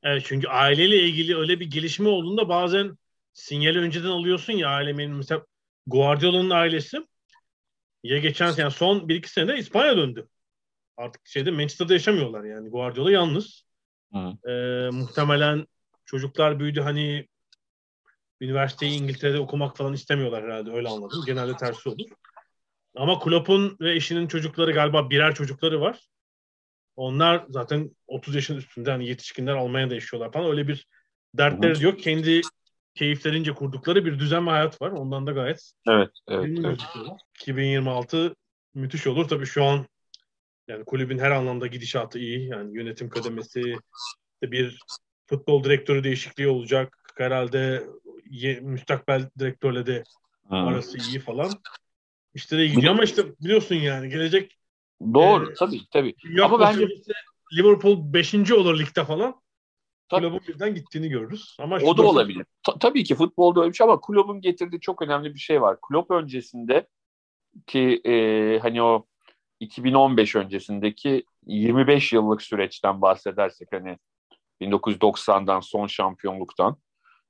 Evet 0.02 0.22
çünkü 0.26 0.48
aileyle 0.48 1.02
ilgili 1.02 1.36
öyle 1.36 1.60
bir 1.60 1.70
gelişme 1.70 2.08
olduğunda 2.08 2.48
bazen 2.48 2.98
sinyali 3.32 3.78
önceden 3.78 4.08
alıyorsun 4.08 4.52
ya 4.52 4.68
ailemin 4.68 5.10
mesela 5.10 5.46
Guardiola'nın 5.86 6.50
ailesi 6.50 7.06
ya 8.02 8.18
geçen 8.18 8.50
sene 8.50 8.70
son 8.70 9.08
bir 9.08 9.14
iki 9.14 9.30
senede 9.30 9.58
İspanya 9.58 9.96
döndü. 9.96 10.28
Artık 10.96 11.26
şeyde 11.26 11.50
Manchester'da 11.50 11.92
yaşamıyorlar 11.92 12.44
yani 12.44 12.68
Guardiola 12.68 13.10
yalnız. 13.10 13.64
Hı. 14.12 14.50
Ee, 14.50 14.90
muhtemelen 14.90 15.66
çocuklar 16.04 16.60
büyüdü 16.60 16.80
hani 16.80 17.26
üniversiteyi 18.40 19.00
İngiltere'de 19.00 19.38
okumak 19.38 19.76
falan 19.76 19.92
istemiyorlar 19.92 20.44
herhalde 20.44 20.70
öyle 20.70 20.88
anladım. 20.88 21.22
Genelde 21.26 21.56
tersi 21.56 21.88
olur. 21.88 22.06
Ama 22.96 23.18
Klopp'un 23.18 23.76
ve 23.80 23.94
eşinin 23.94 24.28
çocukları 24.28 24.72
galiba 24.72 25.10
birer 25.10 25.34
çocukları 25.34 25.80
var. 25.80 26.08
Onlar 26.96 27.46
zaten 27.48 27.90
30 28.06 28.34
yaşın 28.34 28.56
üstünde 28.56 28.90
hani 28.90 29.08
yetişkinler 29.08 29.54
Almanya'da 29.54 29.94
yaşıyorlar 29.94 30.32
falan. 30.32 30.50
Öyle 30.50 30.68
bir 30.68 30.86
dertleri 31.34 31.78
Hı. 31.78 31.84
yok. 31.84 32.00
Kendi 32.00 32.40
keyiflerince 32.98 33.52
kurdukları 33.52 34.04
bir 34.04 34.18
düzen 34.18 34.46
ve 34.46 34.50
hayat 34.50 34.82
var. 34.82 34.90
Ondan 34.90 35.26
da 35.26 35.32
gayet 35.32 35.72
evet, 35.88 36.10
evet, 36.28 36.58
evet. 36.64 36.80
2026 37.40 38.34
müthiş 38.74 39.06
olur. 39.06 39.28
Tabii 39.28 39.46
şu 39.46 39.64
an 39.64 39.86
yani 40.68 40.84
kulübün 40.84 41.18
her 41.18 41.30
anlamda 41.30 41.66
gidişatı 41.66 42.18
iyi. 42.18 42.48
Yani 42.48 42.76
yönetim 42.76 43.08
kademesi 43.08 43.78
bir 44.42 44.78
futbol 45.26 45.64
direktörü 45.64 46.04
değişikliği 46.04 46.48
olacak. 46.48 46.98
Herhalde 47.16 47.86
ye, 48.30 48.60
müstakbel 48.60 49.30
direktörle 49.38 49.86
de 49.86 50.02
ha. 50.48 50.56
arası 50.56 50.98
iyi 50.98 51.18
falan. 51.18 51.50
İşte 52.34 52.58
de 52.58 52.66
gidiyor 52.66 52.92
ama 52.92 53.04
işte 53.04 53.22
biliyorsun 53.40 53.74
yani 53.74 54.08
gelecek 54.08 54.58
Doğru 55.14 55.50
e, 55.50 55.54
tabii 55.54 55.80
tabii. 55.90 56.14
Ama 56.42 56.60
bence 56.60 56.88
Liverpool 57.52 58.12
5. 58.12 58.52
olur 58.52 58.78
ligde 58.78 59.04
falan. 59.04 59.40
Kulübün 60.10 60.40
birden 60.48 60.74
gittiğini 60.74 61.08
görürüz. 61.08 61.56
Ama 61.60 61.76
o 61.76 61.96
da 61.96 62.02
olabilir. 62.02 62.46
Ta- 62.62 62.78
tabii 62.78 63.04
ki 63.04 63.14
futbolda 63.14 63.60
öyle 63.60 63.70
bir 63.70 63.76
şey 63.76 63.84
ama 63.84 64.00
kulübün 64.00 64.40
getirdiği 64.40 64.80
çok 64.80 65.02
önemli 65.02 65.34
bir 65.34 65.38
şey 65.38 65.62
var. 65.62 65.80
Kulüp 65.82 66.10
öncesinde 66.10 66.86
ki 67.66 68.00
e, 68.04 68.58
hani 68.58 68.82
o 68.82 69.06
2015 69.60 70.36
öncesindeki 70.36 71.24
25 71.46 72.12
yıllık 72.12 72.42
süreçten 72.42 73.02
bahsedersek 73.02 73.68
hani 73.72 73.98
1990'dan 74.60 75.60
son 75.60 75.86
şampiyonluktan 75.86 76.76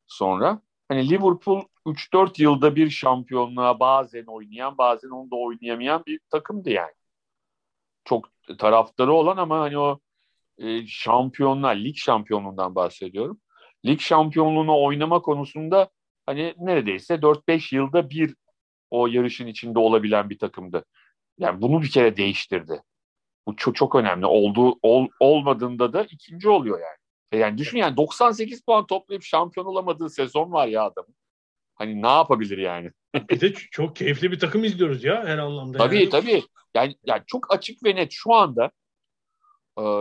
sonra 0.07 0.63
hani 0.89 1.11
Liverpool 1.11 1.63
3-4 1.87 2.43
yılda 2.43 2.77
bir 2.77 2.91
şampiyonluğa 2.91 3.81
bazen 3.81 4.25
oynayan 4.25 4.79
bazen 4.79 5.09
onu 5.09 5.31
da 5.31 5.37
oynayamayan 5.37 6.03
bir 6.07 6.21
takımdı 6.31 6.71
yani. 6.71 6.93
Çok 8.05 8.29
taraftarı 8.59 9.13
olan 9.13 9.37
ama 9.37 9.61
hani 9.61 9.79
o 9.79 10.01
e, 10.59 10.87
şampiyonlar, 10.87 11.77
lig 11.77 11.97
şampiyonluğundan 11.97 12.75
bahsediyorum. 12.75 13.41
Lig 13.87 14.01
şampiyonluğunu 14.01 14.83
oynama 14.83 15.23
konusunda 15.23 15.91
hani 16.27 16.55
neredeyse 16.59 17.15
4-5 17.15 17.75
yılda 17.75 18.11
bir 18.11 18.35
o 18.91 19.07
yarışın 19.07 19.47
içinde 19.47 19.79
olabilen 19.79 20.31
bir 20.31 20.39
takımdı. 20.39 20.85
Yani 21.39 21.63
bunu 21.63 21.83
bir 21.83 21.91
kere 21.91 22.17
değiştirdi. 22.17 22.83
Bu 23.47 23.57
çok, 23.57 23.77
çok 23.77 23.95
önemli. 23.95 24.27
Oldu, 24.27 24.79
ol, 24.83 25.09
olmadığında 25.21 25.93
da 25.93 26.05
ikinci 26.05 26.49
oluyor 26.49 26.81
yani. 26.81 26.99
E 27.33 27.39
yani 27.39 27.59
düşün 27.59 27.79
yani 27.79 27.97
98 27.97 28.65
puan 28.65 28.87
toplayıp 28.87 29.23
şampiyon 29.23 29.67
olamadığı 29.67 30.11
sezon 30.11 30.53
var 30.53 30.67
ya 30.67 30.83
adamın. 30.85 31.15
Hani 31.75 32.03
ne 32.03 32.09
yapabilir 32.09 32.59
yani? 32.59 32.91
bir 33.31 33.41
de 33.41 33.53
çok 33.53 33.97
keyifli 33.97 34.33
bir 34.33 34.39
takım 34.39 34.65
izliyoruz 34.65 35.05
ya 35.05 35.25
her 35.27 35.39
anlamda. 35.39 35.79
Tabii 35.79 36.01
yani. 36.01 36.09
tabii. 36.09 36.43
Yani, 36.75 36.97
yani 37.07 37.23
çok 37.27 37.53
açık 37.55 37.85
ve 37.85 37.97
net 37.97 38.09
şu 38.13 38.35
anda 38.35 38.71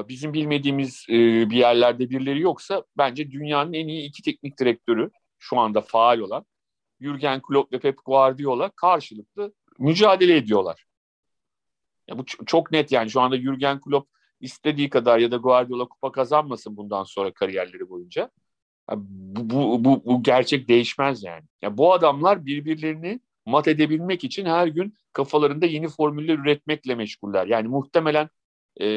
bizim 0.08 0.34
bilmediğimiz 0.34 1.06
e, 1.10 1.14
bir 1.50 1.58
yerlerde 1.58 2.10
birileri 2.10 2.42
yoksa 2.42 2.84
bence 2.98 3.32
dünyanın 3.32 3.74
en 3.74 3.88
iyi 3.88 4.10
iki 4.10 4.22
teknik 4.22 4.60
direktörü 4.60 5.12
şu 5.40 5.60
anda 5.60 5.82
faal 5.82 6.20
olan 6.20 6.46
Jurgen 7.02 7.42
Klopp 7.42 7.74
ve 7.74 7.80
Pep 7.80 7.98
Guardiola 8.06 8.70
karşılıklı 8.70 9.54
mücadele 9.80 10.36
ediyorlar. 10.36 10.86
Ya 12.08 12.18
bu 12.18 12.26
çok 12.26 12.72
net 12.72 12.92
yani 12.92 13.10
şu 13.10 13.22
anda 13.22 13.38
Jurgen 13.38 13.82
Klopp 13.82 14.10
istediği 14.42 14.90
kadar 14.90 15.20
ya 15.20 15.32
da 15.32 15.38
Guardiola 15.38 15.88
kupa 15.88 16.12
kazanmasın 16.12 16.78
bundan 16.78 17.04
sonra 17.04 17.34
kariyerleri 17.34 17.90
boyunca. 17.90 18.30
Bu, 18.96 19.50
bu, 19.50 19.86
bu, 19.86 20.06
bu 20.06 20.24
gerçek 20.24 20.68
değişmez 20.68 21.24
yani. 21.24 21.44
Ya 21.62 21.78
bu 21.78 21.94
adamlar 21.94 22.46
birbirlerini 22.46 23.20
mat 23.46 23.68
edebilmek 23.68 24.24
için 24.24 24.46
her 24.46 24.68
gün 24.68 24.94
kafalarında 25.14 25.66
yeni 25.66 25.88
formüller 25.88 26.38
üretmekle 26.38 26.96
meşguller. 26.96 27.48
Yani 27.48 27.68
muhtemelen 27.68 28.30
e, 28.82 28.88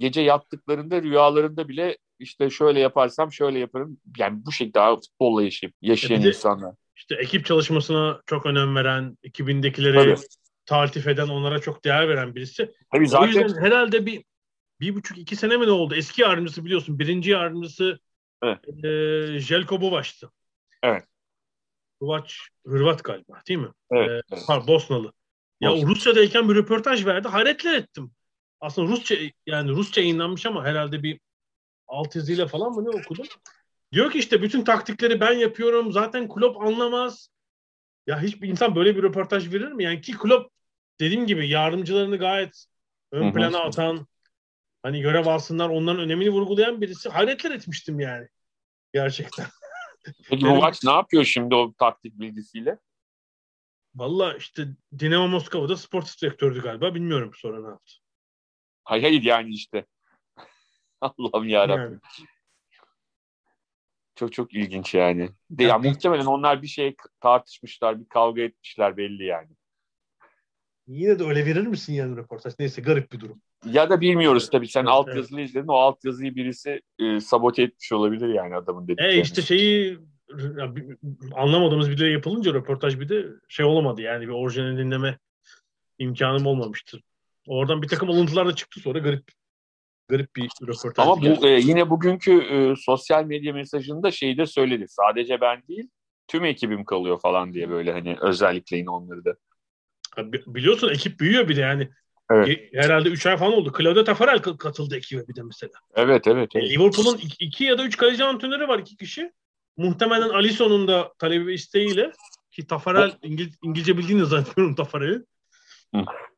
gece 0.00 0.20
yattıklarında 0.20 1.02
rüyalarında 1.02 1.68
bile 1.68 1.98
işte 2.18 2.50
şöyle 2.50 2.80
yaparsam 2.80 3.32
şöyle 3.32 3.58
yaparım. 3.58 3.98
Yani 4.18 4.46
bu 4.46 4.52
şekilde 4.52 4.74
daha 4.74 4.96
futbolla 4.96 5.42
yaşayıp 5.42 5.74
yaşayan 5.82 6.22
e 6.22 6.28
insanlar. 6.28 6.74
İşte 6.96 7.14
ekip 7.14 7.46
çalışmasına 7.46 8.20
çok 8.26 8.46
önem 8.46 8.76
veren, 8.76 9.18
ekibindekileri 9.22 10.14
Tabii 10.14 10.26
taltif 10.66 11.06
eden, 11.06 11.28
onlara 11.28 11.58
çok 11.58 11.84
değer 11.84 12.08
veren 12.08 12.34
birisi. 12.34 12.72
Tabii 12.92 13.08
zaten... 13.08 13.24
O 13.24 13.28
yüzden 13.28 13.62
herhalde 13.62 14.06
bir 14.06 14.24
bir 14.80 14.94
buçuk 14.94 15.18
iki 15.18 15.36
sene 15.36 15.56
mi 15.56 15.66
ne 15.66 15.70
oldu? 15.70 15.94
Eski 15.94 16.22
yardımcısı 16.22 16.64
biliyorsun. 16.64 16.98
Birinci 16.98 17.30
yardımcısı 17.30 17.98
evet. 18.42 18.84
e, 18.84 19.38
Jelko 19.38 19.80
Bovaç'tı. 19.80 20.30
Evet. 20.82 21.04
Bovaç 22.00 22.48
Hırvat 22.66 23.04
galiba 23.04 23.40
değil 23.48 23.60
mi? 23.60 23.70
Evet. 23.90 24.10
E, 24.10 24.12
evet. 24.12 24.44
Pardon, 24.46 24.66
Bosnalı. 24.66 25.12
Ya 25.60 25.70
Bosna. 25.70 25.88
Rusya'dayken 25.88 26.48
bir 26.48 26.54
röportaj 26.54 27.06
verdi. 27.06 27.28
Hayretler 27.28 27.74
ettim. 27.74 28.10
Aslında 28.60 28.88
Rusça 28.88 29.14
yani 29.46 29.70
Rusça 29.70 30.00
yayınlanmış 30.00 30.46
ama 30.46 30.64
herhalde 30.64 31.02
bir 31.02 31.20
alt 31.88 32.16
yazıyla 32.16 32.46
falan 32.46 32.72
mı 32.72 32.84
ne 32.84 32.88
okudum? 32.88 33.26
Diyor 33.92 34.10
ki 34.10 34.18
işte 34.18 34.42
bütün 34.42 34.64
taktikleri 34.64 35.20
ben 35.20 35.32
yapıyorum. 35.32 35.92
Zaten 35.92 36.28
Klopp 36.28 36.62
anlamaz. 36.62 37.30
Ya 38.06 38.22
hiçbir 38.22 38.48
insan 38.48 38.74
böyle 38.74 38.96
bir 38.96 39.02
röportaj 39.02 39.52
verir 39.52 39.72
mi? 39.72 39.84
Yani 39.84 40.00
ki 40.00 40.12
Klopp 40.12 40.52
dediğim 41.00 41.26
gibi 41.26 41.48
yardımcılarını 41.48 42.16
gayet 42.16 42.66
ön 43.12 43.32
plana 43.32 43.58
atan 43.58 44.06
hani 44.82 45.00
görev 45.00 45.26
alsınlar 45.26 45.68
onların 45.68 46.00
önemini 46.00 46.30
vurgulayan 46.30 46.80
birisi 46.80 47.08
hayretler 47.08 47.50
etmiştim 47.50 48.00
yani. 48.00 48.28
Gerçekten. 48.92 49.46
Peki 50.28 50.44
maç 50.44 50.84
ne 50.84 50.90
yapıyor 50.90 51.24
şimdi 51.24 51.54
o 51.54 51.72
taktik 51.72 52.20
bilgisiyle? 52.20 52.78
Valla 53.94 54.36
işte 54.36 54.68
Dinamo 54.98 55.28
Moskova'da 55.28 55.76
spor 55.76 56.02
direktördü 56.02 56.62
galiba. 56.62 56.94
Bilmiyorum 56.94 57.30
sonra 57.34 57.60
ne 57.60 57.68
yaptı. 57.68 57.92
Hayır 58.90 59.02
hayır 59.02 59.22
yani 59.22 59.54
işte. 59.54 59.86
Allah'ım 61.00 61.48
yarabbim. 61.48 61.82
Yani. 61.82 62.26
Çok 64.14 64.32
çok 64.32 64.54
ilginç 64.54 64.94
yani. 64.94 65.30
De, 65.50 65.64
ya, 65.64 65.78
muhtemelen 65.78 66.26
onlar 66.26 66.62
bir 66.62 66.66
şey 66.66 66.96
tartışmışlar, 67.20 68.00
bir 68.00 68.08
kavga 68.08 68.42
etmişler 68.42 68.96
belli 68.96 69.24
yani. 69.24 69.48
Yine 70.86 71.18
de 71.18 71.24
öyle 71.24 71.46
verir 71.46 71.66
misin 71.66 71.92
yani 71.92 72.16
röportaj? 72.16 72.54
Neyse 72.58 72.82
garip 72.82 73.12
bir 73.12 73.20
durum. 73.20 73.42
Ya 73.64 73.90
da 73.90 74.00
bilmiyoruz 74.00 74.50
tabii. 74.50 74.68
Sen 74.68 74.80
evet, 74.80 74.90
alt 74.90 75.08
yazılı 75.08 75.40
evet. 75.40 75.48
izledin. 75.48 75.68
O 75.68 75.74
alt 75.74 76.04
yazıyı 76.04 76.34
birisi 76.34 76.80
e, 76.98 77.20
sabote 77.20 77.62
etmiş 77.62 77.92
olabilir 77.92 78.28
yani 78.28 78.56
adamın 78.56 78.88
dediklerini. 78.88 79.18
E 79.18 79.20
işte 79.20 79.42
şeyi 79.42 79.98
ya, 80.58 80.74
anlamadığımız 81.34 81.90
bir 81.90 81.98
de 81.98 82.06
yapılınca 82.06 82.54
röportaj 82.54 83.00
bir 83.00 83.08
de 83.08 83.26
şey 83.48 83.66
olamadı 83.66 84.02
yani 84.02 84.28
bir 84.28 84.32
orijinal 84.32 84.78
dinleme 84.78 85.18
imkanım 85.98 86.46
olmamıştı. 86.46 87.00
Oradan 87.46 87.82
bir 87.82 87.88
takım 87.88 88.10
alıntılar 88.10 88.46
da 88.46 88.54
çıktı 88.54 88.80
sonra 88.80 88.98
garip 88.98 89.24
garip 90.08 90.36
bir 90.36 90.50
röportaj. 90.62 91.06
Ama 91.06 91.22
bu, 91.22 91.46
e, 91.46 91.60
yine 91.60 91.90
bugünkü 91.90 92.40
e, 92.42 92.76
sosyal 92.76 93.24
medya 93.24 93.52
mesajında 93.52 94.10
şeyi 94.10 94.38
de 94.38 94.46
söyledi. 94.46 94.84
Sadece 94.88 95.40
ben 95.40 95.62
değil 95.68 95.88
tüm 96.28 96.44
ekibim 96.44 96.84
kalıyor 96.84 97.20
falan 97.20 97.52
diye 97.52 97.70
böyle 97.70 97.92
hani 97.92 98.16
özellikle 98.20 98.76
yine 98.76 98.90
onları 98.90 99.24
da. 99.24 99.34
Biliyorsun 100.46 100.88
ekip 100.88 101.20
büyüyor 101.20 101.48
bir 101.48 101.56
de 101.56 101.60
yani. 101.60 101.88
Evet. 102.30 102.58
Herhalde 102.72 103.08
3 103.08 103.26
ay 103.26 103.36
falan 103.36 103.52
oldu. 103.52 103.72
Claudio 103.78 104.04
Tafarel 104.04 104.38
katıldı 104.38 104.96
ekibe 104.96 105.28
bir 105.28 105.34
de 105.34 105.42
mesela. 105.42 105.72
Evet 105.94 106.26
evet. 106.26 106.50
evet. 106.54 106.70
Liverpool'un 106.70 107.20
2 107.40 107.64
ya 107.64 107.78
da 107.78 107.84
3 107.84 107.96
kaleci 107.96 108.24
antrenörü 108.24 108.68
var 108.68 108.78
iki 108.78 108.96
kişi. 108.96 109.32
Muhtemelen 109.76 110.28
Alisson'un 110.28 110.88
da 110.88 111.12
talebi 111.18 111.46
ve 111.46 111.54
isteğiyle 111.54 112.12
ki 112.50 112.66
Tafarel 112.66 113.12
İngil, 113.22 113.52
İngilizce 113.62 113.98
bildiğini 113.98 114.26
zannediyorum 114.26 114.74
Tafarel'i. 114.74 115.24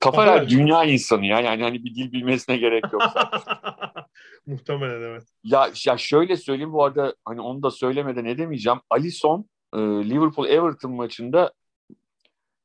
Tafarel 0.00 0.48
dünya 0.48 0.84
insanı 0.84 1.26
ya. 1.26 1.40
Yani 1.40 1.62
hani 1.62 1.84
bir 1.84 1.94
dil 1.94 2.12
bilmesine 2.12 2.56
gerek 2.56 2.84
yok. 2.92 3.02
Muhtemelen 4.46 5.02
evet. 5.02 5.22
Ya, 5.44 5.70
ya 5.86 5.98
şöyle 5.98 6.36
söyleyeyim 6.36 6.72
bu 6.72 6.84
arada 6.84 7.14
hani 7.24 7.40
onu 7.40 7.62
da 7.62 7.70
söylemeden 7.70 8.24
edemeyeceğim. 8.24 8.78
Alisson 8.90 9.44
e, 9.74 9.78
Liverpool 9.78 10.46
Everton 10.46 10.92
maçında 10.92 11.52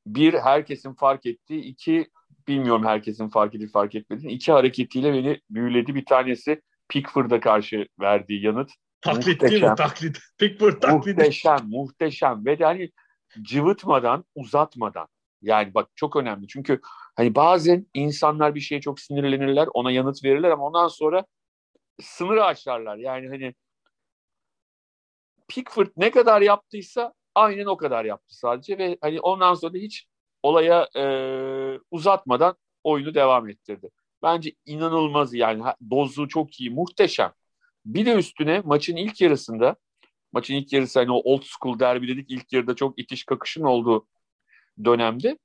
bir 0.06 0.34
herkesin 0.34 0.94
fark 0.94 1.26
ettiği, 1.26 1.60
iki 1.60 2.10
bilmiyorum 2.48 2.86
herkesin 2.86 3.28
fark 3.28 3.54
edip 3.54 3.72
fark 3.72 3.94
etmediğini. 3.94 4.32
iki 4.32 4.52
hareketiyle 4.52 5.12
beni 5.12 5.40
büyüledi. 5.50 5.94
Bir 5.94 6.04
tanesi 6.04 6.62
Pickford'a 6.88 7.40
karşı 7.40 7.88
verdiği 8.00 8.44
yanıt. 8.44 8.70
Taklit 9.00 9.26
muhteşem. 9.26 9.50
değil 9.50 9.70
mi? 9.70 9.76
Taklit. 9.76 10.18
Pickford 10.38 10.80
taklidi. 10.80 11.14
Muhteşem, 11.14 11.58
muhteşem. 11.68 12.46
Ve 12.46 12.58
de 12.58 12.64
hani 12.64 12.90
cıvıtmadan, 13.42 14.24
uzatmadan. 14.34 15.08
Yani 15.42 15.74
bak 15.74 15.90
çok 15.94 16.16
önemli. 16.16 16.48
Çünkü 16.48 16.80
hani 17.16 17.34
bazen 17.34 17.86
insanlar 17.94 18.54
bir 18.54 18.60
şeye 18.60 18.80
çok 18.80 19.00
sinirlenirler, 19.00 19.68
ona 19.74 19.90
yanıt 19.90 20.24
verirler 20.24 20.50
ama 20.50 20.66
ondan 20.66 20.88
sonra 20.88 21.26
sınırı 22.02 22.44
aşarlar. 22.44 22.96
Yani 22.96 23.28
hani 23.28 23.54
Pickford 25.48 25.88
ne 25.96 26.10
kadar 26.10 26.40
yaptıysa 26.42 27.12
aynen 27.34 27.66
o 27.66 27.76
kadar 27.76 28.04
yaptı 28.04 28.38
sadece 28.38 28.78
ve 28.78 28.98
hani 29.00 29.20
ondan 29.20 29.54
sonra 29.54 29.78
hiç 29.78 30.06
olaya 30.42 30.88
e, 30.96 31.04
uzatmadan 31.90 32.56
oyunu 32.84 33.14
devam 33.14 33.48
ettirdi. 33.48 33.90
Bence 34.22 34.52
inanılmaz 34.66 35.34
yani 35.34 35.62
dozu 35.90 36.28
çok 36.28 36.60
iyi, 36.60 36.70
muhteşem. 36.70 37.32
Bir 37.84 38.06
de 38.06 38.14
üstüne 38.14 38.62
maçın 38.64 38.96
ilk 38.96 39.20
yarısında 39.20 39.76
maçın 40.32 40.54
ilk 40.54 40.72
yarısı 40.72 40.98
hani 40.98 41.12
o 41.12 41.16
old 41.16 41.42
school 41.42 41.78
derbi 41.78 42.08
dedik 42.08 42.30
ilk 42.30 42.52
yarıda 42.52 42.74
çok 42.76 42.98
itiş 42.98 43.24
kakışın 43.24 43.64
olduğu 43.64 44.06
dönemde 44.84 45.38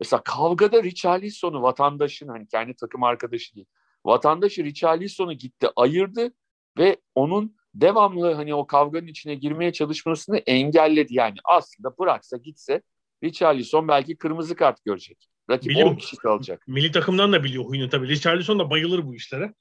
mesela 0.00 0.22
kavgada 0.22 0.82
Richarlison'u 0.82 1.62
vatandaşın 1.62 2.28
hani 2.28 2.46
kendi 2.46 2.74
takım 2.74 3.02
arkadaşı 3.02 3.54
değil 3.54 3.66
vatandaşı 4.04 4.64
Richarlison'u 4.64 5.32
gitti 5.32 5.68
ayırdı 5.76 6.32
ve 6.78 6.96
onun 7.14 7.56
devamlı 7.74 8.32
hani 8.34 8.54
o 8.54 8.66
kavganın 8.66 9.06
içine 9.06 9.34
girmeye 9.34 9.72
çalışmasını 9.72 10.38
engelledi. 10.38 11.14
Yani 11.14 11.34
aslında 11.44 11.98
bıraksa 11.98 12.36
gitse 12.36 12.82
Richarlison 13.22 13.88
belki 13.88 14.16
kırmızı 14.16 14.56
kart 14.56 14.84
görecek. 14.84 15.28
Rakip 15.50 15.70
Bilim, 15.70 15.88
10 15.88 15.94
kişi 15.94 16.16
kalacak. 16.16 16.64
Milli 16.68 16.92
takımdan 16.92 17.32
da 17.32 17.44
biliyor 17.44 17.64
huyunu 17.64 17.88
tabii. 17.88 18.08
Richarlison 18.08 18.58
da 18.58 18.70
bayılır 18.70 19.06
bu 19.06 19.14
işlere. 19.14 19.54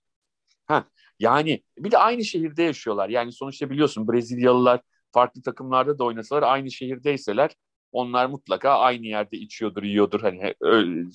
Ha, 0.65 0.86
yani 1.19 1.63
bir 1.78 1.91
de 1.91 1.97
aynı 1.97 2.26
şehirde 2.26 2.63
yaşıyorlar. 2.63 3.09
Yani 3.09 3.32
sonuçta 3.32 3.69
biliyorsun 3.69 4.07
Brezilyalılar 4.07 4.82
farklı 5.11 5.41
takımlarda 5.41 5.99
da 5.99 6.03
oynasalar 6.03 6.43
aynı 6.43 6.71
şehirdeyseler 6.71 7.51
onlar 7.94 8.26
mutlaka 8.26 8.80
aynı 8.80 9.06
yerde 9.06 9.38
içiyordur, 9.38 9.84
yiyordur. 9.84 10.22
Hani 10.22 10.54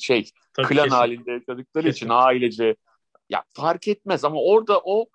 şey 0.01 0.31
Tabii 0.53 0.66
klan 0.66 0.85
kesin. 0.85 0.97
halinde 0.97 1.31
yaşadıkları 1.33 1.85
kesin. 1.87 1.97
için 1.97 2.09
ailece 2.11 2.76
ya 3.31 3.45
fark 3.55 3.89
etmez 3.89 4.24
ama 4.24 4.43
orada 4.43 4.81
o 4.85 5.07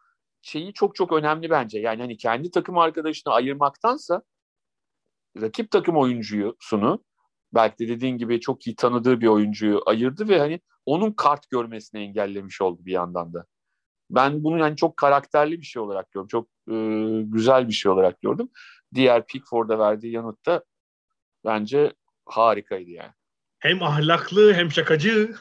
şeyi 0.41 0.73
çok 0.73 0.95
çok 0.95 1.11
önemli 1.11 1.49
bence. 1.49 1.79
Yani 1.79 2.01
hani 2.01 2.17
kendi 2.17 2.51
takım 2.51 2.77
arkadaşını 2.77 3.33
ayırmaktansa 3.33 4.21
rakip 5.41 5.71
takım 5.71 5.97
oyuncusunu 5.97 7.03
belki 7.53 7.79
de 7.79 7.87
dediğin 7.87 8.17
gibi 8.17 8.39
çok 8.39 8.67
iyi 8.67 8.75
tanıdığı 8.75 9.21
bir 9.21 9.27
oyuncuyu 9.27 9.81
ayırdı 9.85 10.29
ve 10.29 10.39
hani 10.39 10.59
onun 10.85 11.11
kart 11.11 11.49
görmesini 11.49 12.01
engellemiş 12.01 12.61
oldu 12.61 12.85
bir 12.85 12.91
yandan 12.91 13.33
da. 13.33 13.45
Ben 14.09 14.43
bunu 14.43 14.59
yani 14.59 14.75
çok 14.75 14.97
karakterli 14.97 15.61
bir 15.61 15.65
şey 15.65 15.81
olarak 15.81 16.11
gördüm. 16.11 16.27
Çok 16.27 16.47
e, 16.71 16.75
güzel 17.23 17.67
bir 17.67 17.73
şey 17.73 17.91
olarak 17.91 18.21
gördüm. 18.21 18.49
Diğer 18.93 19.25
Pickford'a 19.25 19.79
verdiği 19.79 20.13
yanıt 20.13 20.45
da 20.45 20.63
bence 21.45 21.93
harikaydı 22.25 22.89
yani. 22.89 23.11
Hem 23.59 23.83
ahlaklı 23.83 24.53
hem 24.53 24.71
şakacı 24.71 25.35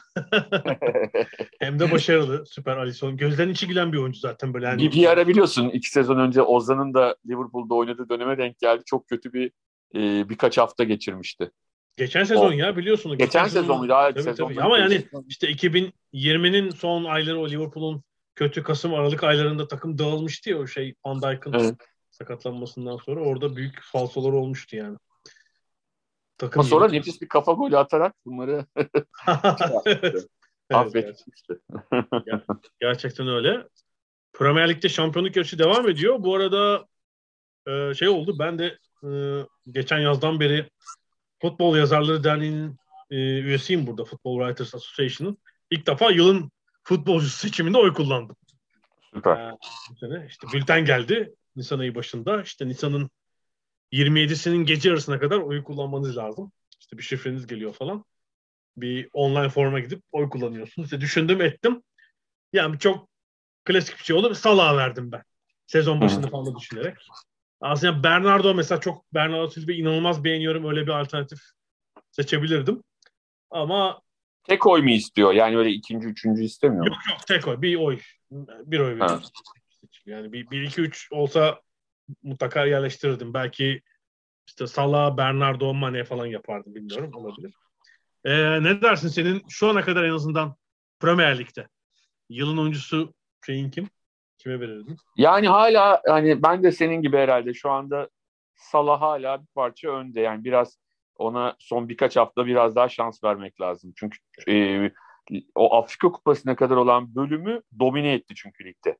hem 1.59 1.79
de 1.79 1.91
başarılı. 1.91 2.45
Süper 2.45 2.77
Alisson. 2.77 3.17
Gözden 3.17 3.49
içi 3.49 3.67
gülen 3.67 3.93
bir 3.93 3.97
oyuncu 3.97 4.19
zaten 4.19 4.53
böyle. 4.53 4.65
Yani... 4.65 4.81
Bir, 4.81 4.91
bir 4.91 5.05
ara 5.07 5.27
biliyorsun 5.27 5.69
iki 5.69 5.89
sezon 5.89 6.19
önce 6.19 6.41
Ozan'ın 6.41 6.93
da 6.93 7.15
Liverpool'da 7.27 7.73
oynadığı 7.73 8.09
döneme 8.09 8.37
denk 8.37 8.59
geldi. 8.59 8.83
Çok 8.85 9.07
kötü 9.07 9.33
bir 9.33 9.51
e, 9.95 10.29
birkaç 10.29 10.57
hafta 10.57 10.83
geçirmişti. 10.83 11.51
Geçen 11.97 12.23
sezon 12.23 12.47
o, 12.47 12.51
ya 12.51 12.77
biliyorsunuz. 12.77 13.17
Geçen, 13.17 13.43
geçen 13.43 13.61
sezon 13.61 13.77
muydu? 13.77 13.93
Tabii, 13.93 14.23
sezon 14.23 14.47
tabii. 14.47 14.61
Ama 14.61 14.77
yani 14.77 15.05
işte 15.27 15.51
2020'nin 15.51 16.69
son 16.69 17.03
ayları 17.03 17.39
o 17.39 17.49
Liverpool'un 17.49 18.03
kötü 18.35 18.63
Kasım 18.63 18.93
Aralık 18.93 19.23
aylarında 19.23 19.67
takım 19.67 19.97
dağılmıştı 19.97 20.49
ya 20.49 20.57
o 20.57 20.67
şey 20.67 20.95
Van 21.05 21.21
Dijk'ın 21.21 21.53
evet. 21.53 21.75
sakatlanmasından 22.09 22.97
sonra 22.97 23.21
orada 23.21 23.55
büyük 23.55 23.81
falsolar 23.81 24.31
olmuştu 24.33 24.75
yani. 24.75 24.97
Takım 26.37 26.59
Ama 26.59 26.69
sonra 26.69 26.87
nefis 26.87 27.21
bir 27.21 27.27
kafa 27.27 27.51
golü 27.51 27.77
atarak 27.77 28.15
bunları 28.25 28.65
evet, 29.85 30.27
affetmişti. 30.73 31.59
Gerçekten 32.81 33.27
öyle. 33.27 33.67
Premier 34.33 34.69
Lig'de 34.69 34.89
şampiyonluk 34.89 35.35
yarışı 35.35 35.59
devam 35.59 35.89
ediyor. 35.89 36.15
Bu 36.19 36.35
arada 36.35 36.85
e, 37.67 37.93
şey 37.93 38.07
oldu 38.07 38.39
ben 38.39 38.59
de 38.59 38.77
e, 39.03 39.09
geçen 39.71 39.99
yazdan 39.99 40.39
beri 40.39 40.69
Futbol 41.41 41.77
Yazarları 41.77 42.23
Derneği'nin 42.23 42.77
e, 43.11 43.15
üyesiyim 43.15 43.87
burada. 43.87 44.05
Football 44.05 44.39
Writers 44.39 44.75
Association'ın. 44.75 45.37
İlk 45.71 45.87
defa 45.87 46.11
yılın 46.11 46.51
futbolcusu 46.83 47.37
seçiminde 47.37 47.77
oy 47.77 47.93
kullandım. 47.93 48.35
Süper. 49.13 49.37
Ee, 49.37 50.27
işte 50.27 50.47
bülten 50.53 50.85
geldi 50.85 51.35
Nisan 51.55 51.79
ayı 51.79 51.95
başında. 51.95 52.41
İşte 52.41 52.67
Nisan'ın 52.67 53.09
27'sinin 53.93 54.65
gece 54.65 54.89
yarısına 54.89 55.19
kadar 55.19 55.37
oy 55.37 55.63
kullanmanız 55.63 56.17
lazım. 56.17 56.51
İşte 56.79 56.97
bir 56.97 57.03
şifreniz 57.03 57.47
geliyor 57.47 57.73
falan. 57.73 58.05
Bir 58.77 59.09
online 59.13 59.49
forma 59.49 59.79
gidip 59.79 60.03
oy 60.11 60.29
kullanıyorsunuz. 60.29 60.85
İşte 60.85 61.01
düşündüm 61.01 61.41
ettim. 61.41 61.83
Yani 62.53 62.79
çok 62.79 63.09
klasik 63.65 63.99
bir 63.99 64.03
şey 64.03 64.15
oldu. 64.15 64.35
Salah'a 64.35 64.77
verdim 64.77 65.11
ben. 65.11 65.23
Sezon 65.67 66.01
başında 66.01 66.27
falan 66.27 66.55
düşünerek. 66.55 66.97
Aslında 67.61 68.03
Bernardo 68.03 68.53
mesela 68.53 68.81
çok 68.81 69.13
Bernardo 69.13 69.49
Silva'yı 69.49 69.77
inanılmaz 69.77 70.23
beğeniyorum. 70.23 70.65
Öyle 70.65 70.81
bir 70.81 70.91
alternatif 70.91 71.39
seçebilirdim. 72.11 72.83
Ama 73.49 74.01
tek 74.43 74.67
oy 74.67 74.81
mu 74.81 74.89
istiyor? 74.89 75.33
Yani 75.33 75.57
öyle 75.57 75.69
ikinci, 75.69 76.07
üçüncü 76.07 76.43
istemiyor 76.43 76.85
Yok 76.85 76.97
yok 77.09 77.27
tek 77.27 77.47
oy. 77.47 77.61
Bir 77.61 77.75
oy. 77.75 77.99
Bir 78.31 78.79
oy 78.79 78.95
veriyorum. 78.95 79.21
Yani 80.05 80.33
bir, 80.33 80.51
bir 80.51 80.61
iki 80.61 80.81
üç 80.81 81.07
olsa 81.11 81.61
mutlaka 82.23 82.65
yerleştirirdim. 82.65 83.33
Belki 83.33 83.81
işte 84.47 84.67
Salah, 84.67 85.17
Bernardo, 85.17 85.73
Mane 85.73 86.03
falan 86.03 86.25
yapardım 86.25 86.75
bilmiyorum 86.75 87.11
olabilir. 87.13 87.53
Ee, 88.25 88.63
ne 88.63 88.81
dersin 88.81 89.07
senin 89.07 89.41
şu 89.49 89.69
ana 89.69 89.81
kadar 89.81 90.03
en 90.03 90.13
azından 90.13 90.55
Premier 90.99 91.39
Lig'de 91.39 91.67
yılın 92.29 92.57
oyuncusu 92.57 93.13
şeyin 93.45 93.69
kim? 93.69 93.89
Kime 94.37 94.59
verirdin? 94.59 94.97
Yani 95.17 95.47
hala 95.47 96.01
hani 96.07 96.43
ben 96.43 96.63
de 96.63 96.71
senin 96.71 97.01
gibi 97.01 97.17
herhalde 97.17 97.53
şu 97.53 97.69
anda 97.71 98.09
Salah 98.55 99.01
hala 99.01 99.41
bir 99.41 99.47
parça 99.47 99.89
önde. 99.89 100.21
Yani 100.21 100.43
biraz 100.43 100.79
ona 101.15 101.55
son 101.59 101.89
birkaç 101.89 102.15
hafta 102.15 102.45
biraz 102.45 102.75
daha 102.75 102.89
şans 102.89 103.23
vermek 103.23 103.61
lazım. 103.61 103.93
Çünkü 103.95 104.17
e, 104.47 104.91
o 105.55 105.75
Afrika 105.75 106.11
Kupası'na 106.11 106.55
kadar 106.55 106.75
olan 106.75 107.15
bölümü 107.15 107.61
domine 107.79 108.13
etti 108.13 108.33
çünkü 108.35 108.65
ligde. 108.65 108.97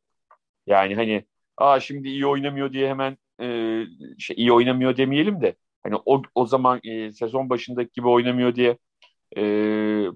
Yani 0.67 0.95
hani 0.95 1.25
aa 1.57 1.79
şimdi 1.79 2.07
iyi 2.07 2.27
oynamıyor 2.27 2.73
diye 2.73 2.89
hemen 2.89 3.17
e, 3.41 3.47
şey, 4.19 4.35
iyi 4.39 4.51
oynamıyor 4.51 4.97
demeyelim 4.97 5.41
de 5.41 5.55
hani 5.83 5.95
o, 6.05 6.21
o 6.35 6.45
zaman 6.45 6.79
e, 6.83 7.11
sezon 7.11 7.49
başındaki 7.49 7.91
gibi 7.93 8.07
oynamıyor 8.07 8.55
diye 8.55 8.77
e, 9.37 9.41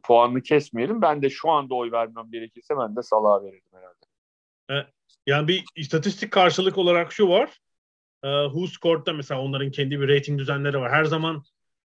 puanını 0.04 0.42
kesmeyelim. 0.42 1.02
Ben 1.02 1.22
de 1.22 1.30
şu 1.30 1.50
anda 1.50 1.76
oy 1.76 1.92
vermem 1.92 2.32
gerekirse 2.32 2.78
ben 2.78 2.96
de 2.96 3.02
Salah'a 3.04 3.44
verirdim 3.44 3.72
herhalde. 3.74 4.08
Yani 5.28 5.48
bir 5.48 5.66
istatistik 5.76 6.32
karşılık 6.32 6.78
olarak 6.78 7.14
şu 7.14 7.30
var. 7.30 7.60
E, 8.24 8.28
Who 8.28 8.68
Scored'da 8.68 9.14
mesela 9.14 9.42
onların 9.42 9.72
kendi 9.72 10.02
bir 10.02 10.08
rating 10.08 10.40
düzenleri 10.40 10.80
var. 10.80 10.92
Her 10.92 11.06
zaman 11.06 11.44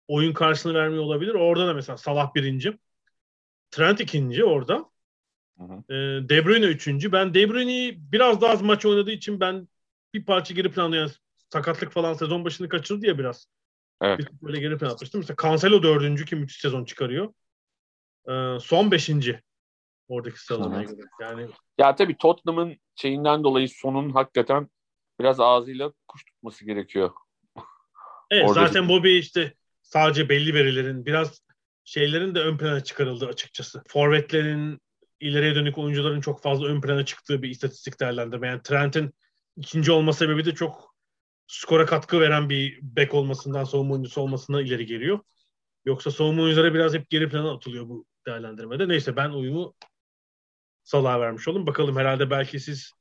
oyun 0.07 0.33
karşılığını 0.33 0.77
vermiyor 0.77 1.03
olabilir. 1.03 1.33
Orada 1.33 1.67
da 1.67 1.73
mesela 1.73 1.97
Salah 1.97 2.35
birinci. 2.35 2.77
Trent 3.71 3.99
ikinci 3.99 4.45
orada. 4.45 4.85
Hı 5.59 5.63
hı. 5.63 5.93
E, 5.93 6.29
De 6.29 6.45
Bruyne 6.45 6.65
üçüncü. 6.65 7.11
Ben 7.11 7.33
De 7.33 7.49
Bruyne'yi 7.49 8.11
biraz 8.11 8.41
daha 8.41 8.51
az 8.51 8.61
maç 8.61 8.85
oynadığı 8.85 9.11
için 9.11 9.39
ben 9.39 9.67
bir 10.13 10.25
parça 10.25 10.53
geri 10.53 10.71
planda 10.71 10.95
yani 10.95 11.11
sakatlık 11.49 11.91
falan 11.91 12.13
sezon 12.13 12.45
başını 12.45 12.69
kaçırdı 12.69 13.05
ya 13.05 13.17
biraz. 13.17 13.47
Evet. 14.01 14.19
Bir 14.19 14.27
böyle 14.41 14.59
geri 14.59 14.77
plan 14.77 14.89
atmıştım. 14.89 15.21
Mesela 15.21 15.35
Cancelo 15.43 15.83
dördüncü 15.83 16.25
ki 16.25 16.35
müthiş 16.35 16.57
sezon 16.57 16.85
çıkarıyor. 16.85 17.33
Ee, 18.29 18.57
son 18.61 18.91
beşinci 18.91 19.41
oradaki 20.07 20.43
sıralamaya 20.43 20.83
göre. 20.83 21.01
Yani 21.21 21.47
ya 21.77 21.95
tabii 21.95 22.17
Tottenham'ın 22.17 22.77
şeyinden 22.95 23.43
dolayı 23.43 23.69
sonun 23.69 24.09
hakikaten 24.09 24.69
biraz 25.19 25.39
ağzıyla 25.39 25.93
kuş 26.07 26.25
tutması 26.25 26.65
gerekiyor. 26.65 27.11
Evet 28.31 28.49
Orada 28.49 28.67
zaten 28.67 28.89
bir 28.89 29.11
işte 29.11 29.53
sadece 29.81 30.29
belli 30.29 30.53
verilerin 30.53 31.05
biraz 31.05 31.41
şeylerin 31.83 32.35
de 32.35 32.39
ön 32.39 32.57
plana 32.57 32.83
çıkarıldı 32.83 33.27
açıkçası. 33.27 33.83
Forvetlerin 33.87 34.79
ileriye 35.19 35.55
dönük 35.55 35.77
oyuncuların 35.77 36.21
çok 36.21 36.41
fazla 36.41 36.67
ön 36.67 36.81
plana 36.81 37.05
çıktığı 37.05 37.41
bir 37.41 37.49
istatistik 37.49 37.99
değerlendirme. 37.99 38.47
Yani 38.47 38.61
Trent'in 38.61 39.13
ikinci 39.57 39.91
olma 39.91 40.13
sebebi 40.13 40.45
de 40.45 40.55
çok 40.55 40.95
skora 41.47 41.85
katkı 41.85 42.19
veren 42.19 42.49
bir 42.49 42.79
bek 42.81 43.13
olmasından, 43.13 43.63
savunma 43.63 43.93
oyuncusu 43.93 44.21
olmasına 44.21 44.61
ileri 44.61 44.85
geliyor. 44.85 45.19
Yoksa 45.85 46.11
savunma 46.11 46.41
oyuncuları 46.43 46.73
biraz 46.73 46.93
hep 46.93 47.09
geri 47.09 47.29
plana 47.29 47.51
atılıyor 47.51 47.89
bu 47.89 48.05
değerlendirmede. 48.25 48.87
Neyse 48.87 49.15
ben 49.15 49.29
uyumu 49.29 49.75
Salah'a 50.83 51.21
vermiş 51.21 51.47
oldum. 51.47 51.67
Bakalım 51.67 51.97
herhalde 51.97 52.29
belki 52.29 52.59
siz 52.59 52.91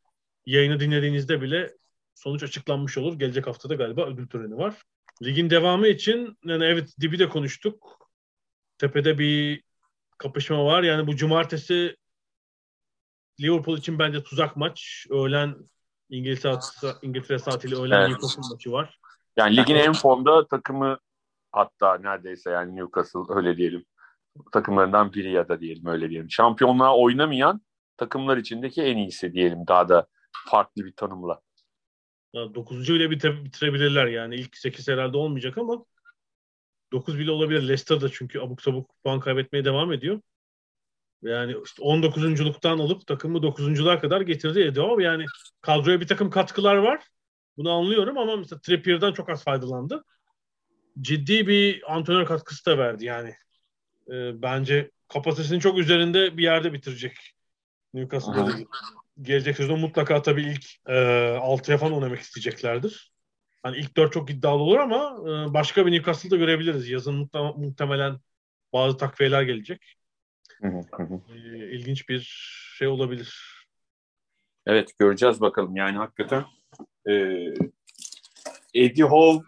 yayını 0.47 0.81
dinlediğinizde 0.81 1.41
bile 1.41 1.75
sonuç 2.15 2.43
açıklanmış 2.43 2.99
olur. 2.99 3.19
Gelecek 3.19 3.47
haftada 3.47 3.75
galiba 3.75 4.07
ödül 4.07 4.29
töreni 4.29 4.57
var. 4.57 4.83
Ligin 5.23 5.51
devamı 5.51 5.89
için 5.89 6.39
yani 6.45 6.65
evet 6.65 6.95
dibi 7.01 7.19
de 7.19 7.29
konuştuk. 7.29 8.11
Tepede 8.79 9.19
bir 9.19 9.63
kapışma 10.19 10.65
var. 10.65 10.83
Yani 10.83 11.07
bu 11.07 11.17
cumartesi 11.17 11.97
Liverpool 13.41 13.79
için 13.79 13.99
bence 13.99 14.23
tuzak 14.23 14.57
maç. 14.57 15.07
Öğlen 15.11 15.57
İngiltere, 16.11 16.59
İngiltere 17.03 17.39
saatiyle 17.39 17.77
öğlen 17.77 18.01
evet. 18.01 18.09
Newcastle 18.11 18.43
maçı 18.53 18.73
var. 18.73 18.99
Yani 19.37 19.57
ligin 19.57 19.75
en 19.75 19.93
formda 19.93 20.47
takımı 20.47 20.99
hatta 21.53 21.99
neredeyse 21.99 22.51
yani 22.51 22.77
Newcastle 22.77 23.21
öyle 23.29 23.57
diyelim. 23.57 23.85
Takımlarından 24.53 25.13
biri 25.13 25.33
ya 25.33 25.49
da 25.49 25.61
diyelim 25.61 25.87
öyle 25.87 26.11
diyelim. 26.11 26.31
Şampiyonluğa 26.31 26.97
oynamayan 26.97 27.61
takımlar 27.97 28.37
içindeki 28.37 28.83
en 28.83 28.97
iyisi 28.97 29.33
diyelim 29.33 29.67
daha 29.69 29.89
da 29.89 30.07
farklı 30.51 30.85
bir 30.85 30.93
tanımla. 30.93 31.41
Ya, 32.33 32.55
9. 32.55 32.95
bile 32.95 33.05
bite- 33.05 33.45
bitirebilirler 33.45 34.07
yani. 34.07 34.35
ilk 34.35 34.57
8 34.57 34.89
herhalde 34.89 35.17
olmayacak 35.17 35.59
ama 35.59 35.85
9 36.93 37.19
bile 37.19 37.31
olabilir. 37.31 37.63
Leicester 37.63 38.01
da 38.01 38.09
çünkü 38.09 38.41
abuk 38.41 38.63
sabuk 38.63 38.91
puan 39.05 39.21
kaybetmeye 39.21 39.65
devam 39.65 39.93
ediyor. 39.93 40.21
Yani 41.23 41.57
işte 41.65 41.83
19.luktan 41.83 42.79
alıp 42.79 43.07
takımı 43.07 43.39
9.luğa 43.39 44.01
kadar 44.01 44.21
getirdi 44.21 44.61
Edo. 44.61 45.01
Yani 45.01 45.25
kadroya 45.61 46.01
bir 46.01 46.07
takım 46.07 46.31
katkılar 46.31 46.77
var. 46.77 47.01
Bunu 47.57 47.71
anlıyorum 47.73 48.19
ama 48.19 48.37
mesela 48.37 48.61
Trippier'dan 48.61 49.13
çok 49.13 49.29
az 49.31 49.45
faydalandı. 49.45 50.05
Ciddi 51.01 51.47
bir 51.47 51.95
antrenör 51.95 52.27
katkısı 52.27 52.67
da 52.67 52.79
verdi 52.79 53.05
yani. 53.05 53.35
E, 54.09 54.43
bence 54.43 54.91
kapasitesinin 55.09 55.61
çok 55.61 55.79
üzerinde 55.79 56.37
bir 56.37 56.43
yerde 56.43 56.73
bitirecek 56.73 57.17
Newcastle'da 57.95 58.53
gelecek 59.23 59.57
sezon 59.57 59.81
mutlaka 59.81 60.23
tabii 60.23 60.43
ilk 60.43 60.65
e, 60.87 60.95
6'ya 61.39 61.79
falan 61.79 61.95
oynamak 61.95 62.21
isteyeceklerdir. 62.21 63.13
Hani 63.63 63.77
ilk 63.77 63.97
4 63.97 64.13
çok 64.13 64.31
iddialı 64.31 64.63
olur 64.63 64.79
ama 64.79 65.17
e, 65.23 65.55
başka 65.55 65.87
bir 65.87 65.93
Newcastle'da 65.93 66.37
görebiliriz. 66.37 66.89
Yazın 66.89 67.31
muhtemelen 67.57 68.21
bazı 68.73 68.97
takviyeler 68.97 69.43
gelecek. 69.43 69.98
Hı 70.63 70.83
E, 71.35 71.71
ilginç 71.71 72.09
bir 72.09 72.21
şey 72.79 72.89
olabilir. 72.89 73.59
Evet 74.67 74.99
göreceğiz 74.99 75.41
bakalım. 75.41 75.77
Yani 75.77 75.97
hakikaten 75.97 76.45
e, 77.09 77.13
Eddie 78.75 79.05
Hall 79.05 79.43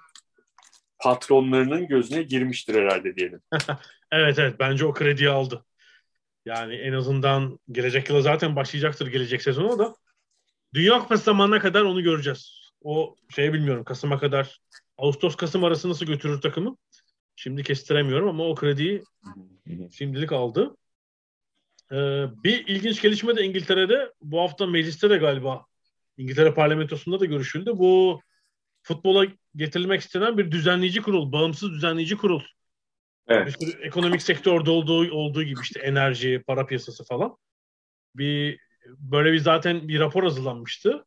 patronlarının 0.98 1.88
gözüne 1.88 2.22
girmiştir 2.22 2.74
herhalde 2.74 3.16
diyelim. 3.16 3.40
evet 4.12 4.38
evet 4.38 4.56
bence 4.60 4.86
o 4.86 4.92
krediyi 4.92 5.30
aldı. 5.30 5.64
Yani 6.44 6.74
en 6.74 6.92
azından 6.92 7.58
gelecek 7.70 8.08
yıla 8.08 8.20
zaten 8.20 8.56
başlayacaktır 8.56 9.06
gelecek 9.06 9.42
sezonu 9.42 9.78
da. 9.78 9.94
Dünya 10.74 10.98
Kupası 10.98 11.24
zamanına 11.24 11.60
kadar 11.60 11.82
onu 11.82 12.02
göreceğiz. 12.02 12.70
O 12.82 13.16
şey 13.34 13.52
bilmiyorum 13.52 13.84
Kasım'a 13.84 14.18
kadar 14.18 14.60
Ağustos-Kasım 14.98 15.64
arası 15.64 15.88
nasıl 15.88 16.06
götürür 16.06 16.40
takımı? 16.40 16.76
Şimdi 17.36 17.62
kestiremiyorum 17.62 18.28
ama 18.28 18.44
o 18.44 18.54
krediyi 18.54 19.02
şimdilik 19.92 20.32
aldı. 20.32 20.76
Ee, 21.92 22.26
bir 22.44 22.66
ilginç 22.66 23.02
gelişme 23.02 23.36
de 23.36 23.44
İngiltere'de 23.44 24.12
bu 24.22 24.40
hafta 24.40 24.66
mecliste 24.66 25.10
de 25.10 25.16
galiba 25.16 25.66
İngiltere 26.16 26.54
parlamentosunda 26.54 27.20
da 27.20 27.24
görüşüldü. 27.24 27.72
Bu 27.74 28.20
futbola 28.82 29.26
getirilmek 29.56 30.00
istenen 30.00 30.38
bir 30.38 30.50
düzenleyici 30.50 31.02
kurul, 31.02 31.32
bağımsız 31.32 31.70
düzenleyici 31.70 32.16
kurul. 32.16 32.42
Evet. 33.28 33.46
Bir 33.46 33.52
sürü 33.52 33.82
ekonomik 33.82 34.22
sektörde 34.22 34.70
olduğu 34.70 35.12
olduğu 35.12 35.42
gibi 35.42 35.60
işte 35.62 35.80
enerji, 35.80 36.42
para 36.46 36.66
piyasası 36.66 37.04
falan. 37.04 37.36
Bir 38.14 38.60
böyle 38.86 39.32
bir 39.32 39.38
zaten 39.38 39.88
bir 39.88 40.00
rapor 40.00 40.22
hazırlanmıştı. 40.22 41.04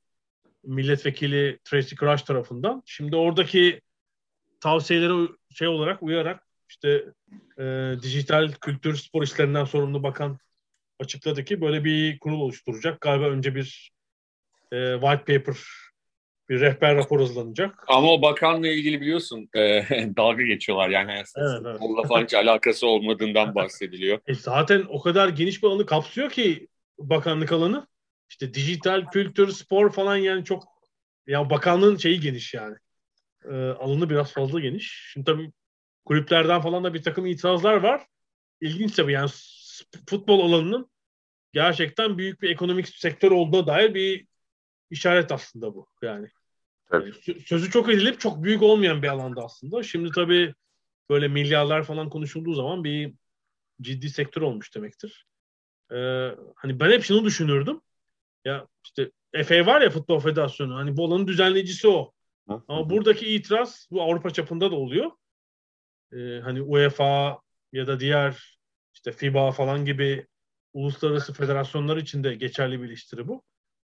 Milletvekili 0.63 1.59
Tracy 1.63 1.95
Crush 1.95 2.21
tarafından. 2.21 2.83
Şimdi 2.85 3.15
oradaki 3.15 3.81
tavsiyelere 4.59 5.27
şey 5.55 5.67
olarak 5.67 6.03
uyarak 6.03 6.47
işte 6.69 7.05
e, 7.59 7.95
dijital 8.01 8.51
kültür 8.51 8.95
spor 8.95 9.23
işlerinden 9.23 9.65
sorumlu 9.65 10.03
bakan 10.03 10.37
açıkladı 11.03 11.43
ki 11.43 11.61
böyle 11.61 11.83
bir 11.83 12.19
kurul 12.19 12.41
oluşturacak. 12.41 13.01
Galiba 13.01 13.25
önce 13.25 13.55
bir 13.55 13.91
e, 14.71 14.93
white 15.01 15.37
paper 15.37 15.57
bir 16.49 16.59
rehber 16.59 16.95
rapor 16.95 17.19
hazırlanacak. 17.19 17.83
Ama 17.87 18.13
o 18.13 18.21
bakanla 18.21 18.67
ilgili 18.67 19.01
biliyorsun 19.01 19.49
e, 19.55 19.59
dalga 20.17 20.43
geçiyorlar 20.43 20.89
yani. 20.89 21.11
Evet, 21.11 21.61
evet. 21.61 21.77
Onunla 21.79 22.07
falan 22.07 22.23
hiç 22.23 22.33
alakası 22.33 22.87
olmadığından 22.87 23.55
bahsediliyor. 23.55 24.19
E 24.27 24.33
zaten 24.33 24.85
o 24.89 25.01
kadar 25.01 25.29
geniş 25.29 25.63
bir 25.63 25.67
alanı 25.67 25.85
kapsıyor 25.85 26.29
ki 26.29 26.67
bakanlık 26.99 27.51
alanı. 27.51 27.87
İşte 28.29 28.53
dijital, 28.53 29.05
kültür, 29.05 29.51
spor 29.51 29.91
falan 29.91 30.15
yani 30.15 30.45
çok 30.45 30.63
ya 31.27 31.49
bakanlığın 31.49 31.97
şeyi 31.97 32.19
geniş 32.19 32.53
yani. 32.53 32.75
E, 33.45 33.53
alanı 33.55 34.09
biraz 34.09 34.33
fazla 34.33 34.59
geniş. 34.59 35.09
Şimdi 35.13 35.25
tabii 35.25 35.51
kulüplerden 36.05 36.61
falan 36.61 36.83
da 36.83 36.93
bir 36.93 37.03
takım 37.03 37.25
itirazlar 37.25 37.73
var. 37.73 38.05
İlginç 38.61 38.95
tabii 38.95 39.11
yani 39.11 39.29
futbol 40.09 40.39
alanının 40.39 40.92
gerçekten 41.53 42.17
büyük 42.17 42.41
bir 42.41 42.49
ekonomik 42.49 42.87
sektör 42.87 43.31
olduğuna 43.31 43.67
dair 43.67 43.93
bir 43.93 44.27
işaret 44.89 45.31
aslında 45.31 45.75
bu 45.75 45.87
yani. 46.01 46.27
Tabii. 46.89 47.13
Sözü 47.45 47.71
çok 47.71 47.89
edilip 47.89 48.19
çok 48.19 48.43
büyük 48.43 48.61
olmayan 48.61 49.01
bir 49.03 49.07
alanda 49.07 49.43
aslında. 49.43 49.83
Şimdi 49.83 50.11
tabii 50.11 50.53
böyle 51.09 51.27
milyarlar 51.27 51.83
falan 51.83 52.09
konuşulduğu 52.09 52.53
zaman 52.53 52.83
bir 52.83 53.13
ciddi 53.81 54.09
sektör 54.09 54.41
olmuş 54.41 54.75
demektir. 54.75 55.25
Ee, 55.91 56.29
hani 56.55 56.79
ben 56.79 56.91
hep 56.91 57.03
şunu 57.03 57.25
düşünürdüm. 57.25 57.81
Ya 58.45 58.67
işte 58.83 59.11
FA 59.43 59.65
var 59.65 59.81
ya 59.81 59.89
Futbol 59.89 60.19
Federasyonu. 60.19 60.75
Hani 60.75 60.97
bu 60.97 61.05
alanın 61.05 61.27
düzenleyicisi 61.27 61.87
o. 61.87 62.11
Ama 62.67 62.89
buradaki 62.89 63.35
itiraz 63.35 63.87
bu 63.91 64.01
Avrupa 64.01 64.29
çapında 64.29 64.71
da 64.71 64.75
oluyor. 64.75 65.11
Ee, 66.13 66.39
hani 66.43 66.61
UEFA 66.61 67.39
ya 67.71 67.87
da 67.87 67.99
diğer 67.99 68.59
işte 68.93 69.11
FIBA 69.11 69.51
falan 69.51 69.85
gibi 69.85 70.27
uluslararası 70.73 71.33
federasyonlar 71.33 71.97
için 71.97 72.23
de 72.23 72.35
geçerli 72.35 72.81
bir 72.81 72.87
eleştiri 72.87 73.27
bu. 73.27 73.43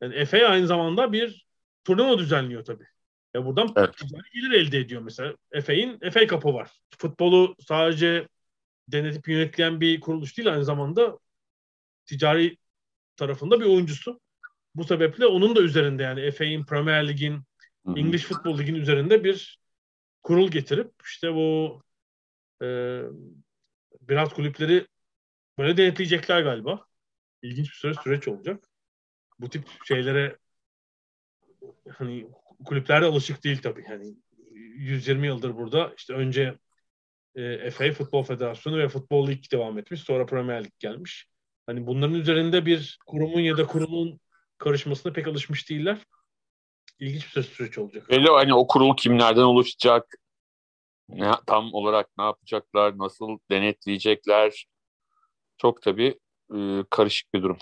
Yani 0.01 0.25
FA 0.25 0.37
aynı 0.37 0.67
zamanda 0.67 1.13
bir 1.13 1.45
turnuva 1.83 2.17
düzenliyor 2.17 2.65
tabii. 2.65 2.87
Ya 3.33 3.45
buradan 3.45 3.73
evet. 3.75 3.95
gelir 4.33 4.51
elde 4.51 4.77
ediyor 4.77 5.01
mesela. 5.01 5.35
FA'in 5.65 6.09
FA 6.09 6.27
kapı 6.27 6.53
var. 6.53 6.71
Futbolu 6.97 7.55
sadece 7.67 8.27
denetip 8.87 9.27
yönetilen 9.27 9.81
bir 9.81 9.99
kuruluş 9.99 10.37
değil 10.37 10.53
aynı 10.53 10.65
zamanda 10.65 11.17
ticari 12.05 12.57
tarafında 13.15 13.59
bir 13.59 13.65
oyuncusu. 13.65 14.19
Bu 14.75 14.83
sebeple 14.83 15.25
onun 15.25 15.55
da 15.55 15.61
üzerinde 15.61 16.03
yani 16.03 16.31
FA'in 16.31 16.65
Premier 16.65 17.07
Lig'in 17.07 17.41
English 17.87 18.25
Football 18.25 18.57
Lig'in 18.57 18.75
üzerinde 18.75 19.23
bir 19.23 19.59
kurul 20.23 20.51
getirip 20.51 20.91
işte 21.05 21.33
bu 21.33 21.81
e, 22.61 23.01
biraz 24.01 24.33
kulüpleri 24.33 24.87
böyle 25.57 25.77
denetleyecekler 25.77 26.41
galiba. 26.41 26.85
İlginç 27.41 27.69
bir 27.69 27.75
süre 27.75 27.93
süreç 27.93 28.27
olacak. 28.27 28.63
Bu 29.39 29.49
tip 29.49 29.63
şeylere 29.85 30.37
hani 31.89 32.27
kulüplerde 32.65 33.05
alışık 33.05 33.43
değil 33.43 33.61
tabii. 33.61 33.85
Hani 33.87 34.15
120 34.51 35.27
yıldır 35.27 35.55
burada. 35.55 35.93
İşte 35.97 36.13
önce 36.13 36.57
e, 37.35 37.71
FA 37.71 37.91
Futbol 37.91 38.23
Federasyonu 38.23 38.77
ve 38.77 38.87
Futbol 38.87 39.27
Lig 39.27 39.51
devam 39.51 39.79
etmiş. 39.79 40.01
Sonra 40.01 40.25
Premier 40.25 40.63
Lig 40.63 40.79
gelmiş. 40.79 41.27
Hani 41.65 41.87
bunların 41.87 42.15
üzerinde 42.15 42.65
bir 42.65 42.99
kurumun 43.05 43.39
ya 43.39 43.57
da 43.57 43.67
kurumun 43.67 44.19
karışmasına 44.57 45.13
pek 45.13 45.27
alışmış 45.27 45.69
değiller. 45.69 45.97
İlginç 46.99 47.35
bir 47.35 47.43
süreç 47.43 47.77
olacak. 47.77 48.09
Belli 48.09 48.27
hani 48.29 48.53
o 48.53 48.67
kurul 48.67 48.95
kimlerden 48.95 49.41
oluşacak? 49.41 50.15
Ne, 51.09 51.31
tam 51.47 51.73
olarak 51.73 52.09
ne 52.17 52.23
yapacaklar? 52.23 52.97
Nasıl 52.97 53.39
denetleyecekler? 53.51 54.65
Çok 55.61 55.81
tabii 55.81 56.19
e, 56.55 56.83
karışık 56.89 57.33
bir 57.33 57.43
durum. 57.43 57.57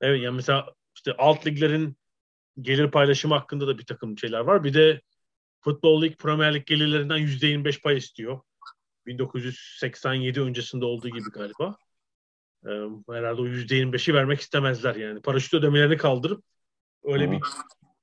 Evet 0.00 0.22
yani 0.22 0.36
mesela 0.36 0.66
işte 0.96 1.12
alt 1.18 1.46
liglerin 1.46 1.96
gelir 2.60 2.90
paylaşımı 2.90 3.34
hakkında 3.34 3.66
da 3.66 3.78
bir 3.78 3.86
takım 3.86 4.18
şeyler 4.18 4.40
var. 4.40 4.64
Bir 4.64 4.74
de 4.74 5.00
Futbol 5.60 6.02
Lig, 6.02 6.18
Premier 6.18 6.54
Lig 6.54 6.66
gelirlerinden 6.66 7.18
%25 7.18 7.82
pay 7.82 7.96
istiyor. 7.96 8.40
1987 9.06 10.42
öncesinde 10.42 10.84
olduğu 10.84 11.08
gibi 11.08 11.30
galiba. 11.30 11.76
Ee, 12.66 12.70
herhalde 13.10 13.40
o 13.40 13.46
%25'i 13.46 14.14
vermek 14.14 14.40
istemezler 14.40 14.94
yani. 14.94 15.20
Paraşüt 15.20 15.54
ödemelerini 15.54 15.96
kaldırıp 15.96 16.44
öyle 17.04 17.30
bir 17.30 17.40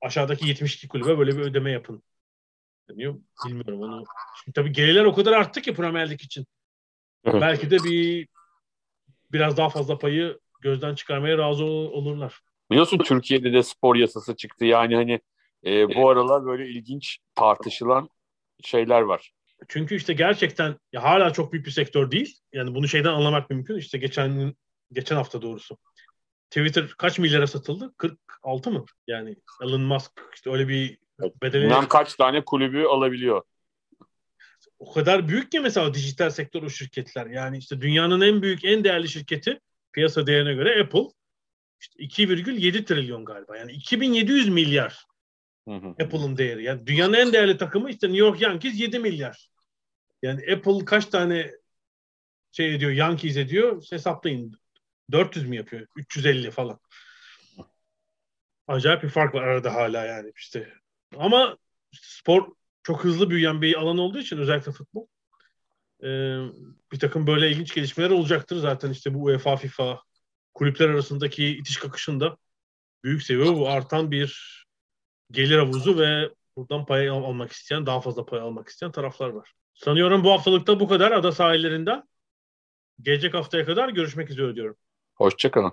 aşağıdaki 0.00 0.48
72 0.48 0.88
kulübe 0.88 1.18
böyle 1.18 1.36
bir 1.36 1.42
ödeme 1.42 1.70
yapın. 1.70 2.02
Deniyor. 2.90 3.14
Bilmiyorum 3.46 3.80
onu. 3.80 4.04
Şimdi 4.44 4.54
tabii 4.54 4.72
gelirler 4.72 5.04
o 5.04 5.14
kadar 5.14 5.32
arttı 5.32 5.62
ki 5.62 5.74
Premier 5.74 6.10
Lig 6.10 6.20
için. 6.22 6.46
Belki 7.26 7.70
de 7.70 7.76
bir 7.76 8.28
biraz 9.32 9.56
daha 9.56 9.68
fazla 9.68 9.98
payı 9.98 10.38
gözden 10.60 10.94
çıkarmaya 10.94 11.38
razı 11.38 11.64
olurlar. 11.64 12.40
Biliyorsun 12.70 12.98
Türkiye'de 12.98 13.52
de 13.52 13.62
spor 13.62 13.96
yasası 13.96 14.36
çıktı. 14.36 14.64
Yani 14.64 14.96
hani 14.96 15.20
e, 15.66 15.94
bu 15.94 16.10
aralar 16.10 16.44
böyle 16.44 16.68
ilginç 16.68 17.18
tartışılan 17.34 18.08
şeyler 18.64 19.00
var. 19.00 19.32
Çünkü 19.68 19.94
işte 19.94 20.12
gerçekten 20.12 20.76
ya 20.92 21.02
hala 21.02 21.32
çok 21.32 21.52
büyük 21.52 21.66
bir 21.66 21.70
sektör 21.70 22.10
değil. 22.10 22.38
Yani 22.52 22.74
bunu 22.74 22.88
şeyden 22.88 23.12
anlamak 23.12 23.50
mümkün. 23.50 23.76
İşte 23.76 23.98
geçen 23.98 24.54
geçen 24.92 25.16
hafta 25.16 25.42
doğrusu. 25.42 25.76
Twitter 26.50 26.88
kaç 26.98 27.18
milyara 27.18 27.46
satıldı? 27.46 27.94
46 27.96 28.70
mı? 28.70 28.84
Yani 29.06 29.36
Elon 29.62 29.80
Musk 29.80 30.12
işte 30.34 30.50
öyle 30.50 30.68
bir 30.68 30.98
bedeli. 31.42 31.62
Bilmem 31.62 31.88
kaç 31.88 32.14
tane 32.14 32.44
kulübü 32.44 32.84
alabiliyor. 32.84 33.42
O 34.82 34.92
kadar 34.92 35.28
büyük 35.28 35.52
ki 35.52 35.60
mesela 35.60 35.94
dijital 35.94 36.30
sektör 36.30 36.62
o 36.62 36.70
şirketler. 36.70 37.26
Yani 37.26 37.58
işte 37.58 37.80
dünyanın 37.80 38.20
en 38.20 38.42
büyük, 38.42 38.64
en 38.64 38.84
değerli 38.84 39.08
şirketi 39.08 39.60
piyasa 39.92 40.26
değerine 40.26 40.54
göre 40.54 40.82
Apple. 40.82 41.04
İşte 41.80 42.02
2,7 42.24 42.84
trilyon 42.84 43.24
galiba. 43.24 43.56
Yani 43.56 43.72
2700 43.72 44.48
milyar 44.48 45.04
Apple'ın 46.02 46.36
değeri. 46.36 46.64
Yani 46.64 46.86
dünyanın 46.86 47.12
en 47.12 47.32
değerli 47.32 47.56
takımı 47.56 47.90
işte 47.90 48.06
New 48.06 48.18
York 48.18 48.40
Yankees 48.40 48.80
7 48.80 48.98
milyar. 48.98 49.50
Yani 50.22 50.52
Apple 50.52 50.84
kaç 50.84 51.06
tane 51.06 51.50
şey 52.52 52.74
ediyor, 52.74 52.90
Yankees 52.90 53.36
ediyor 53.36 53.84
hesaplayın. 53.90 54.58
400 55.12 55.48
mi 55.48 55.56
yapıyor? 55.56 55.86
350 55.96 56.50
falan. 56.50 56.80
Acayip 58.66 59.02
bir 59.02 59.08
fark 59.08 59.34
var 59.34 59.42
arada 59.42 59.74
hala 59.74 60.04
yani 60.04 60.32
işte. 60.36 60.72
Ama 61.16 61.56
spor 61.92 62.61
çok 62.82 63.04
hızlı 63.04 63.30
büyüyen 63.30 63.62
bir 63.62 63.74
alan 63.74 63.98
olduğu 63.98 64.18
için 64.18 64.38
özellikle 64.38 64.72
futbol. 64.72 65.06
Ee, 66.02 66.38
bir 66.92 66.98
takım 66.98 67.26
böyle 67.26 67.50
ilginç 67.50 67.74
gelişmeler 67.74 68.10
olacaktır. 68.10 68.56
Zaten 68.56 68.90
işte 68.90 69.14
bu 69.14 69.24
UEFA, 69.24 69.56
FIFA 69.56 70.00
kulüpler 70.54 70.88
arasındaki 70.88 71.46
itiş 71.46 71.76
kakışında 71.76 72.36
büyük 73.04 73.22
seviye 73.22 73.56
bu 73.56 73.68
artan 73.68 74.10
bir 74.10 74.62
gelir 75.30 75.58
havuzu 75.58 75.98
ve 75.98 76.30
buradan 76.56 76.86
pay 76.86 77.08
almak 77.08 77.52
isteyen, 77.52 77.86
daha 77.86 78.00
fazla 78.00 78.24
pay 78.24 78.40
almak 78.40 78.68
isteyen 78.68 78.92
taraflar 78.92 79.28
var. 79.28 79.52
Sanıyorum 79.74 80.24
bu 80.24 80.32
haftalıkta 80.32 80.80
bu 80.80 80.88
kadar 80.88 81.12
ada 81.12 81.32
sahillerinden. 81.32 82.08
Gelecek 83.00 83.34
haftaya 83.34 83.64
kadar 83.64 83.88
görüşmek 83.88 84.30
üzere 84.30 84.54
diyorum. 84.54 84.76
Hoşçakalın. 85.14 85.72